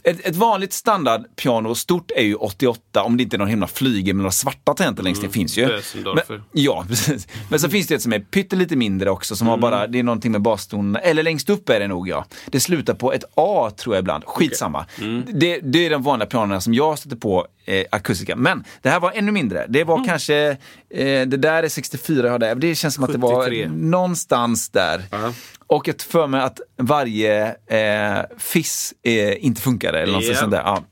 ett, 0.02 0.26
ett 0.26 0.36
vanligt 0.36 0.72
standardpiano 0.72 1.74
stort 1.74 2.10
är 2.10 2.22
ju 2.22 2.34
88 2.34 3.02
om 3.02 3.16
det 3.16 3.22
inte 3.22 3.36
är 3.36 3.38
någon 3.38 3.48
himla 3.48 3.66
flyger 3.66 4.14
med 4.14 4.22
några 4.22 4.30
svarta 4.30 4.74
tangenter 4.74 5.02
längst 5.02 5.22
ner. 5.22 5.28
finns 5.28 5.58
ju. 5.58 5.80
Men, 6.04 6.42
ja, 6.52 6.84
precis. 6.88 7.28
Men 7.50 7.60
så 7.60 7.68
finns 7.68 7.86
det 7.86 7.94
ett 7.94 8.02
som 8.02 8.12
är 8.12 8.18
pyttelite 8.18 8.76
mindre 8.76 9.10
också 9.10 9.36
som 9.36 9.46
har 9.46 9.56
bara, 9.56 9.86
det 9.86 9.98
är 9.98 10.02
någonting 10.02 10.32
med 10.32 10.42
bastonerna, 10.42 10.98
eller 10.98 11.22
längst 11.22 11.50
upp 11.50 11.68
är 11.68 11.80
det 11.80 11.88
nog 11.88 12.08
ja. 12.08 12.26
Det 12.46 12.60
slutar 12.60 12.94
på 12.94 13.12
ett 13.12 13.24
A 13.34 13.70
tror 13.76 13.94
jag 13.94 14.02
ibland, 14.02 14.24
skitsamma. 14.24 14.86
Det, 15.32 15.60
det 15.62 15.86
är 15.86 15.90
de 15.90 16.02
vanliga 16.02 16.26
pianorna 16.26 16.60
som 16.60 16.74
jag 16.74 16.98
stöter 16.98 17.16
på 17.16 17.46
eh, 17.64 17.84
akustika. 17.90 18.36
Men 18.36 18.64
det 18.82 18.90
här 18.90 19.00
var 19.00 19.12
ännu 19.14 19.32
mindre. 19.32 19.66
Det 19.68 19.84
var 19.84 20.04
kanske, 20.04 20.56
eh, 20.90 21.26
det 21.26 21.36
där 21.36 21.62
är 21.62 21.68
64 21.68 22.26
jag 22.26 22.32
har 22.32 22.38
där. 22.38 22.54
Det 22.54 22.74
känns 22.74 22.94
som 22.94 23.04
att 23.04 23.12
det 23.12 23.18
var 23.18 23.44
73. 23.44 23.68
någonstans 23.68 24.68
där. 24.68 25.02
Ja. 25.10 25.32
Och 25.66 25.88
jag 25.88 26.00
för 26.00 26.26
mig 26.26 26.40
att 26.40 26.60
varje 26.78 27.46
eh, 27.66 28.22
fiss 28.38 28.94
eh, 29.02 29.44
inte 29.44 29.60
funkade 29.62 30.00
eller 30.00 30.12
något 30.12 30.24
Ja. 30.24 30.34
sånt 30.34 30.50
där. 30.52 30.62
Ja. 30.64 30.82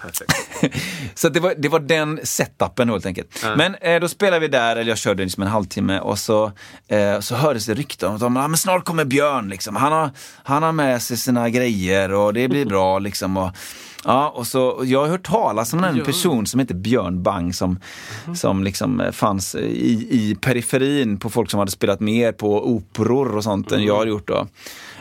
Perfekt. 0.00 0.32
Så 1.14 1.28
det, 1.28 1.40
var, 1.40 1.54
det 1.58 1.68
var 1.68 1.80
den 1.80 2.20
setupen 2.22 2.88
helt 2.90 3.06
enkelt. 3.06 3.44
Men 3.56 3.74
eh, 3.74 4.00
då 4.00 4.08
spelade 4.08 4.40
vi 4.40 4.48
där, 4.48 4.76
eller 4.76 4.88
jag 4.90 4.98
körde 4.98 5.22
liksom 5.22 5.42
en 5.42 5.48
halvtimme 5.48 6.00
och 6.00 6.18
så, 6.18 6.52
eh, 6.88 7.20
så 7.20 7.34
hördes 7.34 7.66
det 7.66 7.74
rykten 7.74 8.08
om 8.22 8.36
att 8.36 8.44
ah, 8.44 8.48
men 8.48 8.56
snart 8.58 8.84
kommer 8.84 9.04
Björn. 9.04 9.48
Liksom. 9.48 9.76
Han, 9.76 9.92
har, 9.92 10.10
han 10.42 10.62
har 10.62 10.72
med 10.72 11.02
sig 11.02 11.16
sina 11.16 11.50
grejer 11.50 12.12
och 12.12 12.34
det 12.34 12.48
blir 12.48 12.64
bra. 12.66 12.98
Liksom, 12.98 13.36
och, 13.36 13.50
ja, 14.06 14.28
och 14.28 14.46
så, 14.46 14.82
jag 14.84 15.00
har 15.00 15.08
hört 15.08 15.26
talas 15.26 15.72
om 15.72 15.84
en 15.84 16.04
person 16.04 16.46
som 16.46 16.60
heter 16.60 16.74
Björn 16.74 17.22
Bang 17.22 17.54
som, 17.54 17.78
som 18.34 18.64
liksom 18.64 19.00
eh, 19.00 19.10
fanns 19.10 19.54
i, 19.54 20.08
i 20.10 20.36
periferin 20.40 21.18
på 21.18 21.30
folk 21.30 21.50
som 21.50 21.58
hade 21.58 21.70
spelat 21.70 22.00
mer 22.00 22.32
på 22.32 22.68
operor 22.68 23.36
och 23.36 23.44
sånt 23.44 23.72
än 23.72 23.84
jag 23.84 23.98
hade 23.98 24.10
gjort. 24.10 24.28
Då. 24.28 24.46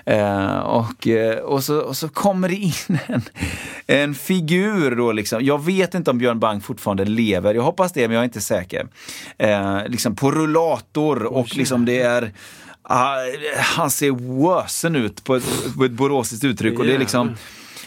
Eh, 0.06 0.58
och, 0.58 1.08
eh, 1.08 1.38
och, 1.38 1.64
så, 1.64 1.80
och 1.80 1.97
så 1.97 2.10
kommer 2.10 2.49
det 2.49 2.56
in 2.56 2.99
en, 3.08 3.22
en 3.88 4.16
figur 4.16 4.95
då 4.95 5.12
liksom. 5.12 5.45
Jag 5.45 5.66
vet 5.66 5.93
inte 5.93 6.12
om 6.12 6.18
Björn 6.18 6.39
Bang 6.39 6.64
fortfarande 6.64 7.06
lever. 7.06 7.53
Jag 7.53 7.64
hoppas 7.64 7.93
det, 7.93 8.08
men 8.08 8.16
jag 8.16 8.22
är 8.22 8.26
inte 8.26 8.41
säker. 8.41 8.88
Eh, 9.38 9.88
liksom 9.88 10.16
på 10.16 10.32
rullator 10.32 11.24
och 11.24 11.56
liksom 11.56 11.86
det 11.86 12.01
är 12.01 12.32
ah, 12.82 13.16
han 13.58 13.91
ser 13.91 14.41
wösen 14.43 14.95
ut 14.95 15.24
på 15.24 15.36
ett, 15.36 15.76
på 15.78 15.86
ett 15.86 15.91
boråsiskt 15.91 16.43
uttryck. 16.43 16.80
Och 16.80 16.86
det 16.86 16.95
är 16.95 16.99
liksom, 16.99 17.36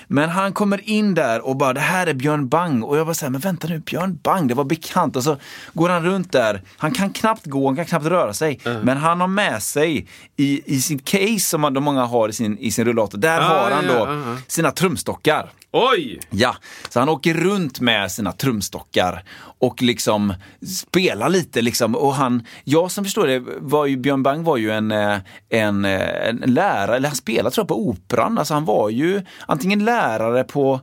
men 0.09 0.29
han 0.29 0.53
kommer 0.53 0.91
in 0.91 1.15
där 1.15 1.47
och 1.47 1.57
bara, 1.57 1.73
det 1.73 1.81
här 1.81 2.07
är 2.07 2.15
Björn 2.15 2.49
Bang. 2.49 2.85
Och 2.85 2.99
jag 2.99 3.07
bara 3.07 3.15
säger 3.15 3.31
men 3.31 3.41
vänta 3.41 3.69
nu, 3.69 3.79
Björn 3.79 4.19
Bang, 4.23 4.49
det 4.49 4.55
var 4.55 4.65
bekant. 4.65 5.17
Och 5.17 5.25
så 5.25 5.37
går 5.73 5.89
han 5.89 6.05
runt 6.05 6.33
där. 6.33 6.63
Han 6.77 6.93
kan 6.93 7.11
knappt 7.11 7.47
gå, 7.47 7.67
han 7.67 7.77
kan 7.77 7.85
knappt 7.85 8.07
röra 8.07 8.33
sig. 8.35 8.61
Men 8.83 8.97
han 8.97 9.21
har 9.21 9.29
med 9.29 9.63
sig 9.63 10.07
i, 10.37 10.75
i 10.77 10.81
sitt 10.81 11.05
case 11.05 11.41
som 11.41 11.75
de 11.75 11.85
många 11.85 12.05
har 12.05 12.29
i 12.29 12.33
sin, 12.33 12.59
i 12.59 12.71
sin 12.71 12.85
rullator, 12.85 13.19
där 13.19 13.41
Ah, 13.41 13.43
har 13.45 13.71
han 13.71 13.85
ja, 13.87 13.93
då 13.93 13.99
ja, 13.99 14.15
ja. 14.15 14.37
sina 14.47 14.71
trumstockar. 14.71 15.51
Oj! 15.73 16.21
Ja, 16.31 16.57
så 16.89 16.99
han 16.99 17.09
åker 17.09 17.35
runt 17.35 17.81
med 17.81 18.13
sina 18.13 18.33
trumstockar 18.33 19.25
och 19.59 19.83
liksom 19.83 20.35
spelar 20.67 21.29
lite 21.29 21.63
liksom. 21.63 21.95
Och 21.95 22.15
han, 22.15 22.47
jag 22.65 22.91
som 22.91 23.05
förstår 23.05 23.27
det, 23.27 23.45
var 23.59 23.87
ju, 23.87 23.97
Björn 23.97 24.23
Bang 24.23 24.45
var 24.45 24.57
ju 24.57 24.71
en, 24.71 24.93
eh, 24.93 25.19
en, 25.49 25.85
eh, 25.85 26.29
en 26.29 26.37
lärare, 26.47 26.97
eller 26.97 27.09
han 27.09 27.17
spelade 27.17 27.51
tror 27.55 27.63
jag 27.63 27.69
på 27.69 27.89
Operan. 27.89 28.39
Alltså 28.39 28.55
han 28.55 28.65
var 28.65 28.91
ju 28.91 29.23
antingen 29.47 29.85
lärare 29.85 30.45
på 30.45 30.81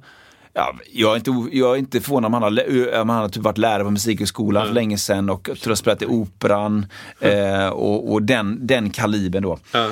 Ja, 0.57 0.75
jag, 0.93 1.11
är 1.11 1.15
inte, 1.15 1.57
jag 1.57 1.71
är 1.71 1.77
inte 1.77 2.01
förvånad 2.01 2.25
om 2.25 2.33
han 2.33 2.43
har, 2.43 2.99
om 3.01 3.09
han 3.09 3.21
har 3.21 3.29
typ 3.29 3.43
varit 3.43 3.57
lärare 3.57 3.83
på 3.83 3.91
Musikhögskolan 3.91 4.67
för 4.67 4.73
länge 4.73 4.97
sedan 4.97 5.29
och 5.29 5.43
tror 5.43 5.71
jag 5.71 5.77
spelat 5.77 6.01
i 6.01 6.05
Operan 6.05 6.85
eh, 7.19 7.67
och, 7.67 8.11
och 8.13 8.21
den, 8.21 8.67
den 8.67 8.89
kalibern 8.89 9.43
då. 9.43 9.59
Eh, 9.73 9.89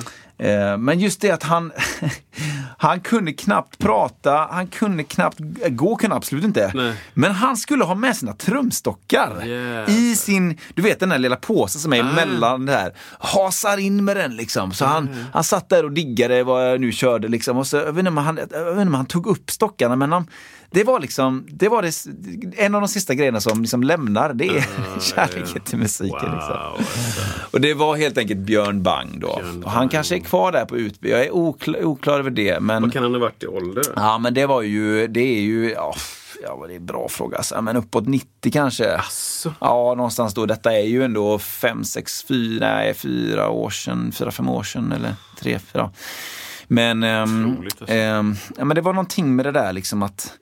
Men 0.79 0.99
just 0.99 1.21
det 1.21 1.31
att 1.31 1.43
han, 1.43 1.71
han 2.77 2.99
kunde 2.99 3.33
knappt 3.33 3.77
prata, 3.79 4.47
han 4.51 4.67
kunde 4.67 5.03
knappt, 5.03 5.37
gå 5.69 5.95
kunde 5.95 6.15
absolut 6.15 6.43
inte. 6.43 6.71
Nej. 6.75 6.93
Men 7.13 7.31
han 7.31 7.57
skulle 7.57 7.83
ha 7.83 7.95
med 7.95 8.17
sina 8.17 8.33
trumstockar 8.33 9.47
Yes. 9.47 9.89
i 9.89 10.15
sin, 10.15 10.57
du 10.73 10.81
vet 10.81 10.99
den 10.99 11.09
där 11.09 11.17
lilla 11.17 11.35
påsen 11.35 11.81
som 11.81 11.93
är 11.93 12.03
Ah. 12.03 12.09
emellan 12.09 12.65
det 12.65 12.71
här. 12.71 12.93
Hasar 13.19 13.77
in 13.77 14.05
med 14.05 14.17
den 14.17 14.35
liksom. 14.35 14.71
Så 14.73 14.85
han, 14.85 15.07
Mm. 15.07 15.25
han 15.33 15.43
satt 15.43 15.69
där 15.69 15.85
och 15.85 15.91
diggade 15.91 16.43
vad 16.43 16.71
jag 16.71 16.81
nu 16.81 16.91
körde 16.91 17.27
liksom. 17.27 17.57
Och 17.57 17.67
så, 17.67 17.77
jag, 17.77 17.85
vet 17.93 17.97
inte 17.99 18.09
om 18.09 18.17
han, 18.17 18.37
jag 18.51 18.63
vet 18.65 18.71
inte 18.71 18.81
om 18.81 18.93
han 18.93 19.05
tog 19.05 19.27
upp 19.27 19.51
stockarna 19.51 19.95
men 19.95 20.11
han, 20.11 20.27
det 20.73 20.83
var 20.83 20.99
liksom, 20.99 21.45
det 21.49 21.69
var 21.69 21.81
det, 21.81 21.91
en 22.57 22.75
av 22.75 22.81
de 22.81 22.87
sista 22.87 23.13
grejerna 23.13 23.41
som 23.41 23.61
liksom 23.61 23.83
lämnar, 23.83 24.33
det 24.33 24.47
är 24.47 24.65
kärleken 25.01 25.61
till 25.61 25.77
musiken. 25.77 26.11
Liksom. 26.11 26.29
Wow, 26.49 26.75
alltså. 26.77 27.21
Och 27.51 27.61
det 27.61 27.73
var 27.73 27.95
helt 27.95 28.17
enkelt 28.17 28.39
Björn 28.39 28.83
Bang 28.83 29.19
då. 29.21 29.35
Björn 29.41 29.63
och 29.63 29.71
han 29.71 29.81
Bang. 29.81 29.91
kanske 29.91 30.15
är 30.15 30.19
kvar 30.19 30.51
där 30.51 30.65
på 30.65 30.77
Utby. 30.77 31.09
Jag 31.09 31.25
är 31.25 31.31
oklar, 31.31 31.83
oklar 31.85 32.19
över 32.19 32.31
det. 32.31 32.59
Men, 32.59 32.81
Vad 32.81 32.93
kan 32.93 33.03
han 33.03 33.13
ha 33.13 33.19
varit 33.19 33.43
i 33.43 33.47
ålder? 33.47 33.83
ja, 33.95 34.17
men 34.17 34.33
det 34.33 34.45
var 34.45 34.61
ju, 34.61 35.07
det 35.07 35.19
är 35.37 35.41
ju, 35.41 35.71
ja, 35.71 35.95
ja 36.43 36.65
det 36.67 36.73
är 36.73 36.77
en 36.77 36.85
bra 36.85 37.07
fråga. 37.09 37.37
Alltså. 37.37 37.61
Men 37.61 37.75
uppåt 37.75 38.07
90 38.07 38.51
kanske. 38.51 38.95
Asså. 38.97 39.53
Ja, 39.59 39.93
någonstans 39.97 40.33
då. 40.33 40.45
Detta 40.45 40.73
är 40.73 40.83
ju 40.85 41.03
ändå 41.03 41.39
5, 41.39 41.83
6, 41.83 42.23
4, 42.23 42.67
nej, 42.75 42.93
4 42.93 43.49
år 43.49 43.69
sedan, 43.69 44.11
4, 44.11 44.31
5 44.31 44.49
år 44.49 44.63
sedan 44.63 44.91
eller 44.91 45.15
3, 45.39 45.59
4. 45.59 45.91
Men, 46.67 47.03
ehm, 47.03 47.51
Otroligt, 47.51 47.81
alltså. 47.81 47.95
ehm, 47.95 48.35
ja, 48.57 48.65
men 48.65 48.75
det 48.75 48.81
var 48.81 48.93
någonting 48.93 49.35
med 49.35 49.45
det 49.45 49.51
där 49.51 49.73
liksom 49.73 50.03
att 50.03 50.33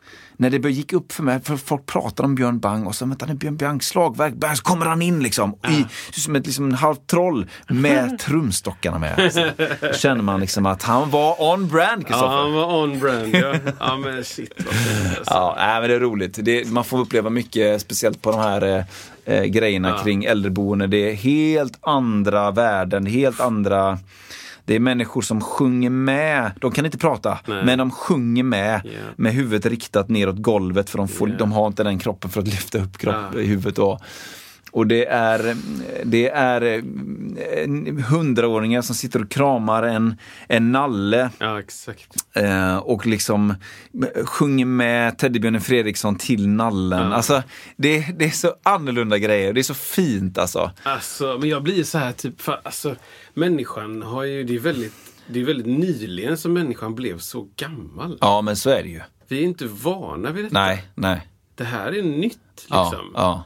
när 0.42 0.50
det 0.50 0.70
gick 0.70 0.94
upp 0.94 1.12
för 1.12 1.24
mig, 1.24 1.42
för 1.44 1.58
folk 1.58 1.86
pratade 1.86 2.28
om 2.28 2.36
Björn 2.36 2.60
Bang 2.60 2.88
och 2.88 2.96
så 2.96 3.06
vänta 3.06 3.26
nu 3.26 3.34
Björn 3.34 3.58
Bangs 3.58 3.88
slagverk, 3.88 4.34
bang, 4.34 4.58
så 4.58 4.64
kommer 4.64 4.86
han 4.86 5.02
in 5.02 5.24
liksom. 5.24 5.56
I, 5.70 5.86
som 6.20 6.36
ett 6.36 6.46
liksom, 6.46 6.66
en 6.66 6.74
halvt 6.74 7.08
troll 7.08 7.50
med 7.68 8.20
trumstockarna 8.26 9.00
med. 9.00 9.20
Alltså. 9.20 9.50
Då 9.82 9.94
känner 9.94 10.22
man 10.22 10.40
liksom 10.40 10.66
att 10.66 10.84
han 10.84 11.10
var 11.10 11.54
on 11.54 11.68
brand 11.68 12.02
Ja, 12.02 12.08
Kristoffer. 12.08 12.28
han 12.28 12.54
var 12.54 12.84
on 12.84 13.00
brand 13.00 13.36
ja. 13.36 13.56
Ja 13.80 13.98
men 13.98 14.24
shit 14.24 14.54
vad 14.58 14.74
fint 14.74 15.18
alltså. 15.18 15.34
Ja, 15.34 15.56
nej, 15.58 15.82
men 15.82 15.90
det 15.90 15.96
är 15.96 16.00
roligt. 16.00 16.38
Det, 16.42 16.72
man 16.72 16.84
får 16.84 17.00
uppleva 17.00 17.30
mycket, 17.30 17.82
speciellt 17.82 18.22
på 18.22 18.32
de 18.32 18.40
här 18.40 18.62
eh, 19.26 19.36
eh, 19.36 19.44
grejerna 19.44 20.00
kring 20.04 20.24
äldreboende. 20.24 20.88
Det 20.88 21.12
är 21.12 21.16
helt 21.16 21.78
andra 21.82 22.52
värden, 22.52 23.06
helt 23.06 23.40
andra 23.40 23.98
det 24.66 24.76
är 24.76 24.80
människor 24.80 25.22
som 25.22 25.42
sjunger 25.42 25.90
med. 25.90 26.52
De 26.62 26.72
kan 26.72 26.86
inte 26.86 26.98
prata, 26.98 27.40
Nej. 27.48 27.66
men 27.66 27.78
de 27.78 27.92
sjunger 27.92 28.44
med. 28.44 28.82
Ja. 28.84 28.92
Med 29.16 29.34
huvudet 29.34 29.66
riktat 29.66 30.10
neråt 30.10 30.38
golvet 30.38 30.90
för 30.90 30.98
de, 30.98 31.08
får, 31.08 31.28
de 31.28 31.52
har 31.52 31.68
inte 31.68 31.84
den 31.84 32.00
kroppen 32.00 32.30
för 32.32 32.42
att 32.42 32.48
lyfta 32.48 32.78
upp 32.78 32.98
kropp, 32.98 33.16
Ja. 33.34 33.40
i 33.40 33.46
huvudet. 33.46 33.76
Då. 33.76 34.00
Och 34.72 34.88
det 34.88 35.06
är, 35.06 35.56
det 36.04 36.30
är 36.30 36.62
eh, 36.62 38.04
hundraåringar 38.10 38.82
som 38.82 38.96
sitter 38.96 39.22
och 39.22 39.32
kramar 39.32 39.84
en, 39.84 40.16
en 40.48 40.72
nalle 40.72 41.30
Ja. 41.40 41.62
Eh, 42.34 42.78
och 42.78 43.06
liksom 43.06 43.50
eh, 44.16 44.26
sjunger 44.26 44.66
med 44.66 45.18
Teddybjörnen 45.18 45.62
Fredriksson 45.62 46.16
till 46.16 46.48
nallen. 46.48 47.14
Alltså, 47.14 47.44
det, 47.76 48.06
det 48.20 48.26
är 48.26 48.30
så 48.30 48.54
annorlunda 48.64 49.18
grejer. 49.18 49.54
Det 49.54 49.62
är 49.62 49.64
så 49.64 49.74
fint 49.74 50.38
alltså. 50.38 50.72
Alltså, 50.84 51.38
men 51.40 51.50
jag 51.50 51.64
blir 51.64 51.84
så 51.84 51.98
här 51.98 52.12
typ, 52.12 52.42
för, 52.42 52.60
alltså 52.64 52.96
människan 53.34 54.02
har 54.02 54.24
ju, 54.24 54.44
det 54.44 54.56
är 54.56 54.60
väldigt, 54.60 54.94
det 55.28 55.40
är 55.42 55.44
väldigt 55.46 55.68
nyligen 55.68 56.38
som 56.38 56.54
människan 56.54 56.96
blev 56.96 57.20
så 57.20 57.48
gammal. 57.56 58.18
Ja, 58.22 58.42
men 58.42 58.56
så 58.56 58.70
är 58.70 58.84
det 58.84 58.90
ju. 58.90 59.02
Vi 59.28 59.38
är 59.40 59.44
inte 59.44 59.66
vana 59.66 60.32
vid 60.32 60.46
detta. 60.46 60.60
Nej, 60.60 60.84
nej. 60.96 61.28
Det 61.56 61.64
här 61.64 61.92
är 61.98 62.04
nytt 62.04 62.38
Ja, 62.70 62.84
liksom. 62.92 63.12
ja. 63.16 63.44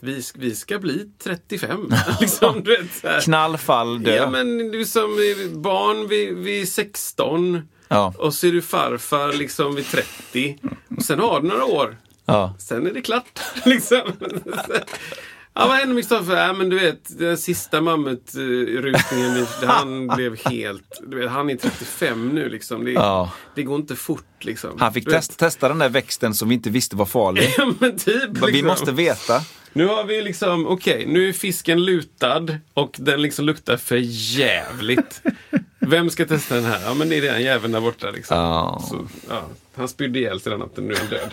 Vi, 0.00 0.18
sk- 0.20 0.36
vi 0.38 0.54
ska 0.54 0.78
bli 0.78 1.10
35. 1.22 1.90
liksom, 2.20 2.62
du 2.64 2.76
vet, 2.76 2.94
så 2.94 3.08
här. 3.08 3.20
Knall, 3.20 3.56
fall, 3.58 4.02
dö. 4.02 4.14
Ja 4.16 4.30
men 4.30 4.58
du 4.70 4.84
som 4.84 5.02
är 5.10 5.54
barn 5.58 6.08
vid, 6.08 6.34
vid 6.36 6.68
16 6.68 7.68
Ja. 7.88 8.14
och 8.18 8.34
så 8.34 8.46
är 8.46 8.52
du 8.52 8.62
farfar 8.62 9.32
liksom 9.32 9.74
vid 9.74 9.86
30. 9.86 10.58
Och 10.96 11.02
sen 11.04 11.18
har 11.20 11.40
du 11.40 11.48
några 11.48 11.64
år. 11.64 11.96
Ja. 12.24 12.54
Sen 12.58 12.86
är 12.86 12.92
det 12.92 13.00
klart. 13.02 13.40
liksom. 13.64 14.00
Ja, 15.58 15.66
vad 15.66 15.76
hände 15.76 15.94
med 15.94 16.02
Kristoffer? 16.02 16.36
Ja, 16.46 16.52
men 16.52 16.68
du 16.68 16.78
vet, 16.78 17.18
den 17.18 17.38
sista 17.38 17.80
mammutrusningen, 17.80 19.46
han 19.66 20.06
blev 20.06 20.36
helt... 20.48 21.00
Du 21.06 21.16
vet, 21.18 21.30
han 21.30 21.50
är 21.50 21.56
35 21.56 22.28
nu 22.28 22.48
liksom. 22.48 22.84
Det, 22.84 22.90
Ja. 22.90 23.32
det 23.54 23.62
går 23.62 23.76
inte 23.76 23.96
fort 23.96 24.24
liksom. 24.44 24.70
Han 24.78 24.92
fick 24.92 25.08
test, 25.10 25.38
testa 25.38 25.68
den 25.68 25.78
där 25.78 25.88
växten 25.88 26.34
som 26.34 26.48
vi 26.48 26.54
inte 26.54 26.70
visste 26.70 26.96
var 26.96 27.06
farlig. 27.06 27.54
Ja, 27.58 27.72
men 27.78 27.98
typ. 27.98 28.30
Vi 28.32 28.46
liksom. 28.46 28.66
måste 28.66 28.92
veta. 28.92 29.40
Nu 29.72 29.86
har 29.86 30.04
vi 30.04 30.22
liksom, 30.22 30.66
okej, 30.66 31.04
nu 31.06 31.28
är 31.28 31.32
fisken 31.32 31.84
lutad 31.84 32.46
och 32.74 32.94
den 32.98 33.22
liksom 33.22 33.44
luktar 33.44 33.76
för 33.76 33.96
jävligt. 34.38 35.22
Vem 35.78 36.10
ska 36.10 36.26
testa 36.26 36.54
den 36.54 36.64
här? 36.64 36.80
Ja, 36.84 36.94
men 36.94 37.08
det 37.08 37.16
är 37.18 37.22
den 37.22 37.42
jäveln 37.42 37.72
där 37.72 37.80
borta 37.80 38.10
liksom. 38.10 38.36
Ja. 38.36 38.82
Så, 38.90 39.08
ja, 39.28 39.42
han 39.76 39.88
spydde 39.88 40.18
ihjäl 40.18 40.40
sig 40.40 40.50
den 40.50 40.60
natten, 40.60 40.84
nu 40.84 40.94
är 40.94 40.98
han 40.98 41.08
död. 41.08 41.30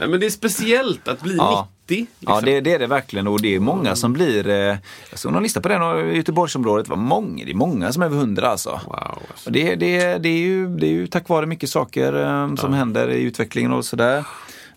Nej, 0.00 0.08
men 0.08 0.20
det 0.20 0.26
är 0.26 0.30
speciellt 0.30 1.08
att 1.08 1.22
bli 1.22 1.36
Ja. 1.36 1.68
90. 1.88 2.06
Ja, 2.20 2.34
liksom. 2.34 2.44
det, 2.44 2.60
det 2.60 2.72
är 2.72 2.78
det 2.78 2.86
verkligen. 2.86 3.26
Och 3.26 3.42
det 3.42 3.54
är 3.54 3.60
många 3.60 3.96
som 3.96 4.12
blir... 4.12 4.48
Eh, 4.48 4.76
jag 5.10 5.18
såg 5.18 5.32
någon 5.32 5.42
lista 5.42 5.60
på 5.60 5.68
och 5.68 6.00
i 6.00 6.16
Göteborgsområdet. 6.16 6.86
Det, 6.86 6.90
var 6.90 6.96
många, 6.96 7.44
det 7.44 7.50
är 7.50 7.54
många 7.54 7.92
som 7.92 8.02
är 8.02 8.06
över 8.06 8.16
hundra 8.16 8.48
alltså. 8.48 8.80
Wow. 8.86 9.22
Alltså. 9.30 9.50
Det, 9.50 9.74
det, 9.74 10.18
det, 10.18 10.28
är 10.28 10.38
ju, 10.38 10.68
det 10.68 10.86
är 10.86 10.90
ju 10.90 11.06
tack 11.06 11.28
vare 11.28 11.46
mycket 11.46 11.70
saker 11.70 12.24
eh, 12.24 12.54
som 12.54 12.72
händer 12.72 13.10
i 13.10 13.22
utvecklingen 13.22 13.72
och 13.72 13.84
sådär. 13.84 14.24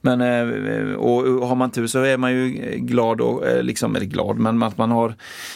Men 0.01 0.21
eh, 0.21 0.95
och, 0.95 1.47
har 1.47 1.55
man 1.55 1.71
tur 1.71 1.87
så 1.87 1.99
är 1.99 2.17
man 2.17 2.31
ju 2.31 2.49
glad, 2.77 3.21
och, 3.21 3.47
eh, 3.47 3.63
liksom, 3.63 3.95
eller 3.95 4.05
glad, 4.05 4.37
men 4.39 4.63
att 4.63 4.77
man, 4.77 4.91
har, 4.91 5.15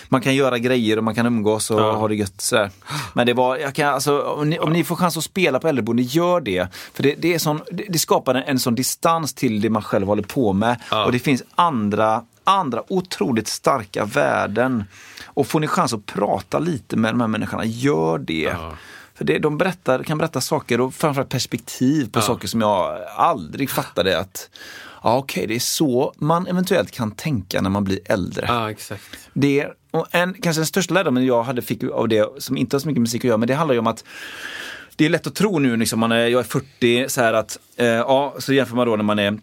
man 0.09 0.21
kan 0.21 0.35
göra 0.35 0.57
grejer 0.57 0.97
och 0.97 1.03
man 1.03 1.15
kan 1.15 1.25
umgås 1.25 1.71
och 1.71 1.79
Ja. 1.79 1.91
ha 1.91 2.07
det 2.07 2.15
gött. 2.15 2.41
Sådär. 2.41 2.69
Men 3.13 3.25
det 3.27 3.33
var, 3.33 3.57
jag 3.57 3.73
kan, 3.73 3.93
alltså, 3.93 4.21
om, 4.21 4.49
ni, 4.49 4.59
om 4.59 4.73
ni 4.73 4.83
får 4.83 4.95
chans 4.95 5.17
att 5.17 5.23
spela 5.23 5.59
på 5.59 5.67
äldreboende, 5.67 6.03
gör 6.03 6.41
det. 6.41 6.67
För 6.93 7.03
det, 7.03 7.15
det, 7.17 7.33
är 7.33 7.39
sån, 7.39 7.61
det 7.89 7.99
skapar 7.99 8.35
en, 8.35 8.43
en 8.43 8.59
sån 8.59 8.75
distans 8.75 9.33
till 9.33 9.61
det 9.61 9.69
man 9.69 9.81
själv 9.81 10.07
håller 10.07 10.23
på 10.23 10.53
med. 10.53 10.81
Ja. 10.91 11.05
Och 11.05 11.11
det 11.11 11.19
finns 11.19 11.43
andra, 11.55 12.23
andra 12.43 12.83
otroligt 12.87 13.47
starka 13.47 14.05
värden. 14.05 14.83
Och 15.25 15.47
får 15.47 15.59
ni 15.59 15.67
chans 15.67 15.93
att 15.93 16.05
prata 16.05 16.59
lite 16.59 16.97
med 16.97 17.13
de 17.13 17.21
här 17.21 17.27
människorna, 17.27 17.65
gör 17.65 18.17
det. 18.17 18.33
Ja. 18.41 18.73
För 19.15 19.25
det, 19.25 19.39
de 19.39 19.57
berättar, 19.57 20.03
kan 20.03 20.17
berätta 20.17 20.41
saker 20.41 20.81
och 20.81 20.93
framförallt 20.93 21.29
perspektiv 21.29 22.11
på 22.11 22.19
Ja. 22.19 22.23
saker 22.23 22.47
som 22.47 22.61
jag 22.61 22.97
aldrig 23.17 23.69
fattade 23.69 24.19
att 24.19 24.49
ja, 25.03 25.17
okej, 25.17 25.47
det 25.47 25.55
är 25.55 25.59
så 25.59 26.13
man 26.17 26.47
eventuellt 26.47 26.91
kan 26.91 27.11
tänka 27.11 27.61
när 27.61 27.69
man 27.69 27.83
blir 27.83 27.99
äldre. 28.05 28.45
Ja, 28.47 28.71
exakt. 28.71 29.29
Det 29.33 29.67
och 29.91 30.07
en, 30.11 30.33
kanske 30.33 30.59
den 30.59 30.65
största 30.65 30.93
lärdomen 30.93 31.25
jag 31.25 31.43
hade 31.43 31.61
fick 31.61 31.83
av 31.83 32.07
det, 32.07 32.29
som 32.43 32.57
inte 32.57 32.75
har 32.75 32.79
så 32.79 32.87
mycket 32.87 33.01
musik 33.01 33.21
att 33.21 33.27
göra, 33.27 33.37
men 33.37 33.47
det 33.47 33.53
handlar 33.55 33.73
ju 33.73 33.79
om 33.79 33.87
att 33.87 34.03
det 34.95 35.05
är 35.05 35.09
lätt 35.09 35.27
att 35.27 35.35
tro 35.35 35.59
nu, 35.59 35.77
liksom, 35.77 35.99
man 35.99 36.11
är, 36.11 36.27
jag 36.27 36.39
är 36.39 36.43
40, 36.43 37.09
så 37.09 37.21
här 37.21 37.33
att, 37.33 37.59
eh, 37.75 37.85
ja, 37.87 38.35
så 38.39 38.53
jämför 38.53 38.75
man 38.75 38.87
då 38.87 38.95
när 38.95 39.03
man 39.03 39.19
är 39.19 39.39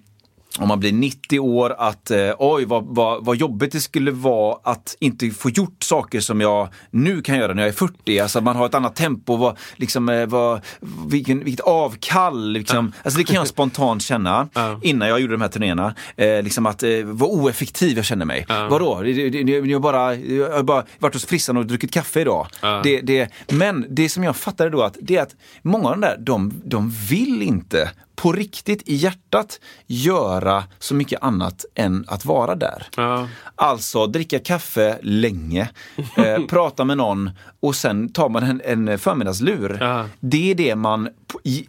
om 0.58 0.68
man 0.68 0.80
blir 0.80 0.92
90 0.92 1.40
år 1.40 1.74
att 1.78 2.10
eh, 2.10 2.30
oj 2.38 2.64
vad, 2.64 2.84
vad, 2.86 3.24
vad 3.24 3.36
jobbigt 3.36 3.72
det 3.72 3.80
skulle 3.80 4.10
vara 4.10 4.58
att 4.62 4.96
inte 5.00 5.30
få 5.30 5.50
gjort 5.50 5.82
saker 5.82 6.20
som 6.20 6.40
jag 6.40 6.68
nu 6.90 7.22
kan 7.22 7.36
göra 7.36 7.54
när 7.54 7.62
jag 7.62 7.68
är 7.68 7.72
40. 7.72 8.18
Alltså 8.18 8.40
man 8.40 8.56
har 8.56 8.66
ett 8.66 8.74
annat 8.74 8.96
tempo, 8.96 9.36
vad, 9.36 9.58
liksom, 9.76 10.08
eh, 10.08 10.26
vad, 10.26 10.60
vilken, 11.06 11.44
vilket 11.44 11.66
avkall. 11.66 12.52
Liksom. 12.52 12.92
Alltså 13.02 13.18
det 13.18 13.24
kan 13.24 13.36
jag 13.36 13.48
spontant 13.48 14.02
känna 14.02 14.48
innan 14.82 15.08
jag 15.08 15.20
gjorde 15.20 15.34
de 15.34 15.40
här 15.40 15.48
turnéerna. 15.48 15.94
Eh, 16.16 16.42
liksom 16.42 16.66
att 16.66 16.82
eh, 16.82 16.90
vad 17.04 17.30
oeffektiv 17.30 17.96
jag 17.96 18.04
känner 18.04 18.24
mig. 18.24 18.46
Vadå? 18.48 19.02
Det, 19.02 19.30
det, 19.30 19.52
jag, 19.52 19.82
bara, 19.82 20.14
jag 20.14 20.50
har 20.50 20.62
bara 20.62 20.84
varit 20.98 21.14
hos 21.14 21.26
frissan 21.26 21.56
och 21.56 21.66
druckit 21.66 21.92
kaffe 21.92 22.20
idag. 22.20 22.46
Ja. 22.60 22.80
Det, 22.84 23.00
det, 23.00 23.32
men 23.48 23.86
det 23.88 24.08
som 24.08 24.24
jag 24.24 24.36
fattade 24.36 24.70
då 24.70 24.82
att 24.82 24.96
det 25.00 25.16
är 25.16 25.22
att 25.22 25.36
många 25.62 25.88
av 25.88 25.92
de 25.92 26.00
där, 26.00 26.16
de, 26.18 26.62
de 26.64 26.90
vill 26.90 27.42
inte 27.42 27.90
på 28.22 28.32
riktigt 28.32 28.88
i 28.88 28.94
hjärtat 28.94 29.60
göra 29.86 30.64
så 30.78 30.94
mycket 30.94 31.22
annat 31.22 31.64
än 31.74 32.04
att 32.08 32.24
vara 32.24 32.54
där. 32.54 32.86
Ja. 32.96 33.28
Alltså 33.54 34.06
dricka 34.06 34.38
kaffe 34.38 34.98
länge, 35.02 35.68
eh, 36.16 36.42
prata 36.48 36.84
med 36.84 36.96
någon 36.96 37.30
och 37.60 37.76
sen 37.76 38.12
tar 38.12 38.28
man 38.28 38.42
en, 38.42 38.88
en 38.88 38.98
förmiddagslur. 38.98 39.78
Ja. 39.80 40.04
Det 40.20 40.50
är 40.50 40.54
det 40.54 40.76
man 40.76 41.08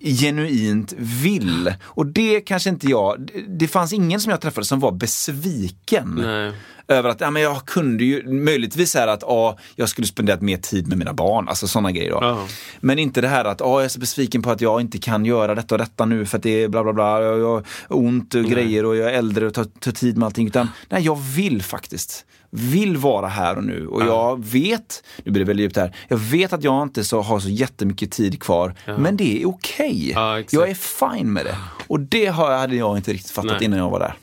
genuint 0.01 0.93
vill. 0.97 1.73
Och 1.83 2.05
det 2.05 2.41
kanske 2.41 2.69
inte 2.69 2.87
jag, 2.87 3.29
det, 3.47 3.67
fanns 3.67 3.93
ingen 3.93 4.19
som 4.19 4.29
jag 4.29 4.41
träffade 4.41 4.65
som 4.65 4.79
var 4.79 4.91
besviken. 4.91 6.19
Nej. 6.23 6.51
Över 6.87 7.09
att 7.09 7.21
ja, 7.21 7.31
men 7.31 7.41
jag 7.41 7.65
kunde 7.65 8.03
ju 8.03 8.29
möjligtvis 8.29 8.95
här 8.95 9.07
att 9.07 9.21
ja, 9.21 9.57
jag 9.75 9.89
skulle 9.89 10.07
spenderat 10.07 10.41
mer 10.41 10.57
tid 10.57 10.87
med 10.87 10.97
mina 10.97 11.13
barn, 11.13 11.49
alltså 11.49 11.67
sådana 11.67 11.91
grejer. 11.91 12.11
Då. 12.11 12.17
Ja. 12.21 12.47
Men 12.79 12.99
inte 12.99 13.21
det 13.21 13.27
här 13.27 13.45
att 13.45 13.59
ja, 13.59 13.79
jag 13.79 13.85
är 13.85 13.89
så 13.89 13.99
besviken 13.99 14.41
på 14.41 14.51
att 14.51 14.61
jag 14.61 14.81
inte 14.81 14.97
kan 14.97 15.25
göra 15.25 15.55
detta 15.55 15.75
och 15.75 15.79
detta 15.79 16.05
nu 16.05 16.25
för 16.25 16.37
att 16.37 16.43
det 16.43 16.63
är 16.63 16.67
bla 16.67 16.83
bla 16.83 16.93
bla, 16.93 17.21
jag 17.21 17.53
har 17.53 17.63
ont 17.87 18.35
och 18.35 18.43
grejer 18.43 18.85
och 18.85 18.95
jag 18.95 19.09
är 19.09 19.13
äldre 19.13 19.47
och 19.47 19.53
tar, 19.53 19.63
tar 19.63 19.91
tid 19.91 20.17
med 20.17 20.25
allting. 20.25 20.47
Utan 20.47 20.67
nej, 20.89 21.03
jag 21.03 21.21
vill 21.21 21.61
faktiskt. 21.63 22.25
Vill 22.55 22.97
vara 22.97 23.27
här 23.27 23.57
och 23.57 23.63
nu. 23.63 23.87
Och 23.87 24.01
jag 24.05 24.45
vet, 24.45 25.03
nu 25.23 25.31
blir 25.31 25.39
det 25.43 25.47
väldigt 25.47 25.63
djupt 25.63 25.77
här, 25.77 25.95
jag 26.07 26.17
vet 26.17 26.53
att 26.53 26.63
jag 26.63 26.83
inte 26.83 27.03
så, 27.03 27.21
har 27.21 27.39
så 27.39 27.49
jättemycket 27.49 28.11
tid 28.11 28.41
kvar. 28.43 28.73
Men 28.97 29.17
det 29.17 29.41
är 29.41 29.47
okej. 29.47 30.11
Ja, 30.11 30.39
exakt. 30.39 30.53
jag 30.53 30.69
är 30.69 30.73
fine 31.15 31.33
med 31.33 31.45
det. 31.45 31.57
Och 31.87 31.99
det 31.99 32.25
hade 32.25 32.75
jag 32.75 32.97
inte 32.97 33.13
riktigt 33.13 33.31
fattat 33.31 33.51
Nej. 33.51 33.63
innan 33.65 33.79
jag 33.79 33.89
var 33.89 33.99
där. 33.99 34.13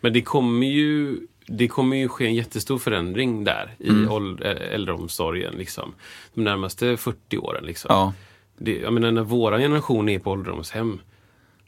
Men 0.00 0.12
det 0.12 0.20
kommer 0.22 0.66
ju 0.66 1.18
det 1.46 1.68
kommer 1.68 1.96
ju 1.96 2.08
ske 2.08 2.26
en 2.26 2.34
jättestor 2.34 2.78
förändring 2.78 3.44
där 3.44 3.74
i 3.78 3.88
Mm. 3.88 4.38
äldreomsorgen. 4.72 5.54
Liksom, 5.54 5.94
de 6.34 6.44
närmaste 6.44 6.96
40 6.96 7.38
åren. 7.38 7.64
Liksom. 7.64 7.86
Ja. 7.88 8.12
Det, 8.58 8.78
jag 8.78 8.92
menar, 8.92 9.10
när 9.10 9.22
vår 9.22 9.58
generation 9.58 10.08
är 10.08 10.18
på 10.18 10.30
ålderdomshem. 10.30 11.00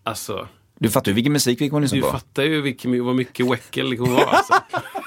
Alltså, 0.03 0.48
Du 0.78 0.90
fattar 0.90 1.11
ju 1.11 1.14
vilken 1.14 1.32
musik 1.32 1.61
vi 1.61 1.68
kommer 1.68 1.82
lyssna 1.82 1.96
du 1.96 2.03
på. 2.03 2.09
fattar 2.11 2.42
ju 2.42 2.61
vilken, 2.61 3.05
vad 3.05 3.16
mycket 3.16 3.50
weckel 3.53 3.90
det 3.90 3.96
kommer 3.96 4.12
vara. 4.14 4.24
Alltså. 4.26 4.53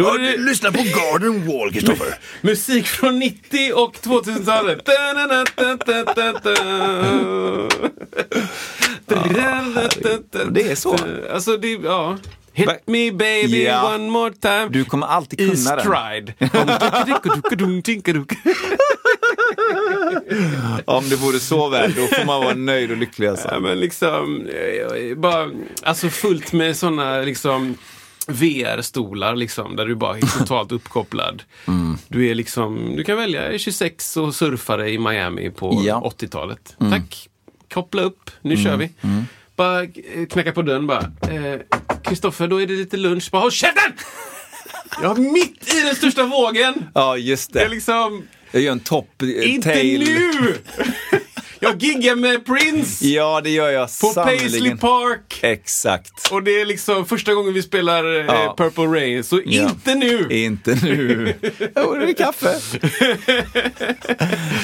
Då 0.00 0.14
är 0.14 0.18
det 0.18 0.36
Lyssna 0.36 0.72
på 0.72 0.82
Garden 0.82 1.46
Wall, 1.46 1.72
Kristoffer. 1.72 2.14
musik 2.40 2.86
från 2.86 3.18
90 3.18 3.72
och 3.74 3.96
2000-talet. 3.96 4.84
Det 10.50 10.70
är 10.70 10.74
så. 10.74 10.96
Alltså, 11.34 11.56
det, 11.56 11.68
ja. 11.72 12.18
Hit 12.52 12.68
me 12.86 13.12
baby 13.12 13.64
Ja. 13.64 13.94
one 13.94 14.10
more 14.10 14.32
time. 14.32 14.68
Du 14.70 14.84
kommer 14.84 15.06
alltid 15.06 15.38
kunna 15.38 15.76
den. 15.76 15.84
stride. 15.84 16.34
Om 20.84 21.08
det 21.08 21.16
vore 21.16 21.38
så 21.38 21.68
väl, 21.68 21.94
då 21.94 22.06
får 22.06 22.24
man 22.24 22.40
vara 22.44 22.54
nöjd 22.54 22.90
och 22.90 22.96
lycklig 22.96 23.26
alltså. 23.26 23.48
Ja, 23.52 23.60
men 23.60 23.80
liksom, 23.80 24.48
bara, 25.16 25.50
alltså 25.82 26.08
fullt 26.08 26.52
med 26.52 26.76
sådana 26.76 27.20
liksom 27.20 27.76
VR-stolar 28.28 29.36
liksom, 29.36 29.76
där 29.76 29.86
du 29.86 29.94
bara 29.94 30.16
är 30.16 30.38
totalt 30.38 30.72
uppkopplad. 30.78 31.42
Mm. 31.68 31.98
Du 32.08 32.26
är 32.30 32.34
liksom, 32.34 32.96
du 32.96 33.04
kan 33.04 33.16
välja, 33.16 33.44
jag 33.44 33.54
är 33.54 33.58
26 33.58 34.16
och 34.16 34.34
surfare 34.34 34.90
i 34.90 34.98
Miami 34.98 35.50
på 35.50 35.82
Ja. 35.86 35.96
Mm. 35.96 36.08
80-talet. 36.10 36.76
Tack, 36.90 37.28
koppla 37.74 38.02
upp, 38.02 38.30
nu 38.42 38.56
kör 38.56 38.76
vi. 38.76 38.90
Bara 39.56 39.82
eh, 39.82 39.88
knacka 40.30 40.52
på 40.52 40.62
dörren 40.62 40.86
bara. 40.86 41.00
Eh, 41.30 41.60
Kristoffer, 42.04 42.48
då 42.48 42.62
är 42.62 42.66
det 42.66 42.72
lite 42.72 42.96
lunch. 42.96 43.28
Bara 43.32 43.42
håll 43.42 43.50
käften! 43.50 43.92
Jag 45.02 45.18
är 45.18 45.22
mitt 45.32 45.74
i 45.74 45.80
den 45.80 45.94
största 45.96 46.24
vågen. 46.26 46.74
Ja, 46.94 47.16
just 47.16 47.52
Det 47.52 47.60
är 47.60 47.64
det. 47.64 47.70
liksom, 47.74 48.22
Jag 48.50 48.62
gör 48.62 48.72
en 48.72 48.80
top 48.80 49.22
eh, 49.22 49.52
inte 49.54 49.68
tail. 49.72 50.00
nu! 50.00 50.54
Jag 51.62 51.82
giggar 51.82 52.16
med 52.16 52.46
Prince 52.46 53.06
Ja, 53.06 53.40
det 53.44 53.50
gör 53.50 53.70
jag 53.70 53.88
på 54.00 54.12
Paisley 54.14 54.48
sannerligen. 54.50 54.78
Park. 54.78 55.38
Exakt. 55.42 56.28
Och 56.32 56.42
det 56.42 56.60
är 56.60 56.66
liksom 56.66 57.06
första 57.06 57.34
gången 57.34 57.54
vi 57.54 57.62
spelar 57.62 58.04
eh, 58.18 58.24
Ja. 58.26 58.54
Purple 58.58 58.84
Rain, 58.84 59.24
så 59.24 59.40
Ja. 59.44 59.68
inte 59.70 59.94
nu! 59.94 60.28
Inte 60.30 60.74
nu. 60.82 61.34
Jo, 61.76 61.94
det 61.94 62.10
är 62.10 62.12
kaffe. 62.12 62.56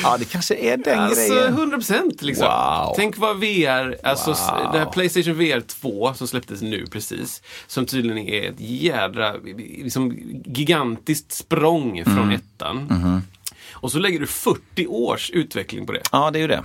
ja, 0.02 0.16
det 0.18 0.24
kanske 0.24 0.54
är 0.54 0.76
den 0.76 0.98
Alltså 0.98 1.34
grejen. 1.34 1.52
100 1.52 1.76
procent 1.76 2.22
liksom. 2.22 2.46
Wow. 2.46 2.92
Tänk 2.96 3.18
vad 3.18 3.36
VR, 3.40 4.06
alltså 4.06 4.30
Wow. 4.30 4.72
det 4.72 4.78
här 4.78 4.86
Playstation 4.92 5.34
VR 5.34 5.60
2 5.60 6.14
som 6.14 6.28
släpptes 6.28 6.62
nu 6.62 6.86
precis. 6.86 7.42
Som 7.66 7.86
tydligen 7.86 8.18
är 8.18 8.48
ett 8.50 8.56
jädra, 8.58 9.34
liksom 9.82 10.16
gigantiskt 10.46 11.32
språng 11.32 12.04
från 12.04 12.18
Mm. 12.18 12.30
ettan. 12.30 12.88
Mm-hmm. 12.88 13.20
Och 13.72 13.92
så 13.92 13.98
lägger 13.98 14.20
du 14.20 14.26
40 14.26 14.86
års 14.86 15.30
utveckling 15.30 15.86
på 15.86 15.92
det. 15.92 16.02
Ja, 16.12 16.30
det 16.30 16.38
är 16.38 16.40
ju 16.40 16.46
det. 16.48 16.62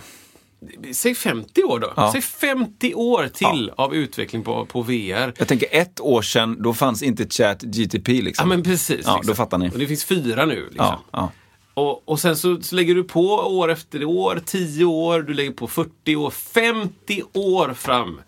Säg 0.94 1.16
50 1.16 1.64
år 1.64 1.80
då. 1.80 1.94
Ja. 1.96 2.12
Säg 2.12 2.22
50 2.22 2.94
år 2.94 3.28
till 3.34 3.72
av 3.76 3.96
utveckling 3.96 4.44
på, 4.44 4.66
på 4.66 4.82
VR. 4.82 5.34
Jag 5.38 5.48
tänker 5.48 5.68
ett 5.72 6.00
år 6.00 6.22
sedan, 6.22 6.62
då 6.62 6.74
fanns 6.74 7.04
inte 7.04 7.30
chat 7.30 7.62
GTP 7.62 8.14
Ja 8.14 8.22
liksom. 8.24 8.50
men 8.50 8.64
precis. 8.64 9.02
Ja, 9.06 9.16
liksom. 9.16 9.28
då 9.28 9.36
fattar 9.36 9.58
ni. 9.58 9.70
Och 9.70 9.80
det 9.80 9.88
finns 9.88 10.06
fyra 10.06 10.46
nu. 10.46 10.56
Liksom. 10.56 10.74
Ja, 10.78 11.04
ja. 11.12 11.32
Och, 11.74 12.10
och 12.10 12.20
sen 12.20 12.38
så, 12.38 12.62
så 12.62 12.76
lägger 12.76 12.96
du 12.96 13.04
på 13.04 13.22
år 13.34 13.72
efter 13.72 14.06
år, 14.06 14.42
10 14.46 14.86
år, 14.86 15.22
du 15.22 15.34
lägger 15.34 15.52
på 15.52 15.68
40 15.68 16.16
år, 16.16 16.30
50 16.30 17.24
år 17.34 17.74
fram. 17.74 18.22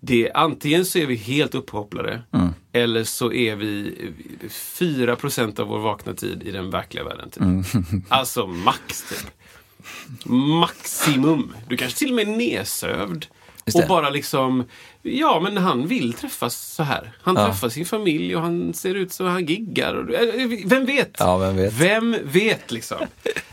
Det, 0.00 0.32
antingen 0.32 0.84
så 0.84 0.98
är 0.98 1.06
vi 1.06 1.16
helt 1.16 1.54
uppkopplade 1.54 2.22
eller 2.72 3.04
så 3.04 3.32
är 3.32 3.56
vi 3.56 3.94
4% 4.48 5.60
av 5.60 5.66
vår 5.66 5.78
vakna 5.78 6.14
tid 6.14 6.42
i 6.42 6.50
den 6.50 6.70
verkliga 6.70 7.04
världen. 7.04 7.30
Typ. 7.30 7.82
Alltså 8.08 8.46
max 8.46 9.08
typ. 9.08 9.30
Maximum. 10.24 11.54
Du 11.68 11.76
kanske 11.76 11.98
till 11.98 12.08
och 12.10 12.16
med 12.16 12.28
är 12.28 12.36
nedsövd. 12.36 13.26
Och 13.74 13.82
bara 13.88 14.10
liksom, 14.10 14.64
ja 15.02 15.40
men 15.40 15.56
han 15.56 15.86
vill 15.86 16.12
träffas 16.12 16.74
så 16.74 16.82
här. 16.82 17.12
Han 17.22 17.34
Ja. 17.36 17.46
träffar 17.46 17.68
sin 17.68 17.86
familj 17.86 18.36
och 18.36 18.42
han 18.42 18.74
ser 18.74 18.94
ut 18.94 19.12
som 19.12 19.26
han 19.26 19.46
giggar. 19.46 19.94
Och, 19.94 20.14
eh, 20.14 20.48
vem 20.64 20.84
vet? 20.86 21.16
Ja, 21.18 21.38
vem 21.38 21.56
vet? 21.56 21.72
Vem 21.72 22.16
vet 22.24 22.72
liksom? 22.72 22.96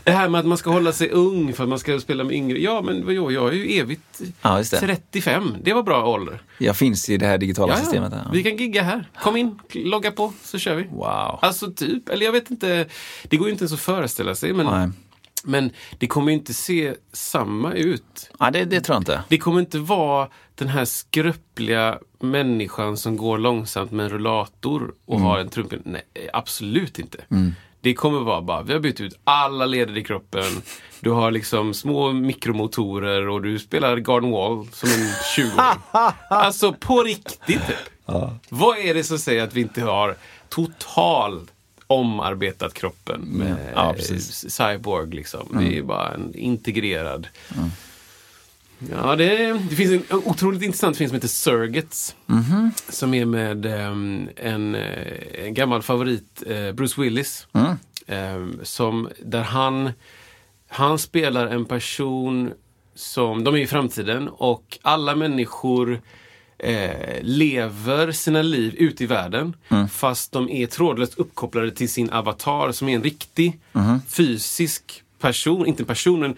Det 0.04 0.10
här 0.10 0.28
med 0.28 0.38
att 0.40 0.46
man 0.46 0.58
ska 0.58 0.70
hålla 0.70 0.92
sig 0.92 1.10
ung 1.10 1.52
för 1.52 1.62
att 1.62 1.68
man 1.68 1.78
ska 1.78 2.00
spela 2.00 2.24
med 2.24 2.36
yngre. 2.36 2.58
Ja, 2.58 2.82
men 2.82 3.06
vadå, 3.06 3.32
jag 3.32 3.48
är 3.48 3.52
ju 3.52 3.78
evigt 3.78 4.20
Ja, 4.42 4.56
det. 4.56 4.64
35. 4.64 5.56
Det 5.62 5.72
var 5.72 5.82
bra 5.82 6.06
ålder. 6.06 6.42
Jag 6.58 6.76
finns 6.76 7.08
i 7.10 7.16
det 7.16 7.26
här 7.26 7.38
digitala 7.38 7.72
Ja, 7.72 7.78
systemet. 7.80 8.12
Här. 8.12 8.28
Vi 8.32 8.42
kan 8.42 8.56
gigga 8.56 8.82
här. 8.82 9.08
Kom 9.22 9.36
in, 9.36 9.58
logga 9.72 10.10
på, 10.10 10.32
så 10.44 10.58
kör 10.58 10.74
vi. 10.74 10.82
Wow. 10.90 11.38
Alltså 11.42 11.72
typ, 11.72 12.08
eller 12.08 12.24
jag 12.24 12.32
vet 12.32 12.50
inte. 12.50 12.86
Det 13.24 13.36
går 13.36 13.46
ju 13.48 13.52
inte 13.52 13.62
ens 13.62 13.72
att 13.72 13.80
föreställa 13.80 14.34
sig. 14.34 14.52
Men, 14.52 14.66
Nej. 14.66 14.88
Men 15.46 15.70
det 15.98 16.06
kommer 16.06 16.32
inte 16.32 16.54
se 16.54 16.94
samma 17.12 17.72
ut. 17.72 18.30
Ja, 18.38 18.50
det, 18.50 18.64
det 18.64 18.80
tror 18.80 18.94
jag 18.94 19.00
inte. 19.00 19.22
Det 19.28 19.38
kommer 19.38 19.60
inte 19.60 19.78
vara 19.78 20.28
den 20.54 20.68
här 20.68 20.84
skröpliga 20.84 21.98
människan 22.20 22.96
som 22.96 23.16
går 23.16 23.38
långsamt 23.38 23.90
med 23.90 24.04
en 24.04 24.12
rullator 24.12 24.94
och 25.04 25.20
har 25.20 25.38
en 25.38 25.48
trumpet. 25.48 25.80
Nej, 25.84 26.02
absolut 26.32 26.98
inte. 26.98 27.24
Det 27.80 27.94
kommer 27.94 28.20
vara 28.20 28.42
bara, 28.42 28.62
vi 28.62 28.72
har 28.72 28.80
bytt 28.80 29.00
ut 29.00 29.18
alla 29.24 29.66
leder 29.66 29.96
i 29.96 30.04
kroppen. 30.04 30.44
Du 31.00 31.10
har 31.10 31.30
liksom 31.30 31.74
små 31.74 32.12
mikromotorer 32.12 33.28
och 33.28 33.42
du 33.42 33.58
spelar 33.58 33.96
Garden 33.96 34.30
Wall 34.30 34.66
som 34.72 34.88
en 34.88 35.06
20-åring. 35.36 36.12
alltså 36.30 36.72
på 36.72 37.02
riktigt 37.02 37.46
typ. 37.46 37.76
Vad 38.48 38.78
är 38.78 38.94
det 38.94 39.04
som 39.04 39.18
säger 39.18 39.44
att 39.44 39.54
vi 39.54 39.60
inte 39.60 39.82
har 39.82 40.16
totalt 40.48 41.52
omarbetat 41.86 42.74
kroppen 42.74 43.20
med 43.20 43.56
Ja, 43.74 43.94
eh, 43.94 44.18
cyborg 44.48 45.14
liksom. 45.14 45.56
Det 45.60 45.78
är 45.78 45.82
bara 45.82 46.14
en 46.14 46.34
integrerad 46.34 47.28
Ja, 48.78 49.16
det, 49.16 49.52
det 49.52 49.76
finns 49.76 49.90
en 50.10 50.18
otroligt 50.24 50.62
intressant 50.62 50.96
film 50.96 51.08
som 51.08 51.14
heter 51.14 51.28
Surrogates. 51.28 52.16
Som 52.88 53.14
är 53.14 53.24
med 53.24 53.66
ehm, 53.66 54.28
en, 54.36 54.74
eh, 54.74 55.44
en 55.44 55.54
gammal 55.54 55.82
favorit, 55.82 56.42
eh, 56.46 56.72
Bruce 56.72 57.00
Willis. 57.02 57.46
Ehm, 58.06 58.60
som, 58.62 59.08
där 59.22 59.42
han, 59.42 59.90
han 60.68 60.98
spelar 60.98 61.46
en 61.46 61.64
person 61.64 62.52
som, 62.94 63.44
de 63.44 63.54
är 63.54 63.58
i 63.58 63.66
framtiden 63.66 64.28
och 64.28 64.78
alla 64.82 65.16
människor 65.16 66.00
eh, 66.58 67.18
lever 67.22 68.12
sina 68.12 68.42
liv 68.42 68.74
ute 68.78 69.04
i 69.04 69.06
världen. 69.06 69.56
Fast 69.90 70.32
de 70.32 70.50
är 70.50 70.66
trådlöst 70.66 71.18
uppkopplade 71.18 71.70
till 71.70 71.88
sin 71.88 72.10
avatar 72.10 72.72
som 72.72 72.88
är 72.88 72.96
en 72.96 73.02
riktig 73.02 73.60
fysisk 74.08 75.02
person, 75.20 75.66
inte 75.66 75.82
en 75.82 75.86
person, 75.86 76.20
men 76.20 76.36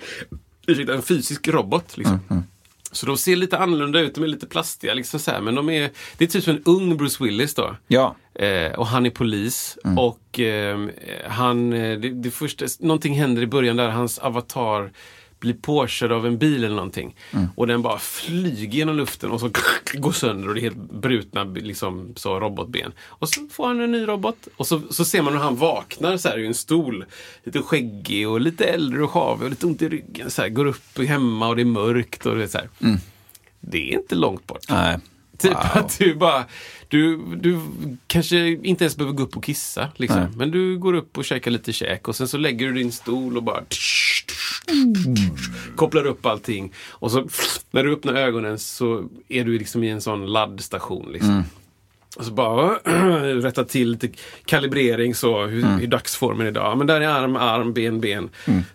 ursäkta, 0.67 0.95
en 0.95 1.03
fysisk 1.03 1.49
robot. 1.49 1.97
Liksom. 1.97 2.45
Så 2.93 3.07
de 3.07 3.17
ser 3.19 3.37
lite 3.37 3.59
annorlunda 3.59 4.01
ut, 4.01 4.15
de 4.15 4.25
är 4.25 4.29
lite 4.29 4.47
plastiga 4.47 4.95
liksom 4.95 5.21
så 5.21 5.31
här, 5.31 5.41
men 5.41 5.55
de 5.55 5.71
är, 5.71 5.91
det 6.17 6.25
är 6.25 6.29
typ 6.29 6.45
som 6.45 6.57
en 6.57 6.63
ung 6.65 6.97
Bruce 6.97 7.25
Willis 7.25 7.55
då. 7.55 7.77
Ja. 7.89 8.17
Eh, 8.35 8.73
och 8.73 8.87
han 8.87 9.07
är 9.07 9.11
polis. 9.11 9.79
Och 9.97 10.39
ehm, 10.39 10.91
han, 11.27 11.73
eh, 11.73 11.99
det, 11.99 12.11
det 12.11 12.31
första, 12.31 12.67
någonting 12.81 13.15
händer 13.15 13.43
i 13.43 13.47
början 13.47 13.77
där 13.77 13.89
hans 13.89 14.19
avatar 14.19 14.91
blir 15.41 15.55
påkörd 15.55 16.13
av 16.13 16.27
en 16.27 16.39
bil 16.39 16.65
eller 16.65 16.77
någonting. 16.77 17.17
Och 17.57 17.67
den 17.67 17.83
bara 17.83 17.99
flyger 17.99 18.69
genom 18.69 18.97
luften 18.97 19.31
och 19.31 19.41
så 19.41 19.51
går 19.95 20.13
sönder 20.13 20.49
och 20.49 20.55
det 20.55 20.61
är 20.61 20.63
helt 20.63 20.93
brutna 20.93 21.45
liksom, 21.45 22.13
så, 22.17 22.41
robotben. 22.41 22.93
Och 23.01 23.29
så 23.29 23.47
får 23.51 23.67
han 23.67 23.81
en 23.81 23.93
ny 23.93 24.09
robot. 24.09 24.49
Och 24.57 24.67
så, 24.67 24.81
så 24.91 25.05
ser 25.05 25.23
man 25.23 25.33
hur 25.33 25.41
han 25.41 25.57
vaknar 25.57 26.17
så 26.17 26.29
här 26.29 26.39
i 26.39 26.47
en 26.47 26.55
stol. 26.55 27.05
Lite 27.45 27.63
skäggig 27.63 28.29
och 28.29 28.41
lite 28.41 28.65
äldre 28.65 29.05
och 29.05 29.11
sjavig 29.11 29.45
och 29.45 29.51
lite 29.51 29.67
ont 29.67 29.83
i 29.83 29.89
ryggen. 29.89 30.31
Så 30.31 30.43
här, 30.43 30.49
går 30.49 30.67
upp 30.67 30.99
hemma 30.99 31.49
och 31.49 31.57
det 31.57 31.63
är 31.63 31.65
mörkt. 31.65 32.27
och 32.27 32.37
det 32.37 32.43
är 32.43 32.47
så 32.47 32.59
här. 32.59 32.69
Det 33.61 33.93
är 33.93 33.99
inte 33.99 34.15
långt 34.15 34.47
bort. 34.47 34.65
Nej. 34.69 34.99
Typ 35.39 35.77
att 35.77 35.99
du 35.99 36.15
bara, 36.15 36.45
du, 36.89 37.17
du 37.37 37.61
kanske 38.07 38.49
inte 38.49 38.85
ens 38.85 38.97
behöver 38.97 39.17
gå 39.17 39.23
upp 39.23 39.37
och 39.37 39.45
kissa. 39.45 39.89
Liksom. 39.97 40.21
Nej. 40.21 40.29
Men 40.37 40.51
du 40.51 40.79
går 40.79 40.95
upp 40.95 41.19
och 41.19 41.25
käkar 41.25 41.51
lite 41.51 41.73
käk 41.73 42.09
och 42.09 42.17
sen 42.17 42.29
så 42.29 42.37
lägger 42.37 42.67
du 42.67 42.73
din 42.73 42.93
stol 42.93 43.37
och 43.37 43.43
bara 43.43 43.63
kopplar 45.77 46.07
upp 46.07 46.27
allting. 46.27 46.73
Och 46.89 47.11
så 47.11 47.29
när 47.71 47.85
du 47.85 47.93
öppnar 47.93 48.15
ögonen 48.15 48.59
så 48.59 49.09
är 49.29 49.45
du 49.45 49.59
liksom 49.59 49.85
i 49.85 49.91
en 49.91 50.01
sån 50.01 50.27
laddstation. 50.27 51.13
Liksom. 51.13 51.45
Och 52.17 52.25
så 52.25 52.33
bara 52.33 52.77
rätta 53.35 53.65
till 53.65 53.91
lite 53.91 54.09
kalibrering 54.45 55.15
så, 55.15 55.47
hur, 55.47 55.79
hur 55.79 55.87
dagsformen 55.87 56.47
är 56.47 56.51
idag. 56.51 56.79
Men 56.79 56.87
där 56.87 57.01
är 57.01 57.09
arm, 57.09 57.37
arm, 57.37 57.73
ben, 57.73 58.01
ben. 58.01 58.31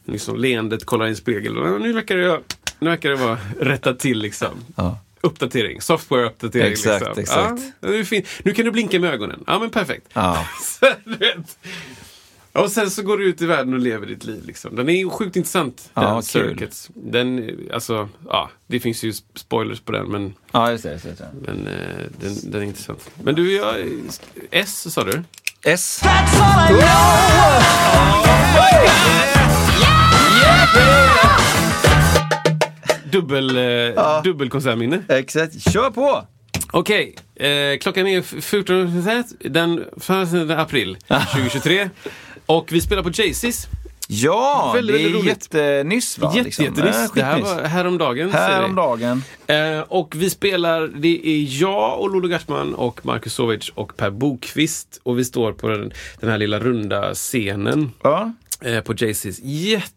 Liksom 0.06 0.38
leendet, 0.38 0.86
kollar 0.86 1.06
i 1.06 1.10
en 1.10 1.16
spegel. 1.16 1.54
Nu 1.54 1.94
verkar 1.94 2.18
det, 2.18 2.40
nu 2.80 2.90
verkar 2.90 3.10
det 3.10 3.16
vara 3.16 3.38
rätta 3.60 3.94
till 3.94 4.20
liksom. 4.20 4.54
Ja. 4.76 5.00
Uppdatering, 5.24 5.80
software-uppdatering. 5.80 6.72
Exakt, 6.72 7.06
liksom. 7.06 7.22
exakt. 7.22 7.62
Ja, 7.80 7.88
det 7.88 7.98
är 7.98 8.04
fint. 8.04 8.28
nu 8.44 8.54
kan 8.54 8.66
du 8.66 8.72
blinka 8.72 9.00
med 9.00 9.14
ögonen. 9.14 9.44
Ja 9.48 9.60
men 9.60 9.70
perfekt. 9.70 10.08
Ja. 10.14 10.48
Och 12.54 12.72
sen 12.72 12.92
så 12.92 13.02
går 13.02 13.18
du 13.18 13.26
ut 13.26 13.42
i 13.42 13.46
världen 13.46 13.74
och 13.74 13.80
lever 13.80 14.06
ditt 14.08 14.24
liv. 14.24 14.46
Liksom. 14.46 14.76
Den 14.76 14.90
är 14.90 14.94
ju 14.94 15.10
sjukt 15.10 15.36
intressant. 15.36 15.92
Ja, 15.94 16.02
den 16.02 16.14
kul. 16.14 16.24
Circuits. 16.24 16.90
Den, 16.94 17.60
alltså, 17.74 18.10
ja, 18.30 18.50
det 18.68 18.80
finns 18.80 19.04
ju 19.04 19.14
spoilers 19.36 19.80
på 19.80 19.92
den, 19.92 20.08
men, 20.08 20.34
Ja, 20.52 20.72
just 20.72 20.84
det. 20.84 20.92
Just 20.92 21.06
det. 21.06 21.30
men 21.42 21.68
eh, 21.68 22.06
den, 22.20 22.36
den 22.44 22.62
är 22.62 22.66
intressant. 22.66 23.10
Men 23.24 23.36
du, 23.36 23.56
jag, 23.56 23.76
S 24.52 24.94
sa 24.94 25.04
du? 25.04 25.24
S. 25.66 26.02
Dubbel, 33.14 33.58
eh, 33.96 34.24
Dubbelkonsertminne. 34.24 35.04
Exakt. 35.10 35.72
Kör 35.74 35.90
på! 35.92 36.28
Okej, 36.72 37.16
eh, 37.36 37.78
klockan 37.82 38.08
är 38.08 38.22
14 38.42 39.04
den 39.40 39.84
15 39.98 40.52
april 40.52 40.98
2023. 41.34 41.90
Och 42.46 42.68
vi 42.72 42.82
spelar 42.82 43.04
på 43.04 43.10
Jaycees. 43.14 43.68
Ja, 44.08 44.72
Väldigt, 44.76 44.96
det 44.96 45.04
är 45.04 45.10
roligt. 45.10 45.26
jättenyss 45.26 46.18
va? 46.20 46.32
Jätte, 46.36 46.44
liksom. 46.46 46.66
jättenyss. 46.66 46.96
Äh, 46.96 47.10
Det 47.16 47.24
här 47.24 47.42
var 47.42 47.62
häromdagen. 47.64 48.32
Häromdagen. 48.32 49.24
Eh, 49.48 49.80
och 49.80 50.14
vi 50.18 50.30
spelar, 50.30 50.88
det 50.96 51.28
är 51.28 51.62
jag 51.62 52.00
och 52.00 52.10
Lolo 52.14 52.28
Gartman 52.28 52.74
och 52.76 53.06
Marcus 53.06 53.34
Sovic 53.34 53.70
och 53.76 53.98
Per 53.98 54.10
Bokvist. 54.10 55.00
Och 55.04 55.20
vi 55.20 55.26
står 55.26 55.54
på 55.54 55.68
den, 55.68 55.92
den 56.20 56.30
här 56.30 56.38
lilla 56.38 56.60
runda 56.60 57.14
scenen 57.14 57.92
Ja. 58.04 58.34
eh, 58.62 58.82
på 58.82 58.94
Jaycees. 58.98 59.40
Jätte, 59.44 59.88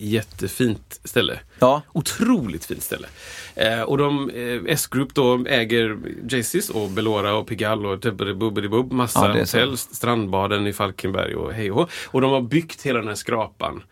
jättefint 0.00 1.00
ställe. 1.04 1.38
Ja. 1.58 1.82
Otroligt 1.92 2.64
fint 2.64 2.82
ställe. 2.82 3.06
Eh, 3.54 3.80
och 3.80 3.98
de, 3.98 4.30
eh, 4.30 4.60
S-Group 4.72 5.14
då 5.14 5.44
äger 5.48 5.98
Jaycees 6.28 6.70
och 6.70 6.90
Belora 6.90 7.34
och 7.34 7.46
Pigalle 7.46 7.88
och 7.88 7.98
Bubbidi-Bubbidi-Bubb. 7.98 8.92
Massa 8.92 9.28
Ja, 9.34 9.40
hotell, 9.40 9.76
Strandbaden 9.78 10.66
i 10.66 10.72
Falkenberg 10.72 11.34
och 11.34 11.52
hej 11.52 11.70
och. 11.70 11.90
Och 12.06 12.20
de 12.20 12.30
har 12.32 12.40
byggt 12.40 12.82
hela 12.82 12.98
den 12.98 13.08
här 13.08 13.14
skrapan 13.14 13.82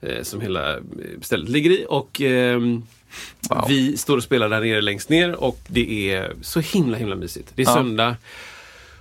eh, 0.00 0.22
som 0.22 0.40
hela 0.40 0.76
eh, 0.76 0.80
stället 1.22 1.48
ligger 1.48 1.70
i. 1.70 1.86
Och 1.88 2.20
ehm, 2.20 2.82
vi 3.68 3.96
står 3.96 4.16
och 4.16 4.22
spelar 4.22 4.48
där 4.48 4.60
nere 4.60 4.80
längst 4.80 5.08
ner 5.08 5.34
och 5.34 5.58
det 5.68 6.14
är 6.14 6.32
så 6.42 6.60
himla 6.60 6.96
himla 6.96 7.16
mysigt. 7.16 7.52
Det 7.54 7.62
är 7.62 7.66
Ja. 7.66 7.74
söndag. 7.74 8.16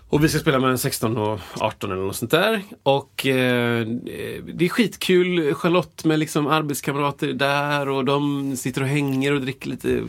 Och 0.10 0.24
vi 0.24 0.30
ska 0.30 0.40
spela 0.40 0.60
mellan 0.60 0.78
16 0.78 1.18
och 1.18 1.40
18 1.60 1.92
eller 1.92 2.02
något 2.02 2.16
sånt 2.16 2.32
där. 2.32 2.64
Och 2.84 3.26
eh, 3.26 3.88
det 4.54 4.66
är 4.66 4.70
skitkul. 4.70 5.54
Charlotte 5.54 6.06
med 6.06 6.20
liksom 6.20 6.48
arbetskamrater 6.48 7.34
där 7.34 7.90
och 7.90 8.06
de 8.06 8.56
sitter 8.58 8.82
och 8.82 8.88
hänger 8.88 9.34
och 9.34 9.42
dricker 9.42 9.70
lite, 9.70 10.04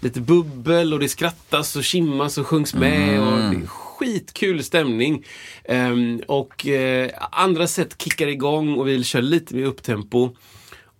lite 0.00 0.20
bubbel 0.20 0.92
och 0.92 1.00
det 1.00 1.08
skrattas 1.08 1.76
och 1.76 1.84
kimmas 1.84 2.38
och 2.38 2.46
sjungs 2.46 2.74
med. 2.74 3.20
Och 3.20 3.38
det 3.38 3.56
är 3.56 3.66
skitkul 3.66 4.64
stämning. 4.64 5.24
Ehm, 5.64 6.20
och 6.26 6.66
eh, 6.66 7.10
andra 7.32 7.66
sätt 7.66 8.02
kickar 8.02 8.26
igång 8.26 8.74
och 8.74 8.88
vi 8.88 9.04
kör 9.04 9.22
lite 9.22 9.54
mer 9.54 9.64
upptempo. 9.64 10.36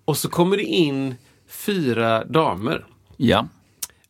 Och 0.04 0.16
så 0.16 0.28
kommer 0.28 0.56
det 0.56 0.64
in 0.64 1.14
fyra 1.48 2.24
damer. 2.24 2.84
Ja. 3.16 3.48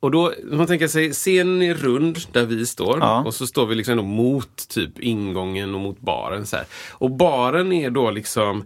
Och 0.01 0.11
då, 0.11 0.33
man 0.45 0.67
tänker 0.67 0.89
sig, 0.89 1.13
scenen 1.13 1.63
är 1.63 1.75
rund 1.75 2.19
där 2.33 2.47
vi 2.47 2.67
står 2.67 2.99
Ja. 2.99 3.23
och 3.25 3.35
så 3.35 3.47
står 3.47 3.67
vi 3.67 3.75
liksom 3.75 4.07
mot 4.07 4.69
typ 4.69 4.99
ingången 4.99 5.75
och 5.75 5.81
mot 5.81 6.01
baren. 6.01 6.47
Så 6.47 6.57
här. 6.57 6.67
Och 6.91 7.11
baren 7.11 7.73
är 7.73 7.91
då 7.91 8.11
liksom 8.11 8.65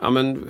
ja, 0.00 0.10
men, 0.10 0.46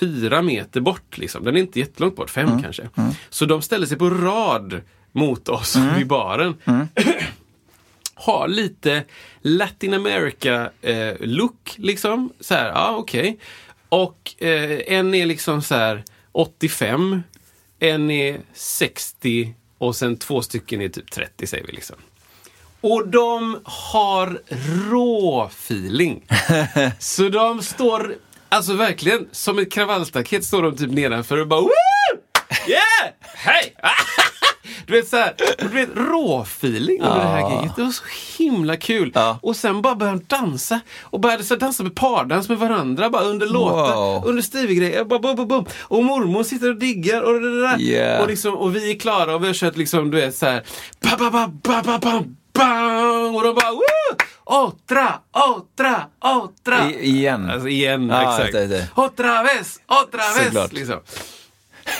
fyra 0.00 0.42
meter 0.42 0.80
bort. 0.80 1.18
Liksom. 1.18 1.44
Den 1.44 1.56
är 1.56 1.60
inte 1.60 1.78
jättelångt 1.78 2.16
bort, 2.16 2.30
fem 2.30 2.62
kanske. 2.62 2.88
Så 3.30 3.44
de 3.44 3.62
ställer 3.62 3.86
sig 3.86 3.98
på 3.98 4.10
rad 4.10 4.80
mot 5.12 5.48
oss 5.48 5.76
vid 5.96 6.06
baren. 6.06 6.54
Har 8.14 8.48
lite 8.48 9.04
Latin 9.40 9.94
America 9.94 10.70
eh, 10.82 11.14
look 11.20 11.74
liksom. 11.76 12.32
Så 12.40 12.54
här, 12.54 12.68
ja 12.68 12.96
okej. 12.96 13.38
Och 13.88 14.34
eh, 14.38 14.80
en 14.86 15.14
är 15.14 15.26
liksom 15.26 15.62
så 15.62 15.74
här 15.74 16.04
85, 16.32 17.22
en 17.78 18.10
är 18.10 18.40
60 18.54 19.54
och 19.78 19.96
sen 19.96 20.16
två 20.16 20.42
stycken 20.42 20.80
är 20.80 20.88
typ 20.88 21.10
30 21.10 21.46
säger 21.46 21.66
vi 21.66 21.72
liksom. 21.72 21.96
Och 22.80 23.08
de 23.08 23.60
har 23.64 24.40
rå 24.90 25.44
feeling. 25.46 26.26
Så 26.98 27.28
de 27.28 27.62
står, 27.62 28.14
alltså 28.48 28.72
verkligen, 28.72 29.28
som 29.32 29.58
ett 29.58 29.72
kravallstaket 29.72 30.44
står 30.44 30.62
de 30.62 30.76
typ 30.76 30.90
nedanför 30.90 31.36
och 31.40 31.46
bara 31.46 31.60
Woo! 31.60 31.70
Yeah! 32.68 33.14
Hej! 33.20 33.76
Du 34.88 34.94
vet 34.94 35.08
såhär, 35.08 35.34
du 35.58 35.68
vet 35.68 35.88
råfeeling 35.96 37.02
under 37.02 37.18
det 37.18 37.26
här 37.26 37.50
giget. 37.56 37.76
Det 37.76 37.82
var 37.82 37.90
så 37.90 38.04
himla 38.38 38.76
kul. 38.76 39.12
Ja. 39.14 39.38
Och 39.42 39.56
sen 39.56 39.82
bara 39.82 39.94
började 39.94 40.18
de 40.18 40.36
dansa. 40.36 40.80
Och 41.02 41.20
började 41.20 41.44
så 41.44 41.54
här 41.54 41.60
dansa 41.60 41.82
med 41.82 41.94
pardans 41.94 42.48
med 42.48 42.58
varandra 42.58 43.10
bara 43.10 43.22
under 43.22 43.46
låtar. 43.46 43.96
Wow. 43.96 44.26
Under 44.26 44.42
Stevie-grejer. 44.42 45.04
Bara 45.04 45.18
bum, 45.18 45.36
bum, 45.36 45.48
bum. 45.48 45.64
Och 45.80 46.04
mormor 46.04 46.42
sitter 46.42 46.70
och 46.70 46.76
diggar 46.78 47.22
och 47.22 47.40
det 47.40 47.60
där. 47.60 47.80
Yeah. 47.80 48.22
Och, 48.22 48.28
liksom, 48.28 48.54
och 48.54 48.76
vi 48.76 48.90
är 48.90 48.98
klara 48.98 49.34
och 49.34 49.42
vi 49.42 49.46
har 49.46 49.54
kört 49.54 49.76
liksom, 49.76 50.10
du 50.10 50.16
vet 50.16 50.36
såhär. 50.36 50.62
Ba, 51.00 51.16
ba, 51.18 51.30
ba, 51.30 51.48
ba, 51.62 51.82
ba, 51.82 51.98
ba, 51.98 52.24
bang! 52.52 53.36
Och 53.36 53.42
de 53.42 53.54
bara 53.54 53.70
Woo! 53.72 53.82
Otra, 54.44 55.14
otra, 55.32 56.02
otra. 56.20 56.90
I, 56.90 57.06
igen. 57.08 57.50
Alltså 57.50 57.68
igen, 57.68 58.08
Ja, 58.08 58.22
exakt. 58.34 58.52
det, 58.52 58.66
det. 58.66 58.88
Otra 58.94 59.42
vez, 59.42 59.80
otra 59.86 60.22
vez. 60.52 60.72
Liksom. 60.72 61.00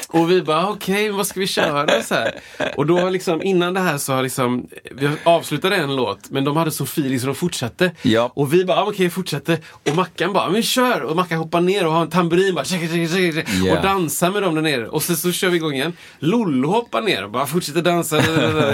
Och 0.09 0.31
vi 0.31 0.43
bara, 0.43 0.69
okej, 0.69 1.11
vad 1.11 1.27
ska 1.27 1.41
vi 1.41 1.47
köra? 1.47 2.03
Så 2.03 2.15
här. 2.15 2.33
Och 2.77 2.87
då 2.87 3.09
liksom, 3.11 3.43
innan 3.43 3.75
det 3.75 3.81
här 3.81 3.99
så 3.99 4.13
har 4.13 4.23
liksom, 4.23 4.67
vi 4.91 5.11
avslutade 5.25 5.77
en 5.77 5.97
låt, 5.97 6.31
men 6.31 6.45
de 6.45 6.57
hade 6.57 6.71
så 6.71 6.85
feeling 6.85 7.21
så 7.21 7.27
de 7.27 7.35
fortsatte. 7.35 7.93
Ja. 8.03 8.33
Och 8.35 8.53
vi 8.55 8.65
bara, 8.65 8.85
okej, 8.85 9.11
fortsatte. 9.11 9.59
Och 9.91 9.97
Mackan 9.97 10.33
bara, 10.33 10.51
men 10.51 10.63
kör! 10.63 11.03
Och 11.03 11.17
Mackan 11.17 11.39
hoppar 11.39 11.61
ner 11.61 11.87
och 11.87 11.93
har 11.93 12.03
en 12.03 12.11
tamburin 12.11 12.55
bara, 12.55 12.65
tjek, 12.65 12.81
tjek, 12.81 13.11
tjek, 13.11 13.35
tjek, 13.35 13.49
Ja. 13.65 13.77
och 13.77 13.83
dansar 13.83 14.31
med 14.31 14.43
dem 14.43 14.55
där 14.55 14.63
nere. 14.63 14.89
Och 14.89 15.03
sen 15.03 15.17
så 15.17 15.33
kör 15.33 15.49
vi 15.49 15.57
igång 15.57 15.73
igen. 15.75 15.93
Lollo 16.19 16.69
hoppar 16.71 17.03
ner 17.03 17.25
och 17.25 17.31
bara 17.31 17.47
fortsätter 17.47 17.83
dansa. 17.83 18.17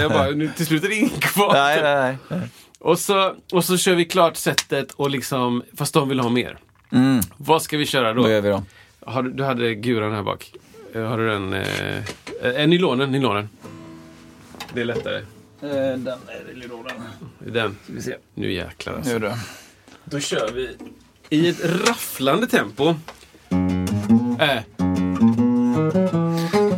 Jag 0.01 0.11
bara, 0.11 0.29
nu, 0.29 0.49
till 0.57 0.65
slut 0.65 0.83
är 0.83 0.89
det 0.89 0.95
ingen 0.95 1.09
kvar. 1.09 1.53
Nej, 1.53 1.79
nej, 1.83 2.17
nej. 2.29 2.39
Och 2.79 2.99
så, 2.99 3.33
och 3.51 3.63
så 3.65 3.77
kör 3.77 3.95
vi 3.95 4.05
klart 4.05 4.35
sättet 4.37 4.91
och 4.91 5.09
liksom, 5.09 5.63
fast 5.77 5.93
de 5.93 6.09
vill 6.09 6.19
ha 6.19 6.29
mer. 6.29 6.57
Vad 7.37 7.61
ska 7.61 7.77
vi 7.77 7.85
köra 7.85 8.13
då? 8.13 8.21
Vad 8.21 8.31
gör 8.31 8.41
vi 8.41 8.49
då? 8.49 8.63
Har 9.05 9.23
du, 9.23 9.31
du 9.31 9.43
hade 9.43 9.75
guran 9.75 10.13
här 10.13 10.23
bak. 10.23 10.51
Eh, 10.95 11.01
Har 11.01 11.17
du 11.17 11.27
den? 11.29 11.53
Eh, 11.53 12.61
eh, 12.61 12.67
nylonen, 12.67 13.11
nylonen. 13.11 13.49
Det 14.73 14.81
är 14.81 14.85
lättare. 14.85 15.21
Den 15.59 16.07
är 16.07 16.67
lådan. 16.67 16.93
Den. 17.39 17.77
Vi 17.87 18.01
ser. 18.01 18.17
Nu 18.33 18.53
jäklar 18.53 18.93
alltså. 18.93 19.11
Nu 19.13 19.19
då. 19.19 19.31
Då 20.03 20.19
kör 20.19 20.51
vi 20.53 20.77
i 21.29 21.49
ett 21.49 21.65
rafflande 21.87 22.47
tempo. 22.47 22.95
Äh, 24.39 24.59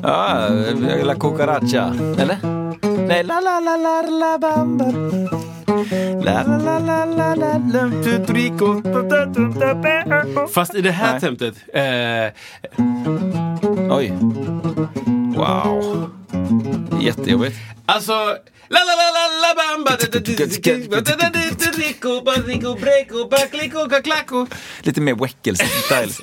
Ja, 0.04 0.50
La 1.04 1.16
Cucaracha. 1.16 1.96
Eller? 2.20 2.38
Nej, 3.08 3.24
la 3.24 3.40
la 3.40 3.60
la 3.60 3.78
la 3.78 4.02
la 4.02 4.38
bam 4.38 4.78
bam. 4.78 5.28
La 6.24 6.44
la 6.44 6.58
la 6.58 6.80
la 6.80 7.06
la 7.06 7.36
la 7.36 7.58
la 7.74 8.04
tutrico. 8.04 8.82
fast 10.48 10.76
i 10.76 10.82
det 10.82 10.92
här 10.92 11.12
Nej. 11.12 11.22
tempot. 11.22 11.56
Eh, 11.74 12.32
Oj. 13.98 14.12
Wow. 15.36 16.10
Jättejobbigt. 17.02 17.58
alltså... 17.86 18.14
La 18.70 18.80
la 18.80 18.94
la 19.02 19.08
la 19.18 19.24
la 19.44 19.54
bamba 19.56 19.92
Rico, 21.78 22.22
barrico, 22.22 22.76
breco, 22.76 23.28
backlico, 23.28 23.90
kaklako 23.90 24.48
Lite 24.84 25.02
mer 25.02 25.14
Weckels-style. 25.14 26.14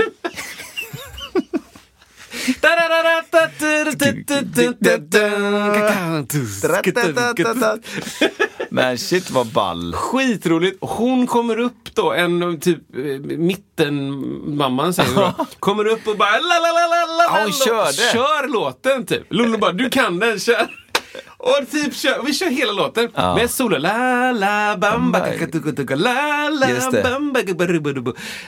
Men 8.70 8.98
shit 8.98 9.30
vad 9.30 9.46
ball. 9.46 9.94
Skitroligt. 9.94 10.78
Hon 10.80 11.26
kommer 11.26 11.59
upp 11.59 11.94
då, 11.94 12.12
en 12.12 12.61
typ 12.61 12.78
mittenmamman 13.24 14.94
säger 14.94 15.14
då. 15.14 15.46
Kommer 15.59 15.86
upp 15.86 16.09
och 16.09 16.16
bara 16.16 16.30
la 16.30 16.38
la 16.38 16.68
la 16.72 16.86
la 16.86 17.07
la 17.16 17.40
hon 17.42 17.52
körde. 17.52 18.12
Kör 18.12 18.48
låten 18.48 19.07
typ. 19.07 19.22
Lollo 19.30 19.59
bara, 19.59 19.72
du 19.72 19.90
kan 19.90 20.18
den, 20.18 20.38
kör. 20.38 20.84
Och 21.27 21.57
typ 21.71 21.95
kör, 21.97 22.23
vi 22.27 22.35
kör 22.35 22.47
hela 22.51 22.73
låten 22.73 23.09
Ja. 23.15 23.35
med 23.35 23.51
solo. 23.51 23.79
La 23.79 24.33
la 24.33 24.77
bamba 24.77 25.21
kakatukutuka 25.21 25.97
la 25.97 26.49
la 26.49 26.67
bamba. 27.03 27.41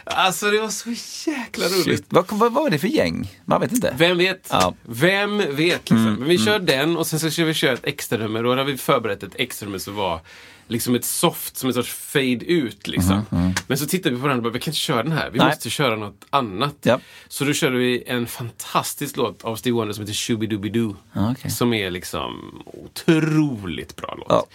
Alltså 0.04 0.50
det 0.50 0.60
var 0.60 0.68
så 0.68 0.90
jäkla 1.30 1.66
roligt. 1.66 2.04
Vad, 2.08 2.26
vad 2.30 2.52
var 2.52 2.70
det 2.70 2.78
för 2.78 2.88
gäng? 2.88 3.30
Man 3.44 3.60
vet 3.60 3.72
inte. 3.72 3.94
Vem 3.98 4.18
vet? 4.18 4.48
Ja. 4.50 4.74
Vem 4.82 5.38
vet? 5.38 5.90
Liksom. 5.90 6.14
Men 6.14 6.28
vi 6.28 6.38
kör 6.38 6.58
den 6.58 6.96
och 6.96 7.06
sen 7.06 7.20
så 7.20 7.30
ska 7.30 7.44
vi 7.44 7.54
köra 7.54 7.72
ett 7.72 7.84
extra 7.86 8.18
nummer. 8.18 8.42
Då 8.42 8.54
har 8.54 8.64
vi 8.64 8.76
förberett 8.76 9.22
ett 9.22 9.34
extra 9.34 9.66
nummer 9.66 9.78
som 9.78 9.94
var 9.94 10.20
liksom 10.68 10.94
ett 10.94 11.04
soft, 11.04 11.56
som 11.56 11.68
en 11.68 11.74
sorts 11.74 11.92
fade 11.92 12.44
ut. 12.44 12.88
Liksom. 12.88 13.22
Men 13.66 13.78
så 13.78 13.86
tittade 13.86 14.14
vi 14.14 14.20
på 14.20 14.28
den 14.28 14.36
och 14.36 14.42
bara, 14.42 14.52
vi 14.52 14.60
kan 14.60 14.70
inte 14.70 14.78
köra 14.78 15.02
den 15.02 15.12
här. 15.12 15.30
Vi 15.30 15.38
Nej. 15.38 15.48
måste 15.48 15.70
köra 15.70 15.96
något 15.96 16.24
annat. 16.30 16.74
Ja. 16.82 17.00
Så 17.28 17.44
då 17.44 17.52
körde 17.52 17.76
vi 17.76 18.04
en 18.06 18.26
fantastisk 18.26 19.16
låt 19.16 19.44
av 19.44 19.56
Steve 19.56 19.74
Wonder 19.74 19.94
som 19.94 20.02
heter 20.02 20.14
Shooby-Dooby-Doo. 20.14 20.96
Ja, 21.12 21.32
okej. 21.32 21.50
Som 21.50 21.72
är 21.72 21.90
liksom 21.90 22.62
otroligt 22.66 23.96
bra 23.96 24.14
låt. 24.18 24.26
Ja. 24.28 24.46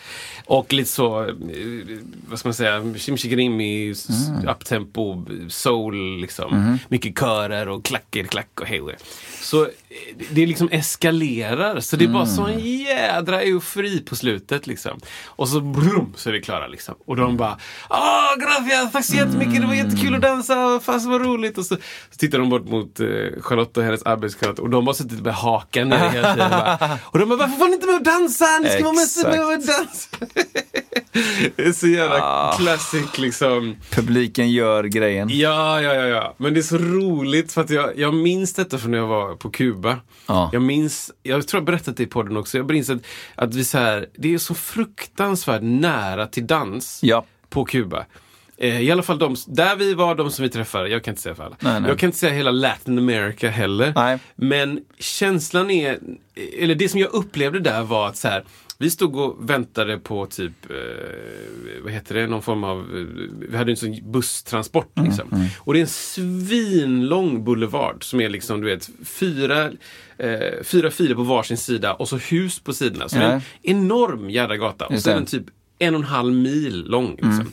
Och 0.46 0.74
lite 0.74 0.90
så, 0.90 1.24
eh, 1.24 1.36
vad 2.30 2.40
ska 2.40 2.48
man 2.50 2.54
säga, 2.54 2.94
chimchigrimmi, 2.98 3.94
mm. 4.10 4.48
uptempo, 4.48 5.26
soul 5.50 6.22
liksom. 6.22 6.58
Mhm. 6.58 6.80
Mycket 6.88 7.20
körer 7.20 7.70
och 7.70 7.86
klacker, 7.86 8.24
klack 8.24 8.60
och 8.62 8.68
hej. 8.68 8.82
Så 9.42 9.68
det 10.32 10.46
liksom 10.46 10.70
eskalerar. 10.72 11.80
Så 11.80 11.96
det 11.96 12.06
är 12.06 12.10
bara 12.10 12.24
Mm. 12.24 12.36
sån 12.36 12.60
jädra 12.60 13.42
eufori 13.42 14.00
på 14.00 14.16
slutet 14.16 14.68
liksom. 14.68 15.00
Och 15.26 15.50
så 15.50 15.62
brum 15.62 16.14
så 16.16 16.30
är 16.30 16.34
vi 16.34 16.42
klara 16.42 16.68
liksom. 16.68 16.96
Och 17.06 17.16
de 17.16 17.38
bara 17.38 17.58
Åh, 17.90 18.36
gracias, 18.40 18.92
tack 18.92 19.06
så 19.06 19.16
jättemycket, 19.16 19.62
det 19.62 19.68
var 19.68 19.74
jättekul 19.74 20.16
att 20.16 20.22
dansa, 20.22 20.80
fast 20.84 21.08
vad 21.08 21.22
roligt. 21.22 21.58
Och 21.58 21.66
så, 21.66 21.76
så 22.12 22.18
tittar 22.18 22.40
de 22.40 22.50
bort 22.50 22.66
mot 22.66 23.00
eh, 23.00 23.08
Charlotte 23.42 23.78
och 23.78 23.84
hennes 23.84 24.04
arbetskamrater 24.04 24.64
och 24.64 24.70
de 24.70 24.86
bara 24.86 24.96
suttit 24.96 25.22
med 25.22 25.34
hakan 25.34 25.90
ner 25.90 26.10
hela 26.10 26.34
tiden. 26.34 26.50
Bara, 26.52 26.98
och 27.04 27.20
de 27.20 27.30
bara, 27.30 27.38
varför 27.40 27.58
får 27.58 27.68
ni 27.68 27.74
inte 27.74 27.86
med 27.88 27.96
och 27.96 28.04
dansa? 28.04 28.46
Ni 28.64 28.70
ska 28.70 28.84
vara 28.84 28.94
med 28.94 29.38
med 29.38 29.46
och 29.46 29.52
dansa. 29.68 30.18
det 31.56 31.64
är 31.64 31.72
så 31.72 31.88
jävla 31.88 32.54
classic 32.60 33.18
liksom. 33.18 33.76
Publiken 33.92 34.52
gör 34.52 34.84
grejen. 34.84 35.30
Ja, 35.32 35.82
ja, 35.82 35.94
ja, 35.94 36.06
ja. 36.08 36.36
Men 36.38 36.54
det 36.54 36.60
är 36.60 36.62
så 36.62 36.78
roligt 36.78 37.54
för 37.54 37.62
att 37.62 37.70
jag, 37.70 37.98
jag 37.98 38.14
minns 38.14 38.54
detta 38.54 38.78
från 38.78 38.92
när 38.92 38.98
jag 38.98 39.08
var 39.08 39.36
på 39.36 39.50
Kuba. 39.50 39.81
Ja. 40.28 40.50
Jag 40.54 40.62
minns, 40.62 41.12
jag 41.24 41.48
tror 41.48 41.60
jag 41.60 41.66
berättat 41.66 41.98
det 41.98 42.04
i 42.04 42.08
podden 42.08 42.38
också, 42.38 42.58
jag 42.58 42.72
minns 42.72 42.90
att, 42.90 43.02
att 43.36 43.56
vi 43.56 43.64
så 43.64 43.78
här, 43.78 44.08
det 44.18 44.34
är 44.34 44.38
så 44.38 44.54
fruktansvärt 44.56 45.62
nära 45.64 46.28
till 46.28 46.48
dans 46.48 47.00
Ja. 47.04 47.26
på 47.50 47.66
Kuba. 47.66 48.06
Eh, 48.58 48.82
I 48.82 48.92
alla 48.92 49.04
fall 49.04 49.20
de, 49.20 49.36
där 49.48 49.76
vi 49.76 49.94
var, 49.94 50.16
de 50.16 50.32
som 50.32 50.44
vi 50.44 50.50
träffade. 50.50 50.90
Jag 50.90 51.04
kan 51.04 51.12
inte 51.12 51.22
säga 51.22 51.36
för 51.36 51.44
alla. 51.44 51.56
Nej, 51.60 51.80
nej. 51.82 51.90
Jag 51.90 52.00
kan 52.00 52.08
inte 52.08 52.20
säga 52.20 52.34
hela 52.34 52.52
Latin 52.52 52.98
America 52.98 53.50
heller. 53.50 53.94
Nej. 53.96 54.20
Men 54.36 54.80
känslan 55.00 55.70
är, 55.72 56.00
eller 56.60 56.76
det 56.76 56.90
som 56.90 57.00
jag 57.00 57.14
upplevde 57.14 57.60
där 57.60 57.84
var 57.84 58.08
att 58.08 58.18
så 58.18 58.28
här, 58.28 58.44
vi 58.82 58.90
stod 58.90 59.16
och 59.16 59.50
väntade 59.50 59.98
på 59.98 60.26
typ, 60.26 60.70
eh, 60.70 61.84
vad 61.84 61.94
heter 61.94 62.16
det, 62.16 62.28
någon 62.28 62.42
form 62.42 62.64
av, 62.64 62.80
eh, 62.80 63.06
vi 63.50 63.58
hade 63.58 63.72
en 63.72 63.78
sån 63.78 64.12
busstransport 64.12 64.98
Mm, 64.98 65.10
liksom. 65.10 65.48
Och 65.60 65.74
det 65.74 65.80
är 65.80 65.82
en 65.82 65.88
svinlång 65.88 67.44
boulevard 67.44 68.04
som 68.04 68.22
är 68.22 68.30
liksom, 68.30 68.62
du 68.62 68.68
vet, 68.68 68.90
fyra, 69.06 69.72
eh, 70.18 70.64
fyra 70.64 70.92
filer 70.92 71.16
på 71.16 71.24
varsin 71.24 71.58
sida 71.58 71.94
och 71.94 72.10
så 72.10 72.18
hus 72.18 72.60
på 72.60 72.74
sidorna. 72.74 73.10
Så 73.10 73.16
det 73.16 73.24
är 73.24 73.32
en 73.32 73.42
Ja. 73.62 73.72
enorm 73.72 74.30
jädra 74.30 74.58
gata. 74.58 74.88
Och 74.88 75.00
så 75.00 75.10
är 75.10 75.14
den 75.16 75.26
typ 75.26 75.46
en 75.80 75.96
och 75.96 76.00
en 76.02 76.08
halv 76.08 76.34
mil 76.34 76.84
lång. 76.88 77.10
Liksom. 77.12 77.52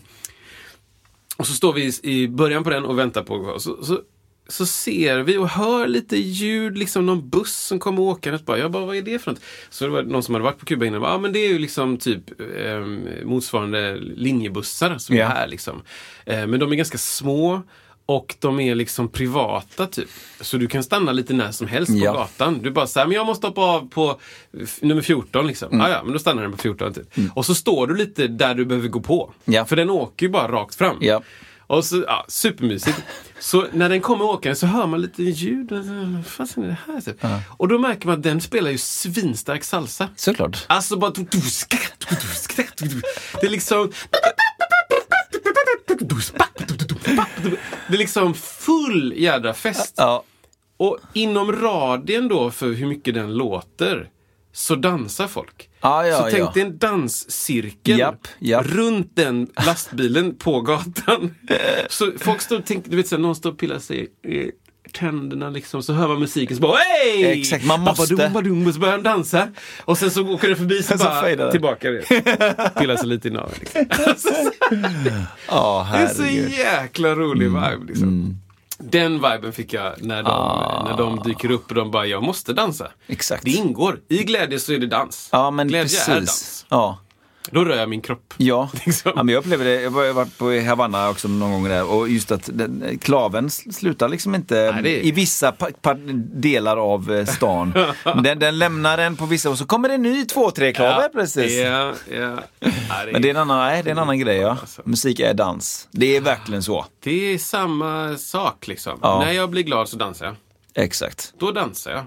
Och 1.36 1.46
så 1.46 1.52
står 1.52 1.72
vi 1.72 1.82
i- 2.02 2.22
i 2.22 2.28
början 2.28 2.64
på 2.64 2.70
den 2.70 2.84
och 2.84 2.98
väntar 2.98 3.22
på 3.22 3.34
och 3.34 3.62
så, 3.62 3.84
så, 3.84 4.00
så 4.48 4.66
ser 4.66 5.18
vi 5.18 5.36
och 5.36 5.48
hör 5.48 5.86
lite 5.88 6.16
ljud, 6.16 6.78
liksom 6.78 7.06
någon 7.06 7.28
buss 7.28 7.56
som 7.56 7.78
kommer 7.78 8.02
åkandes. 8.02 8.44
Bara, 8.44 8.58
jag 8.58 8.70
bara, 8.70 8.84
vad 8.86 8.96
är 8.96 9.02
det 9.02 9.18
för 9.18 9.30
något? 9.30 9.40
Så 9.70 9.84
det 9.84 9.90
var 9.90 10.02
någon 10.02 10.22
som 10.22 10.34
hade 10.34 10.44
varit 10.44 10.58
på 10.58 10.66
Kuba 10.66 10.86
innan. 10.86 11.02
Ja, 11.02 11.18
men 11.18 11.32
det 11.32 11.38
är 11.38 11.48
ju 11.48 11.58
liksom 11.58 11.96
typ 11.96 12.40
eh, 12.40 12.80
motsvarande 13.24 13.96
linjebussar 13.96 14.98
som 14.98 15.16
Ja. 15.16 15.24
är 15.24 15.28
här 15.28 15.46
liksom. 15.48 15.82
Eh, 16.26 16.46
men 16.46 16.60
de 16.60 16.72
är 16.72 16.76
ganska 16.76 16.98
små. 16.98 17.62
Och 18.06 18.34
de 18.38 18.60
är 18.60 18.74
liksom 18.74 19.08
privata 19.08 19.86
typ. 19.86 20.08
Så 20.40 20.56
du 20.56 20.66
kan 20.66 20.82
stanna 20.82 21.12
lite 21.12 21.34
när 21.34 21.52
som 21.52 21.66
helst 21.66 21.92
på 21.92 21.98
Ja. 21.98 22.12
gatan. 22.12 22.58
Du 22.62 22.70
bara 22.70 22.86
säger 22.86 23.06
men 23.06 23.14
jag 23.16 23.26
måste 23.26 23.46
hoppa 23.46 23.60
av 23.60 23.88
på 23.88 24.20
nummer 24.80 25.02
14 25.02 25.46
liksom. 25.46 25.68
Mm. 25.72 25.86
Ah, 25.86 25.90
ja, 25.90 26.00
men 26.04 26.12
då 26.12 26.18
stannar 26.18 26.42
den 26.42 26.52
på 26.52 26.58
14 26.58 26.92
typ. 26.94 27.06
Och 27.34 27.46
så 27.46 27.54
står 27.54 27.86
du 27.86 27.94
lite 27.96 28.26
där 28.28 28.54
du 28.54 28.64
behöver 28.64 28.88
gå 28.88 29.00
på. 29.00 29.32
Ja. 29.44 29.64
För 29.64 29.76
den 29.76 29.90
åker 29.90 30.26
ju 30.26 30.32
bara 30.32 30.52
rakt 30.52 30.74
fram. 30.74 30.96
Ja. 31.00 31.22
Och 31.68 31.84
så, 31.84 32.04
ja, 32.06 32.24
supermysigt. 32.28 32.98
Så 33.40 33.66
när 33.72 33.88
den 33.88 34.00
kommer 34.00 34.24
åkande 34.24 34.56
så 34.56 34.66
hör 34.66 34.86
man 34.86 35.00
lite 35.00 35.22
ljud. 35.22 35.72
Vad 35.72 36.26
fasen 36.26 36.64
är 36.64 36.68
det 36.68 36.78
här? 36.86 37.00
Typ. 37.00 37.24
Och 37.56 37.68
då 37.68 37.78
märker 37.78 38.06
man 38.06 38.16
att 38.16 38.22
den 38.22 38.40
spelar 38.40 38.70
ju 38.70 38.78
svinstark 38.78 39.64
salsa. 39.64 40.08
Såklart. 40.16 40.64
Alltså 40.66 40.96
bara... 40.96 41.10
Det 43.40 43.46
är 43.46 43.50
liksom... 43.50 43.92
Det 47.88 47.94
är 47.94 47.98
liksom 47.98 48.34
full 48.34 49.14
jädra 49.16 49.54
fest. 49.54 49.94
Ja. 49.96 50.22
Och 50.76 50.98
inom 51.12 51.52
radien 51.52 52.28
då 52.28 52.50
för 52.50 52.72
hur 52.72 52.86
mycket 52.86 53.14
den 53.14 53.34
låter 53.34 54.08
så 54.52 54.74
dansar 54.74 55.26
folk. 55.26 55.68
Ja, 55.80 56.06
ja, 56.06 56.18
så 56.18 56.22
tänk 56.22 56.38
ja. 56.38 56.50
dig 56.54 56.62
en 56.62 56.78
danscirkel 56.78 57.98
Japp, 57.98 58.28
japp. 58.38 58.66
runt 58.66 59.16
den 59.16 59.48
lastbilen 59.66 60.36
på 60.38 60.60
gatan. 60.60 61.34
Så 61.88 62.12
folk 62.18 62.40
står 62.40 62.58
och 62.58 62.66
tänker, 62.66 62.90
du 62.90 62.96
vet 62.96 63.08
så 63.08 63.18
någon 63.18 63.34
står 63.34 63.50
och 63.50 63.58
pillar 63.58 63.78
sig 63.78 64.08
i 64.24 64.50
tänderna 64.92 65.50
liksom, 65.50 65.82
så 65.82 65.92
hör 65.92 66.08
man 66.08 66.20
musiken 66.20 66.56
så 66.56 66.62
bara 66.62 66.76
hej! 66.76 67.40
Exakt, 67.40 67.64
man 67.64 67.80
måste. 67.80 68.30
Badum, 68.34 68.66
och 68.66 68.74
så 68.74 68.80
börjar 68.80 68.94
han 68.94 69.02
dansa. 69.02 69.48
Och 69.84 69.98
sen 69.98 70.10
så 70.10 70.28
åker 70.28 70.48
den 70.48 70.56
förbi 70.56 70.82
så 70.82 70.98
Så 70.98 71.04
bara 71.04 71.50
tillbaka. 71.50 71.88
Pillar 72.78 72.96
sig 72.96 73.08
lite 73.08 73.28
i 73.28 73.30
naveln. 73.30 73.54
Liksom. 73.60 73.86
Alltså, 74.06 74.28
Ja, 75.48 75.88
det 75.92 75.98
är 75.98 76.06
så 76.08 76.24
jäkla 76.56 77.14
rolig 77.14 77.46
vibe. 77.46 77.84
Liksom. 77.86 78.40
Den 78.78 79.12
viben 79.14 79.52
fick 79.52 79.72
jag 79.72 79.92
när 80.04 80.22
de, 80.22 80.30
Ah. 80.30 80.82
när 80.84 80.96
de 80.96 81.18
dyker 81.24 81.50
upp 81.50 81.68
och 81.68 81.74
de 81.74 81.90
bara, 81.90 82.06
jag 82.06 82.22
måste 82.22 82.52
dansa. 82.52 82.88
Exakt. 83.06 83.44
Det 83.44 83.50
ingår. 83.50 84.00
I 84.08 84.24
glädje 84.24 84.58
så 84.58 84.72
är 84.72 84.78
det 84.78 84.86
dans. 84.86 85.28
Ja, 85.32 85.50
men 85.50 85.68
glädje 85.68 85.84
precis. 85.84 86.08
är 86.08 86.14
dans. 86.14 86.66
Ja. 86.68 86.98
Då 87.50 87.64
rör 87.64 87.76
jag 87.76 87.88
min 87.88 88.00
kropp. 88.00 88.34
Ja. 88.36 88.70
Liksom. 88.86 89.12
ja, 89.16 89.22
men 89.22 89.32
jag 89.32 89.40
upplever 89.40 89.64
det. 89.64 89.80
Jag 89.82 89.90
har 89.90 90.12
varit 90.12 90.38
på 90.38 90.60
Havanna 90.60 91.08
också 91.10 91.28
någon 91.28 91.52
gång 91.52 91.64
där 91.68 91.90
och 91.90 92.08
just 92.08 92.30
att 92.32 92.50
den, 92.52 92.98
klaven 93.02 93.50
slutar 93.50 94.08
liksom 94.08 94.34
inte 94.34 94.72
Nej, 94.72 94.82
det 94.82 95.00
är- 95.00 95.04
i 95.06 95.10
vissa 95.10 95.54
delar 96.34 96.76
av 96.76 97.12
eh, 97.12 97.24
stan. 97.26 97.72
Den, 98.24 98.38
den 98.38 98.58
lämnar 98.58 98.98
en 98.98 99.16
på 99.16 99.26
vissa 99.26 99.50
och 99.50 99.58
så 99.58 99.66
kommer 99.66 99.88
det 99.88 99.94
en 99.94 100.02
ny 100.02 100.24
två, 100.24 100.50
tre 100.50 100.72
klaver 100.72 101.08
precis. 101.08 101.52
Ja, 101.52 101.92
ja. 102.12 102.38
Ja, 102.60 102.70
Men 103.12 103.22
det 103.22 103.28
är, 103.28 103.30
en 103.30 103.36
annan, 103.36 103.58
nej, 103.58 103.82
det 103.82 103.90
är 103.90 103.92
en 103.92 103.98
annan 103.98 104.18
grej 104.18 104.36
ja. 104.36 104.50
Alltså. 104.60 104.82
Musik 104.84 105.20
är 105.20 105.34
dans. 105.34 105.88
Det 105.90 106.16
är 106.16 106.20
verkligen 106.20 106.62
så. 106.62 106.86
det 107.02 107.34
är 107.34 107.38
samma 107.38 108.16
sak 108.16 108.66
liksom. 108.68 108.98
Ja. 109.02 109.18
När 109.24 109.32
jag 109.32 109.50
blir 109.50 109.62
glad 109.62 109.88
så 109.88 109.96
dansar 109.96 110.26
jag. 110.26 110.34
Exakt. 110.84 111.32
Då 111.38 111.50
dansar 111.50 111.90
jag. 111.90 112.04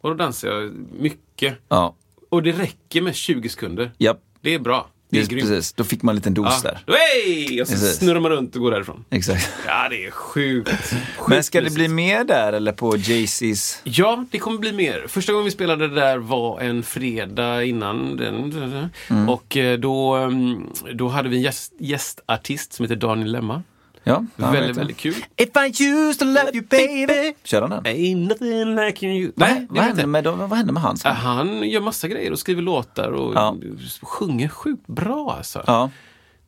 Och 0.00 0.08
då 0.10 0.14
dansar 0.16 0.48
jag 0.48 0.72
mycket. 0.98 1.54
Ja. 1.68 1.94
Och 2.30 2.42
det 2.42 2.52
räcker 2.52 3.02
med 3.02 3.14
20 3.14 3.48
sekunder. 3.48 3.92
Japp. 3.98 4.18
Det 4.44 4.54
är 4.54 4.58
bra. 4.58 4.88
Det 5.10 5.16
är 5.16 5.20
Just, 5.20 5.30
grymt. 5.30 5.48
precis. 5.48 5.72
Då 5.72 5.84
fick 5.84 6.02
man 6.02 6.12
en 6.12 6.16
liten 6.16 6.34
dos 6.34 6.60
Ja. 6.64 6.70
där. 6.86 6.96
Hej! 6.96 7.62
Och 7.62 7.68
så 7.68 7.72
Precis. 7.74 7.96
snurrar 7.98 8.20
man 8.20 8.30
runt 8.30 8.54
och 8.56 8.62
går 8.62 8.70
därifrån. 8.70 9.04
Exakt. 9.10 9.48
Ja, 9.66 9.86
det 9.90 10.04
är 10.06 10.10
sjukt. 10.10 10.68
sjukt 10.70 11.28
Men 11.28 11.44
ska 11.44 11.60
det 11.60 11.70
bli 11.70 11.88
mer 11.88 12.24
där 12.24 12.52
eller 12.52 12.72
på 12.72 12.96
Jay-Z's? 12.96 13.78
Ja, 13.84 14.24
det 14.30 14.38
kommer 14.38 14.58
bli 14.58 14.72
mer. 14.72 15.04
Första 15.08 15.32
gången 15.32 15.44
vi 15.44 15.50
spelade 15.50 15.88
det 15.88 15.94
där 15.94 16.18
var 16.18 16.60
en 16.60 16.82
fredag 16.82 17.64
innan 17.64 18.16
den. 18.16 18.88
Mm. 19.10 19.28
Och 19.28 19.56
eh, 19.56 19.78
då, 19.78 20.14
mm, 20.14 20.66
då 20.94 21.08
hade 21.08 21.28
vi 21.28 21.36
en 21.36 21.42
gäst, 21.42 21.72
gästartist 21.78 22.72
som 22.72 22.84
heter 22.84 22.96
Daniel 22.96 23.32
Lemma. 23.32 23.62
Ja, 24.06 24.24
väldigt, 24.36 24.76
väldigt 24.76 24.96
kul. 24.96 25.14
If 25.36 25.48
I 25.56 25.84
used 25.84 26.18
to 26.18 26.24
love 26.24 26.50
you 26.54 26.64
baby. 26.70 27.34
Kör 27.44 27.60
han 27.62 27.70
den? 27.70 27.84
Ain't 27.84 28.28
nothing 28.28 28.76
like 28.76 29.06
you. 29.06 29.32
Nej, 29.36 29.54
Nej, 29.54 29.66
vad, 29.68 29.76
det 29.76 29.80
vet 29.80 29.84
hände 29.86 30.00
jag. 30.00 30.08
med, 30.38 30.48
vad 30.48 30.58
hände 30.58 30.72
med 30.72 30.82
han? 30.82 30.96
Ja, 31.04 31.10
Han 31.10 31.68
gör 31.68 31.80
massa 31.80 32.08
grejer 32.08 32.32
och 32.32 32.38
skriver 32.38 32.62
låtar 32.62 33.10
och 33.10 33.34
Ja. 33.34 33.56
sjunger 34.02 34.48
sjukt 34.48 34.86
bra 34.86 35.34
alltså. 35.38 35.64
Ja, 35.66 35.90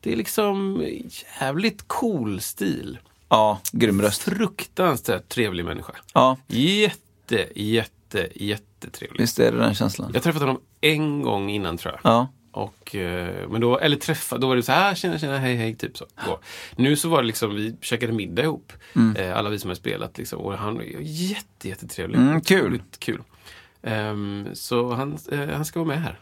Det 0.01 0.11
är 0.11 0.15
liksom 0.15 0.83
jävligt 1.39 1.87
cool 1.87 2.41
stil. 2.41 2.99
ja 3.29 3.59
grym 3.71 4.01
röst. 4.01 4.21
Fruktansvärt 4.21 5.29
trevlig 5.29 5.65
människa. 5.65 5.93
Ja, 6.13 6.37
Jätte, 6.47 7.47
jätte, 7.55 8.27
jättetrevlig. 8.35 9.21
visst 9.21 9.39
är 9.39 9.51
det 9.51 9.57
den 9.57 9.75
känslan. 9.75 10.09
Jag 10.13 10.19
har 10.19 10.23
träffat 10.23 10.41
honom 10.41 10.59
en 10.81 11.21
gång 11.21 11.49
innan 11.49 11.77
tror 11.77 11.93
jag. 12.03 12.11
Ja, 12.11 12.27
Och, 12.51 12.95
eh, 12.95 13.49
men 13.49 13.61
då, 13.61 13.77
eller 13.79 13.95
träffa, 13.97 14.37
då 14.37 14.47
var 14.47 14.55
det 14.55 14.63
så 14.63 14.71
här, 14.71 14.91
"Ah, 14.91 14.95
tjena, 14.95 15.19
tjena, 15.19 15.37
hej, 15.37 15.55
hej, 15.55 15.75
typ 15.75 15.97
så. 15.97 16.05
Gå. 16.25 16.39
Nu 16.75 16.95
så 16.95 17.09
var 17.09 17.21
det 17.21 17.27
liksom, 17.27 17.55
vi 17.55 17.75
käkade 17.81 18.13
middag 18.13 18.43
ihop. 18.43 18.73
Eh, 19.17 19.37
alla 19.37 19.49
vi 19.49 19.59
som 19.59 19.69
har 19.69 19.75
spelat 19.75 20.17
liksom. 20.17 20.39
Och 20.39 20.53
han 20.57 20.75
var 20.75 20.81
ju 20.83 20.97
jätte, 21.01 21.67
jättetrevlig. 21.69 22.17
Mm, 22.17 22.41
kul. 22.41 22.81
Kul. 22.99 23.21
Ehm, 23.83 24.47
så 24.53 24.93
han, 24.93 25.17
eh, 25.31 25.39
han 25.49 25.65
ska 25.65 25.79
vara 25.83 25.87
med 25.87 26.01
här. 26.01 26.19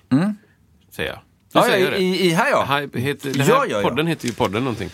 Säger 0.92 1.10
jag. 1.10 1.20
Nu 1.54 1.62
Mm. 1.62 1.70
ja, 1.70 1.74
säger 1.74 1.86
ja 1.86 1.92
jag 1.92 2.02
i, 2.02 2.26
i 2.26 2.30
här 2.30 2.50
ja. 2.50 2.64
Heter, 3.00 3.30
här 3.40 3.50
Ja, 3.50 3.66
ja, 3.70 3.82
ja. 3.82 3.90
podden 3.90 4.08
heter 4.08 4.28
ju 4.28 4.34
podden 4.34 4.64
någonting. 4.64 4.90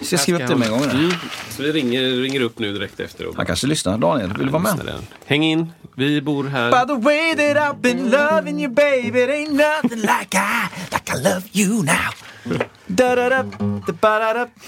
Ska 0.00 0.14
jag 0.14 0.20
skriva 0.20 0.42
upp 0.42 0.48
det 0.48 0.56
med 0.56 0.68
en 0.68 0.72
gång? 0.72 0.84
Mm. 0.90 1.10
Så 1.50 1.62
vi 1.62 1.72
ringer, 1.72 2.22
ringer 2.22 2.40
upp 2.40 2.58
nu 2.58 2.72
direkt 2.72 3.00
efter. 3.00 3.26
Och 3.26 3.36
Han 3.36 3.46
kanske 3.46 3.66
lyssnar. 3.66 3.98
Daniel, 3.98 4.32
vill 4.32 4.46
du 4.46 4.52
vara 4.52 4.62
med? 4.62 4.94
Häng 5.26 5.44
in, 5.44 5.72
vi 5.94 6.22
bor 6.22 6.44
här. 6.44 6.70
By 6.70 6.94
the 6.94 7.00
way 7.00 7.34
that 7.34 7.56
I've 7.56 7.80
been 7.80 8.10
loving 8.10 8.62
you 8.62 8.74
baby 8.74 9.20
It 9.22 9.30
ain't 9.30 9.52
nothing 9.52 10.00
like 10.00 10.34
I, 10.34 10.68
like 10.92 11.12
I 11.12 11.22
love 11.22 11.42
you 11.52 11.82
now 11.82 12.14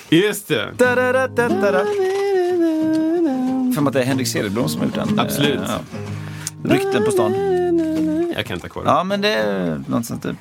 Just 0.08 0.48
det. 0.48 0.72
För 3.74 3.86
att 3.86 3.92
det 3.92 4.00
är 4.00 4.04
Henrik 4.04 4.28
Cederblom 4.28 4.68
som 4.68 4.80
har 4.80 4.86
gjort 4.86 4.94
den. 4.94 5.18
Absolut. 5.18 5.60
Eh, 5.60 5.80
ja. 6.62 6.74
Rykten 6.74 7.04
på 7.04 7.10
stan. 7.10 7.32
Jag 8.36 8.46
kan 8.46 8.60
ha 8.60 8.68
kvar 8.68 8.82
Ja, 8.86 9.04
men 9.04 9.20
det 9.20 9.28
är 9.28 9.80
något 9.88 10.06
sånt 10.06 10.22
där. 10.22 10.36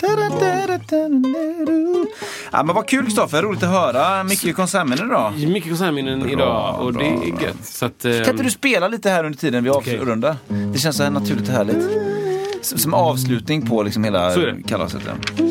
Ja, 2.51 2.63
men 2.63 2.75
vad 2.75 2.87
kul 2.87 3.05
Kristoffer, 3.05 3.41
roligt 3.41 3.63
att 3.63 3.69
höra. 3.69 4.23
Mycket 4.23 4.55
konsertminnen 4.55 5.07
idag. 5.07 5.33
Mycket 5.47 5.69
konsertminnen 5.69 6.29
idag 6.29 6.81
och 6.81 6.93
det 6.93 7.05
är 7.05 7.43
gött. 7.43 7.65
Så 7.65 7.85
att, 7.85 8.01
Kan 8.01 8.29
inte 8.29 8.43
du 8.43 8.51
spela 8.51 8.87
lite 8.87 9.09
här 9.09 9.23
under 9.23 9.39
tiden 9.39 9.63
vi 9.63 9.69
avrundar? 9.69 10.35
Det 10.73 10.79
känns 10.79 10.97
så 10.97 11.03
här 11.03 11.09
naturligt 11.11 11.47
och 11.49 11.53
härligt. 11.55 11.83
Som 12.61 12.77
som 12.77 12.93
avslutning 12.93 13.67
på 13.67 13.83
liksom 13.83 14.03
hela 14.03 14.31
Så 14.33 14.39
är 14.39 14.45
det. 14.47 14.63
kalaset. 14.67 15.01
ja. 15.05 15.45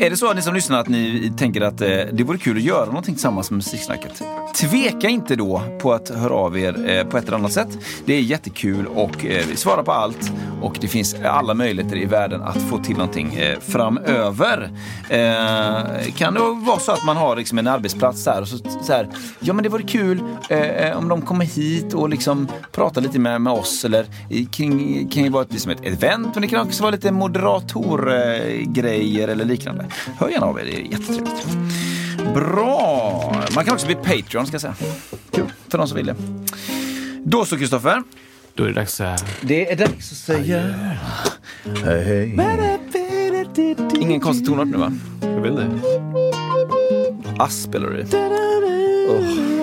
Är 0.00 0.10
det 0.10 0.16
så 0.16 0.30
att 0.30 0.36
ni 0.36 0.42
som 0.42 0.54
lyssnar 0.54 0.80
att 0.80 0.88
ni 0.88 1.32
tänker 1.36 1.60
att 1.60 1.80
eh, 1.80 1.88
det 2.12 2.24
vore 2.24 2.38
kul 2.38 2.56
att 2.56 2.62
göra 2.62 2.86
någonting 2.86 3.14
tillsammans 3.14 3.50
med 3.50 3.56
Musiksnacket? 3.56 4.22
Tveka 4.54 5.08
inte 5.08 5.36
då 5.36 5.62
på 5.80 5.92
att 5.92 6.08
höra 6.08 6.34
av 6.34 6.58
er 6.58 6.90
eh, 6.90 7.04
på 7.04 7.18
ett 7.18 7.26
eller 7.26 7.36
annat 7.36 7.52
sätt. 7.52 7.68
Det 8.04 8.14
är 8.14 8.20
jättekul 8.20 8.86
och 8.86 9.26
eh, 9.26 9.44
vi 9.48 9.56
svarar 9.56 9.82
på 9.82 9.92
allt 9.92 10.32
och 10.62 10.76
det 10.80 10.88
finns 10.88 11.16
alla 11.24 11.54
möjligheter 11.54 11.96
i 11.96 12.04
världen 12.04 12.42
att 12.42 12.62
få 12.62 12.78
till 12.78 12.96
någonting 12.96 13.34
eh, 13.34 13.58
framöver. 13.60 14.70
Eh, 15.08 16.12
kan 16.16 16.34
det 16.34 16.40
vara 16.40 16.78
så 16.78 16.92
att 16.92 17.04
man 17.04 17.16
har 17.16 17.36
liksom 17.36 17.58
en 17.58 17.66
arbetsplats 17.66 18.24
där 18.24 18.40
och 18.40 18.48
så, 18.48 18.58
så 18.58 18.92
här, 18.92 19.08
ja 19.40 19.52
men 19.52 19.62
det 19.62 19.68
vore 19.68 19.82
kul 19.82 20.22
eh, 20.48 20.98
om 20.98 21.08
de 21.08 21.22
kommer 21.22 21.44
hit 21.44 21.94
och 21.94 22.08
liksom 22.08 22.48
pratar 22.72 23.00
lite 23.00 23.18
med, 23.18 23.40
med 23.40 23.52
oss 23.52 23.84
eller 23.84 24.06
kring, 24.28 24.46
kring, 24.46 25.08
kring 25.08 25.32
vara 25.32 25.42
ett, 25.42 25.52
liksom 25.52 25.72
ett 25.72 25.86
event 25.86 26.28
men 26.34 26.42
det 26.42 26.48
kan 26.48 26.66
också 26.66 26.82
vara 26.82 26.90
lite 26.90 27.12
moderatorgrejer 27.12 29.28
eller 29.28 29.44
liknande. 29.44 29.81
Hör 30.18 30.28
gärna 30.28 30.46
av 30.46 30.60
er, 30.60 30.64
det 30.64 30.76
är 30.76 30.80
jättetrevligt. 30.80 31.46
Bra! 32.34 33.46
Man 33.54 33.64
kan 33.64 33.74
också 33.74 33.86
bli 33.86 33.94
Patreon 33.94 34.46
ska 34.46 34.54
jag 34.54 34.60
säga. 34.60 34.74
Kul, 35.30 35.52
för 35.68 35.78
de 35.78 35.88
som 35.88 35.96
vill 35.96 36.06
det. 36.06 36.16
Då 37.24 37.44
så 37.44 37.58
Kristoffer. 37.58 38.02
Då 38.54 38.64
är 38.64 38.68
det 38.68 38.74
dags 38.74 39.00
att 39.00 39.24
Det 39.40 39.72
är 39.72 39.76
dags 39.76 40.12
att 40.12 40.18
säga... 40.18 40.74
Ingen 44.00 44.20
konstig 44.20 44.46
tonart 44.46 44.68
nu 44.68 44.76
va? 44.76 44.92
Jag 45.20 45.40
vet 45.40 45.52
inte. 45.52 45.80
Ass 47.38 47.62
spelar 47.62 47.90
du 47.90 48.00
i. 48.00 49.61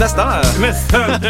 Nästan 0.00 0.28
här. 0.28 0.60
Nästan! 0.60 1.10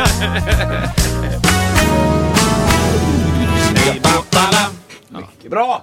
Bra! 5.51 5.83